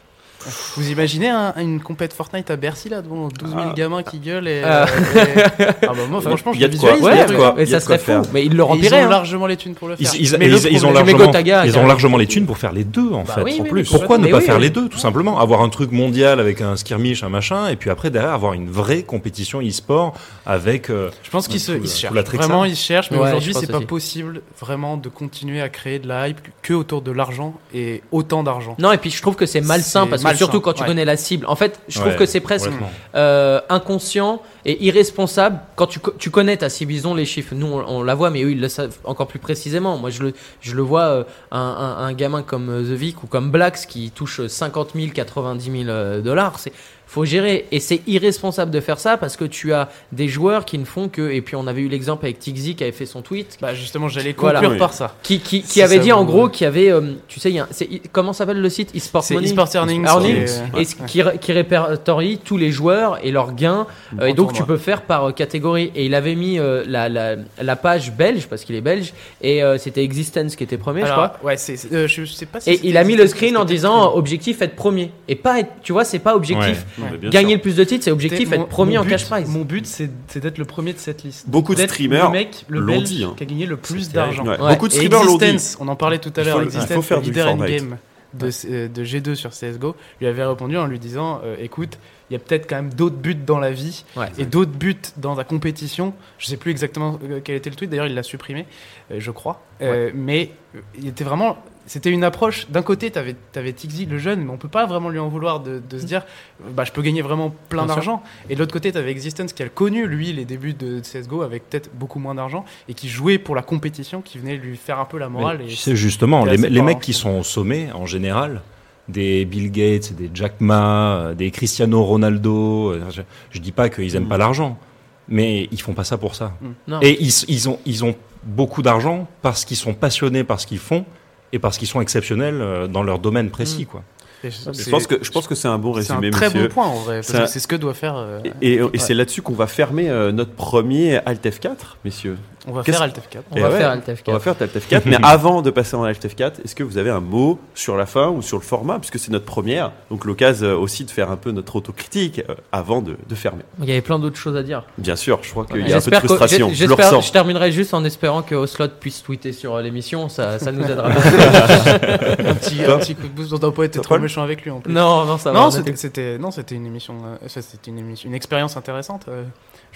Vous 0.76 0.90
imaginez 0.90 1.28
un- 1.28 1.52
une 1.58 1.80
compète 1.80 2.12
Fortnite 2.14 2.50
à 2.50 2.56
Bercy 2.56 2.88
là 2.88 3.02
devant 3.02 3.28
12 3.28 3.50
000 3.50 3.60
Ah. 3.70 3.74
gamins 3.76 4.02
qui 4.02 4.18
gueulent 4.18 4.48
et, 4.48 4.62
Euh. 4.64 4.86
et- 4.86 5.64
ah 5.82 5.88
bah 5.88 5.94
moi 6.08 6.20
franchement 6.22 6.52
Il 6.54 6.56
je 6.56 6.60
y 6.60 6.64
a 6.64 6.68
le 6.68 6.74
de 6.74 6.78
quoi. 6.78 6.92
visualise 6.94 7.04
Ouais, 7.04 7.10
le 7.10 7.16
il 7.16 7.18
y 7.18 7.22
a 7.22 7.24
truc. 7.26 7.36
quoi. 7.38 7.54
Il 7.58 7.60
y 7.68 7.74
a 7.74 7.80
ça 7.80 7.84
de 7.84 7.86
quoi 7.86 7.98
serait 7.98 7.98
fou. 7.98 8.22
faire. 8.24 8.32
Mais 8.32 8.44
ils 8.46 8.48
le 8.48 8.54
Et 8.54 8.56
ils 8.56 8.62
rempliraient. 8.62 9.02
ont 9.02 9.06
hein. 9.06 9.10
largement 9.10 9.46
les 9.46 9.56
thunes 9.56 9.74
pour 9.74 9.88
le 9.88 9.96
Ils, 9.98 10.06
faire. 10.06 10.14
ils- 10.20 10.38
Mais 10.38 10.46
ils- 10.46 10.50
le 10.52 10.56
ils 10.56 10.86
ont 10.86 10.92
problème- 10.92 11.06
Mais 11.06 11.12
largement, 11.12 11.26
Gotaga, 11.26 11.66
ils 11.66 12.18
les 12.20 12.26
thunes 12.26 12.46
pour 12.46 12.58
faire 12.58 12.72
les 12.72 12.84
deux 12.84 13.10
en 13.12 13.24
Bah 13.24 13.34
fait. 13.34 13.42
oui, 13.42 13.56
en 13.60 13.62
oui, 13.64 13.68
plus. 13.68 13.82
mais 13.92 13.98
Pourquoi 13.98 14.18
ne 14.18 14.24
mais 14.24 14.30
pas 14.30 14.38
oui, 14.38 14.44
faire 14.44 14.56
oui. 14.56 14.62
les 14.62 14.70
deux 14.70 14.88
tout 14.88 14.98
simplement 14.98 15.38
Avoir 15.40 15.60
un 15.62 15.68
truc 15.68 15.92
mondial 15.92 16.40
avec 16.40 16.60
un 16.62 16.76
skirmish, 16.76 17.22
un 17.22 17.28
machin, 17.28 17.68
et 17.68 17.76
puis 17.76 17.90
après 17.90 18.10
derrière 18.10 18.32
avoir 18.32 18.54
une 18.54 18.70
vraie 18.70 19.02
compétition 19.02 19.60
e-sport 19.60 20.14
avec. 20.46 20.88
euh, 20.90 21.10
Je 21.22 21.30
pense 21.30 21.48
qu'ils 21.48 21.60
se, 21.60 21.72
Tout 21.72 21.78
ils 21.78 21.82
la- 21.82 21.86
se 21.88 21.94
tout 21.94 22.00
cherchent. 22.00 22.14
la 22.14 22.22
Vraiment, 22.22 22.64
ils 22.64 22.76
se 22.76 22.84
cherchent, 22.84 23.10
mais 23.10 23.18
Ouais, 23.18 23.24
aujourd'hui, 23.28 23.48
je 23.48 23.52
pense 23.54 23.60
c'est 23.66 23.72
pas 23.72 23.78
aussi. 23.78 23.86
possible 23.86 24.42
vraiment 24.58 24.96
de 24.96 25.08
continuer 25.08 25.60
à 25.60 25.68
créer 25.68 25.98
de 25.98 26.08
la 26.08 26.28
hype 26.28 26.40
que 26.62 26.72
autour 26.74 27.02
de 27.02 27.10
l'argent 27.12 27.54
et 27.74 28.02
autant 28.12 28.42
d'argent. 28.42 28.76
Non, 28.78 28.92
et 28.92 28.98
puis 28.98 29.10
je 29.10 29.20
trouve 29.20 29.36
que 29.36 29.46
c'est 29.46 29.60
malsain 29.60 30.04
C'est 30.04 30.10
parce 30.10 30.22
surtout 30.38 30.60
quand 30.60 30.72
tu 30.72 30.82
ouais. 30.82 30.88
connais 30.88 31.04
la 31.04 31.16
cible. 31.16 31.46
En 31.46 31.56
fait, 31.56 31.80
je 31.88 31.98
trouve 31.98 32.12
ouais, 32.12 32.16
que 32.16 32.26
c'est 32.26 32.40
presque 32.40 32.70
euh, 33.14 33.60
inconscient 33.68 34.40
et 34.64 34.84
irresponsable 34.84 35.60
quand 35.76 35.86
tu, 35.86 35.98
co- 36.00 36.12
tu 36.18 36.30
connais 36.30 36.56
ta 36.56 36.68
cible. 36.68 36.92
Ils 36.92 37.06
ont 37.08 37.14
les 37.14 37.24
chiffres. 37.24 37.54
Nous, 37.54 37.66
on, 37.66 37.84
on 37.88 38.02
la 38.02 38.14
voit, 38.14 38.30
mais 38.30 38.42
eux, 38.42 38.50
ils 38.52 38.60
le 38.60 38.68
savent 38.68 38.96
encore 39.04 39.26
plus 39.26 39.38
précisément. 39.38 39.96
Moi, 39.98 40.10
je 40.10 40.22
le, 40.22 40.34
je 40.60 40.74
le 40.74 40.82
vois, 40.82 41.02
euh, 41.02 41.24
un, 41.50 41.58
un, 41.60 42.04
un 42.04 42.12
gamin 42.12 42.42
comme 42.42 42.68
euh, 42.68 42.82
The 42.82 42.98
Vic 42.98 43.22
ou 43.22 43.26
comme 43.26 43.50
Blacks 43.50 43.86
qui 43.88 44.10
touche 44.10 44.46
50 44.46 44.90
000, 44.94 45.08
90 45.14 45.64
000 45.70 45.84
euh, 45.88 46.20
dollars. 46.20 46.58
C'est 46.58 46.72
faut 47.10 47.24
gérer. 47.24 47.66
Et 47.72 47.80
c'est 47.80 48.02
irresponsable 48.06 48.70
de 48.70 48.78
faire 48.80 49.00
ça 49.00 49.16
parce 49.16 49.36
que 49.36 49.44
tu 49.44 49.72
as 49.72 49.88
des 50.12 50.28
joueurs 50.28 50.64
qui 50.64 50.78
ne 50.78 50.84
font 50.84 51.08
que. 51.08 51.30
Et 51.32 51.40
puis 51.42 51.56
on 51.56 51.66
avait 51.66 51.80
eu 51.80 51.88
l'exemple 51.88 52.24
avec 52.26 52.38
Tixi 52.38 52.76
qui 52.76 52.84
avait 52.84 52.92
fait 52.92 53.04
son 53.06 53.20
tweet. 53.20 53.58
Bah 53.60 53.74
justement, 53.74 54.08
j'allais 54.08 54.34
Voilà. 54.38 54.60
conclure 54.60 54.72
Oui. 54.72 54.78
par 54.78 54.92
ça. 54.92 55.16
Qui, 55.24 55.40
qui, 55.40 55.62
qui 55.62 55.66
Si 55.68 55.82
avait 55.82 55.96
ça 55.96 56.02
dit 56.02 56.12
en 56.12 56.24
gros 56.24 56.48
qu'il 56.48 56.64
y 56.64 56.68
avait, 56.68 56.90
euh, 56.92 57.00
tu 57.26 57.40
sais, 57.40 57.50
il 57.50 57.56
y 57.56 57.58
a 57.60 57.66
comment 58.12 58.32
s'appelle 58.32 58.60
le 58.60 58.70
site? 58.70 58.94
eSport 58.94 59.24
Money 59.32 59.46
eSport 59.48 59.68
Earnings. 59.74 60.04
Earnings, 60.06 60.48
et 60.78 60.84
qui, 61.06 61.22
qui 61.40 61.52
répertorie 61.52 62.38
tous 62.38 62.56
les 62.56 62.70
joueurs 62.70 63.18
et 63.24 63.30
leurs 63.32 63.54
gains. 63.54 63.86
Euh, 64.20 64.26
et 64.26 64.32
donc 64.34 64.52
tu 64.52 64.62
peux 64.62 64.76
faire 64.76 65.02
par 65.02 65.24
euh, 65.24 65.32
catégorie. 65.32 65.90
Et 65.96 66.06
il 66.06 66.14
avait 66.14 66.36
mis 66.36 66.58
euh, 66.60 66.84
la, 66.86 67.08
la, 67.08 67.36
la 67.60 67.76
page 67.76 68.12
belge, 68.12 68.46
parce 68.48 68.64
qu'il 68.64 68.76
est 68.76 68.80
belge, 68.80 69.12
et 69.42 69.62
euh, 69.64 69.78
c'était 69.78 70.04
Existence 70.04 70.54
qui 70.56 70.64
était 70.64 70.78
premier, 70.78 71.02
je 71.06 71.10
crois. 71.12 71.34
ouais, 71.42 71.56
c'est, 71.56 71.76
c'est- 71.76 71.92
euh, 71.92 72.06
je 72.08 72.24
sais 72.24 72.46
pas 72.46 72.60
si 72.60 72.70
Et 72.70 72.80
il 72.84 72.96
a 72.96 73.04
mis 73.04 73.16
le 73.16 73.26
screen 73.26 73.56
en 73.56 73.64
disant 73.64 74.14
objectif 74.14 74.62
être 74.62 74.76
premier. 74.76 75.10
Et 75.28 75.34
pas 75.34 75.60
être, 75.60 75.70
tu 75.82 75.92
vois, 75.92 76.04
c'est 76.04 76.18
pas 76.18 76.34
objectif 76.36 76.84
gagner 77.30 77.48
sûr. 77.48 77.56
le 77.56 77.62
plus 77.62 77.76
de 77.76 77.84
titres, 77.84 78.04
c'est 78.04 78.10
objectif 78.10 78.52
être 78.52 78.66
premier 78.68 78.94
mon 78.96 79.00
en 79.00 79.04
but- 79.04 79.10
cash 79.10 79.24
prize. 79.26 79.48
Mon 79.48 79.62
but, 79.62 79.86
c'est, 79.86 80.10
d'être 80.38 80.58
le 80.58 80.64
premier 80.64 80.92
de 80.92 80.98
cette 80.98 81.22
liste. 81.22 81.48
Beaucoup 81.48 81.74
de 81.74 81.80
streamers 81.80 82.26
le 82.26 82.30
mec, 82.32 82.64
le 82.68 82.80
belge 82.82 83.02
dit, 83.04 83.24
hein. 83.24 83.34
qui 83.36 83.42
a 83.42 83.46
gagné 83.46 83.66
le 83.66 83.76
plus 83.76 84.10
d'argent. 84.10 84.44
Ouais. 84.46 84.60
Ouais. 84.60 84.70
Beaucoup 84.70 84.88
de 84.88 84.92
streamers 84.92 85.24
l'ont 85.24 85.36
dit. 85.38 85.44
Existence, 85.44 85.76
on 85.80 85.88
en 85.88 85.96
parlait 85.96 86.18
tout 86.18 86.32
à 86.36 86.42
l'heure, 86.44 86.60
il 86.62 86.64
Existence, 86.66 86.92
faut 86.92 87.02
faire 87.02 87.20
le 87.20 87.30
du 87.30 87.40
in-game 87.40 87.96
de, 88.34 88.50
euh, 88.68 88.88
de 88.88 89.04
G2 89.04 89.34
sur 89.34 89.50
CSGO, 89.50 89.96
lui 90.20 90.26
avait 90.26 90.44
répondu 90.44 90.76
en 90.76 90.86
lui 90.86 90.98
disant 90.98 91.40
euh, 91.44 91.56
écoute, 91.60 91.98
il 92.30 92.34
y 92.34 92.36
a 92.36 92.38
peut-être 92.38 92.68
quand 92.68 92.76
même 92.76 92.94
d'autres 92.94 93.16
buts 93.16 93.34
dans 93.34 93.58
la 93.58 93.72
vie 93.72 94.04
Ouais. 94.16 94.28
et 94.38 94.44
d'autres 94.44 94.70
buts 94.70 94.94
dans 95.16 95.34
la 95.34 95.42
compétition. 95.42 96.14
Je 96.38 96.46
sais 96.46 96.56
plus 96.56 96.70
exactement 96.70 97.18
euh, 97.28 97.40
quel 97.42 97.56
était 97.56 97.70
le 97.70 97.76
tweet, 97.76 97.90
d'ailleurs 97.90 98.06
il 98.06 98.14
l'a 98.14 98.22
supprimé, 98.22 98.66
euh, 99.10 99.16
je 99.18 99.30
crois. 99.32 99.62
Euh, 99.82 100.10
mais 100.14 100.50
il 100.96 101.08
était 101.08 101.24
vraiment. 101.24 101.58
C'était 101.90 102.10
une 102.12 102.22
approche. 102.22 102.70
D'un 102.70 102.82
côté, 102.82 103.10
tu 103.10 103.18
avais, 103.18 103.34
avais 103.56 103.72
Tixi, 103.72 104.06
le 104.06 104.16
jeune, 104.16 104.44
mais 104.44 104.50
on 104.52 104.58
peut 104.58 104.68
pas 104.68 104.86
vraiment 104.86 105.08
lui 105.08 105.18
en 105.18 105.26
vouloir 105.26 105.58
de, 105.58 105.82
de 105.90 105.98
se 105.98 106.06
dire 106.06 106.24
bah, 106.70 106.84
je 106.84 106.92
peux 106.92 107.02
gagner 107.02 107.20
vraiment 107.20 107.52
plein 107.68 107.84
d'argent. 107.84 108.22
Et 108.48 108.54
de 108.54 108.60
l'autre 108.60 108.72
côté, 108.72 108.92
tu 108.92 108.98
avais 108.98 109.10
Existence 109.10 109.52
qui 109.52 109.64
a 109.64 109.68
connu, 109.68 110.06
lui, 110.06 110.32
les 110.32 110.44
débuts 110.44 110.72
de 110.72 111.00
CSGO 111.00 111.42
avec 111.42 111.68
peut-être 111.68 111.90
beaucoup 111.92 112.20
moins 112.20 112.36
d'argent 112.36 112.64
et 112.88 112.94
qui 112.94 113.08
jouait 113.08 113.38
pour 113.38 113.56
la 113.56 113.62
compétition, 113.62 114.22
qui 114.22 114.38
venait 114.38 114.54
lui 114.56 114.76
faire 114.76 115.00
un 115.00 115.04
peu 115.04 115.18
la 115.18 115.28
morale. 115.28 115.56
Mais 115.58 115.64
et 115.64 115.68
tu 115.70 115.74
sais, 115.74 115.96
justement, 115.96 116.44
les, 116.44 116.58
mecs 116.58 116.96
hein, 116.96 117.00
qui 117.00 117.12
je 117.12 117.18
sont 117.18 117.40
au 117.40 117.42
sommet, 117.42 117.90
en 117.90 118.06
général, 118.06 118.62
des 119.08 119.44
Bill 119.44 119.72
Gates, 119.72 120.12
des 120.12 120.30
Jack 120.32 120.60
Ma, 120.60 121.14
euh, 121.16 121.34
des 121.34 121.50
Cristiano 121.50 122.04
Ronaldo, 122.04 122.92
euh, 122.92 123.02
je, 123.10 123.22
je 123.50 123.58
dis 123.58 123.72
pas 123.72 123.88
qu'ils 123.88 124.14
aiment 124.14 124.26
Mm. 124.26 124.28
pas 124.28 124.38
l'argent, 124.38 124.78
mais 125.26 125.68
ils 125.72 125.80
font 125.80 125.94
pas 125.94 126.04
ça 126.04 126.18
pour 126.18 126.36
ça. 126.36 126.52
Non. 126.86 127.00
Et 127.02 127.20
ils, 127.20 127.32
ils 127.48 127.68
ont, 127.68 127.80
ils 127.84 128.04
ont 128.04 128.14
beaucoup 128.44 128.80
d'argent 128.80 129.26
parce 129.42 129.64
qu'ils 129.64 129.76
sont 129.76 129.92
passionnés 129.92 130.44
par 130.44 130.60
ce 130.60 130.68
qu'ils 130.68 130.78
font 130.78 131.04
et 131.52 131.58
parce 131.58 131.78
qu'ils 131.78 131.88
sont 131.88 132.00
exceptionnels 132.00 132.60
euh, 132.60 132.86
dans 132.86 133.02
leur 133.02 133.18
domaine 133.18 133.50
précis, 133.50 133.86
quoi. 133.86 134.02
Et 134.42 134.50
Je 134.50 134.88
pense 134.90 135.06
que 135.06 135.22
je 135.22 135.30
pense 135.30 135.46
que 135.46 135.54
c'est 135.54 135.68
un 135.68 135.76
bon 135.76 135.92
c'est 136.00 136.12
un 136.12 136.14
résumé, 136.16 136.30
très 136.30 136.46
monsieur. 136.46 136.62
bon 136.68 136.74
point 136.74 136.86
en 136.86 136.94
vrai. 137.00 137.16
parce 137.16 137.26
Ça- 137.26 137.40
que 137.42 137.46
C'est 137.46 137.60
ce 137.60 137.68
que 137.68 137.76
doit 137.76 137.92
faire. 137.92 138.16
euh, 138.16 138.40
Et, 138.62 138.72
et- 138.76 138.80
et 138.94 138.98
c'est 138.98 139.12
là-dessus 139.12 139.42
qu'on 139.42 139.52
va 139.52 139.66
fermer 139.66 140.08
euh, 140.08 140.32
notre 140.32 140.52
premier 140.52 141.16
Alt 141.26 141.44
F4, 141.44 141.98
messieurs. 142.06 142.38
On 142.66 142.72
va 142.72 142.82
faire 142.82 143.00
Alt 143.02 143.16
F4. 143.16 143.38
On 143.50 143.60
va 143.60 143.68
ouais, 143.70 143.78
faire 143.78 143.90
Alt 143.90 144.06
F4. 144.08 144.22
On 144.28 144.32
va 144.32 144.40
faire 144.40 144.54
Alt 144.60 144.76
F4, 144.76 145.02
mais 145.06 145.16
avant 145.22 145.62
de 145.62 145.70
passer 145.70 145.96
en 145.96 146.04
Alt 146.04 146.24
F4, 146.24 146.62
est-ce 146.64 146.74
que 146.74 146.82
vous 146.82 146.98
avez 146.98 147.10
un 147.10 147.20
mot 147.20 147.58
sur 147.74 147.96
la 147.96 148.06
fin 148.06 148.28
ou 148.28 148.42
sur 148.42 148.58
le 148.58 148.62
format, 148.62 148.98
puisque 148.98 149.18
c'est 149.18 149.30
notre 149.30 149.44
première, 149.46 149.92
donc 150.10 150.24
l'occasion 150.24 150.66
euh, 150.68 150.74
aussi 150.76 151.04
de 151.04 151.10
faire 151.10 151.30
un 151.30 151.36
peu 151.36 151.50
notre 151.52 151.76
autocritique 151.76 152.42
euh, 152.48 152.54
avant 152.72 153.00
de, 153.02 153.16
de 153.28 153.34
fermer. 153.34 153.62
Il 153.80 153.86
y 153.88 153.92
avait 153.92 154.00
plein 154.02 154.18
d'autres 154.18 154.36
choses 154.36 154.56
à 154.56 154.62
dire. 154.62 154.84
Bien 154.98 155.16
sûr, 155.16 155.38
je 155.42 155.50
crois 155.50 155.64
qu'il 155.64 155.88
y 155.88 155.92
a 155.92 155.96
un 155.96 156.00
peu 156.00 156.10
de 156.10 156.16
que- 156.16 156.26
frustration. 156.26 156.68
j'ai- 156.68 156.74
Je 156.74 156.84
le 156.84 156.88
j'espère- 156.90 157.06
ressens. 157.10 157.20
je 157.28 157.32
terminerai 157.32 157.72
juste 157.72 157.94
en 157.94 158.04
espérant 158.04 158.42
que 158.42 158.54
Oslot 158.54 158.88
puisse 159.00 159.22
tweeter 159.22 159.52
sur 159.52 159.74
euh, 159.76 159.82
l'émission, 159.82 160.28
ça, 160.28 160.58
ça 160.58 160.72
nous 160.72 160.84
aidera. 160.84 161.08
un, 161.10 162.54
petit, 162.54 162.84
un 162.84 162.98
petit 162.98 163.14
coup 163.14 163.22
de 163.22 163.28
boost. 163.28 163.52
On 163.52 163.58
doit 163.58 163.74
pas 163.74 163.84
être 163.84 163.94
Toi, 163.94 164.02
trop 164.02 164.18
méchant 164.18 164.42
avec 164.42 164.62
lui 164.62 164.70
en 164.70 164.80
plus. 164.80 164.92
non, 164.92 165.24
non, 165.24 165.38
ça 165.38 165.52
va. 165.52 165.60
non, 165.60 165.70
c'était, 165.70 166.38
non, 166.38 166.50
c'était 166.50 166.74
une 166.74 166.86
émission, 166.86 167.14
euh, 167.24 167.48
ça, 167.48 167.62
c'était 167.62 167.90
une 167.90 167.98
émission, 167.98 168.28
une 168.28 168.34
expérience 168.34 168.76
intéressante. 168.76 169.26
euh, 169.28 169.44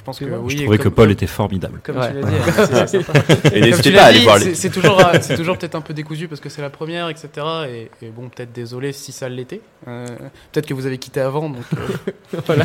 pense 0.04 0.18
que 0.18 0.26
Je 0.28 0.34
oui. 0.34 0.56
je 0.56 0.62
trouvais 0.62 0.78
que 0.78 0.82
comme- 0.84 0.92
Paul 0.92 1.10
était 1.10 1.26
formidable. 1.26 1.80
Comme 1.82 1.96
Ouais. 1.96 2.10
tu 2.12 2.20
l'as 2.20 2.30
dit, 2.30 2.86
c'est- 2.86 3.02
sympa. 3.02 3.12
Et 3.52 3.60
n'hésitez 3.60 3.92
pas 3.92 4.02
à 4.02 4.06
aller 4.06 4.20
voir 4.20 4.38
c'est, 4.38 4.44
les. 4.50 4.54
c'est 4.54 4.70
toujours, 4.70 5.00
euh, 5.00 5.18
c'est 5.20 5.36
toujours 5.36 5.56
peut-être 5.58 5.74
un 5.74 5.80
peu 5.80 5.94
décousu 5.94 6.28
parce 6.28 6.40
que 6.40 6.48
c'est 6.48 6.62
la 6.62 6.70
première, 6.70 7.08
etc. 7.08 7.28
Et, 7.68 7.90
et 8.04 8.10
bon, 8.10 8.28
peut-être 8.28 8.52
désolé 8.52 8.92
si 8.92 9.12
ça 9.12 9.28
l'était. 9.28 9.60
Euh, 9.88 10.06
peut-être 10.52 10.66
que 10.66 10.74
vous 10.74 10.86
avez 10.86 10.98
quitté 10.98 11.20
avant, 11.20 11.48
donc 11.50 11.64
euh, 11.76 12.40
Voilà. 12.46 12.64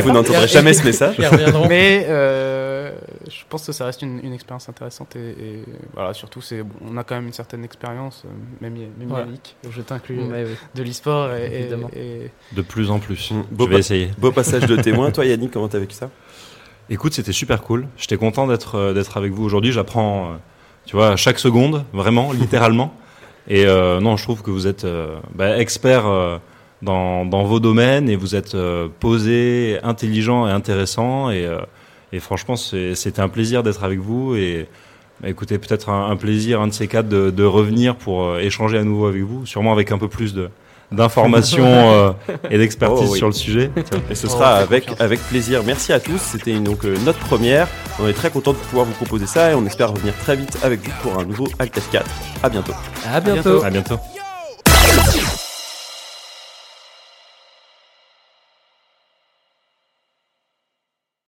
vous 0.00 0.10
n'entendrez 0.12 0.48
jamais 0.48 0.72
ce 0.74 0.84
message. 0.84 1.16
Mais 1.68 2.06
euh, 2.08 2.92
je 3.28 3.42
pense 3.48 3.66
que 3.66 3.72
ça 3.72 3.84
reste 3.86 4.02
une, 4.02 4.20
une 4.24 4.32
expérience 4.32 4.68
intéressante 4.68 5.16
et, 5.16 5.30
et 5.30 5.62
voilà, 5.94 6.14
surtout 6.14 6.40
c'est 6.40 6.62
bon, 6.62 6.74
on 6.90 6.96
a 6.96 7.04
quand 7.04 7.14
même 7.16 7.26
une 7.26 7.32
certaine 7.32 7.64
expérience, 7.64 8.24
même, 8.60 8.74
même 8.74 9.08
Voilà. 9.08 9.26
Je 9.68 9.80
t'inclus 9.82 10.20
euh, 10.20 10.26
Ouais, 10.30 10.44
ouais. 10.44 10.56
de 10.74 10.82
l'e-sport 10.82 11.32
et, 11.34 11.46
et- 11.46 11.60
Évidemment. 11.60 11.90
et- 11.94 12.30
De 12.52 12.62
plus 12.62 12.90
en 12.90 12.98
plus. 12.98 13.30
Mm. 13.30 13.42
Je 13.50 13.56
Beau, 13.56 13.66
vais 13.66 13.74
pa- 13.74 13.78
essayer. 13.80 14.10
beau 14.18 14.32
passage 14.32 14.66
de 14.66 14.76
témoin. 14.76 15.10
Toi, 15.10 15.24
Yannick, 15.26 15.50
comment 15.52 15.68
t'as 15.68 15.78
vécu 15.78 15.94
ça? 15.94 16.10
Écoute, 16.88 17.14
c'était 17.14 17.32
super 17.32 17.62
cool. 17.62 17.88
J'étais 17.96 18.16
content 18.16 18.46
d'être 18.46 18.76
euh, 18.76 18.94
d'être 18.94 19.16
avec 19.16 19.32
vous 19.32 19.42
aujourd'hui. 19.44 19.72
J'apprends, 19.72 20.26
euh, 20.26 20.36
tu 20.84 20.94
vois, 20.94 21.08
à 21.08 21.16
chaque 21.16 21.40
seconde, 21.40 21.84
vraiment, 21.92 22.32
littéralement. 22.42 22.94
Et 23.48 23.66
euh, 23.66 24.00
non, 24.00 24.16
je 24.16 24.22
trouve 24.22 24.42
que 24.42 24.50
vous 24.50 24.66
êtes 24.66 24.84
euh, 24.84 25.18
bah, 25.34 25.58
expert 25.58 26.06
euh, 26.06 26.38
dans, 26.82 27.24
dans 27.24 27.44
vos 27.44 27.58
domaines 27.60 28.08
et 28.08 28.16
vous 28.16 28.36
êtes 28.36 28.56
posé, 29.00 29.78
intelligent 29.82 30.46
et 30.46 30.50
intéressant. 30.50 31.30
Et, 31.30 31.48
et 32.12 32.20
franchement, 32.20 32.54
c'était 32.56 33.20
un 33.20 33.28
plaisir 33.28 33.62
d'être 33.64 33.82
avec 33.82 33.98
vous. 33.98 34.36
Et 34.36 34.68
bah, 35.20 35.28
écoutez, 35.28 35.58
peut-être 35.58 35.88
un, 35.88 36.10
un 36.10 36.16
plaisir, 36.16 36.60
un 36.60 36.68
de 36.68 36.72
ces 36.72 36.86
quatre, 36.86 37.08
de, 37.08 37.30
de 37.30 37.44
revenir 37.44 37.96
pour 37.96 38.38
échanger 38.38 38.78
à 38.78 38.84
nouveau 38.84 39.06
avec 39.06 39.22
vous, 39.22 39.46
sûrement 39.46 39.72
avec 39.72 39.90
un 39.90 39.98
peu 39.98 40.08
plus 40.08 40.34
de 40.34 40.50
d'informations 40.92 41.64
euh, 41.92 42.12
et 42.50 42.58
d'expertise 42.58 43.06
Oh, 43.08 43.12
oui. 43.12 43.18
sur 43.18 43.26
le 43.26 43.32
sujet. 43.32 43.70
Et 44.10 44.14
ce 44.14 44.26
On 44.26 44.30
sera 44.30 44.54
avec, 44.56 44.84
confiance. 44.84 45.00
avec 45.00 45.20
plaisir. 45.28 45.62
Merci 45.64 45.92
à 45.92 46.00
tous. 46.00 46.18
C'était 46.20 46.52
une- 46.52 46.64
donc 46.64 46.84
euh, 46.84 46.96
notre 47.04 47.18
première. 47.20 47.66
On 48.00 48.06
est 48.08 48.12
très 48.12 48.30
content 48.30 48.52
de 48.52 48.58
pouvoir 48.58 48.84
vous 48.86 48.92
proposer 48.92 49.26
ça 49.26 49.50
et 49.50 49.54
on 49.54 49.64
espère 49.66 49.90
revenir 49.92 50.14
très 50.22 50.36
vite 50.36 50.58
avec 50.62 50.80
vous 50.84 50.92
pour 51.02 51.18
un 51.18 51.24
nouveau 51.24 51.46
Alt 51.58 51.76
F4. 51.76 52.02
À 52.42 52.48
bientôt. 52.48 52.72
À 53.12 53.20
bientôt. 53.20 53.62
À 53.64 53.70
bientôt. 53.70 53.98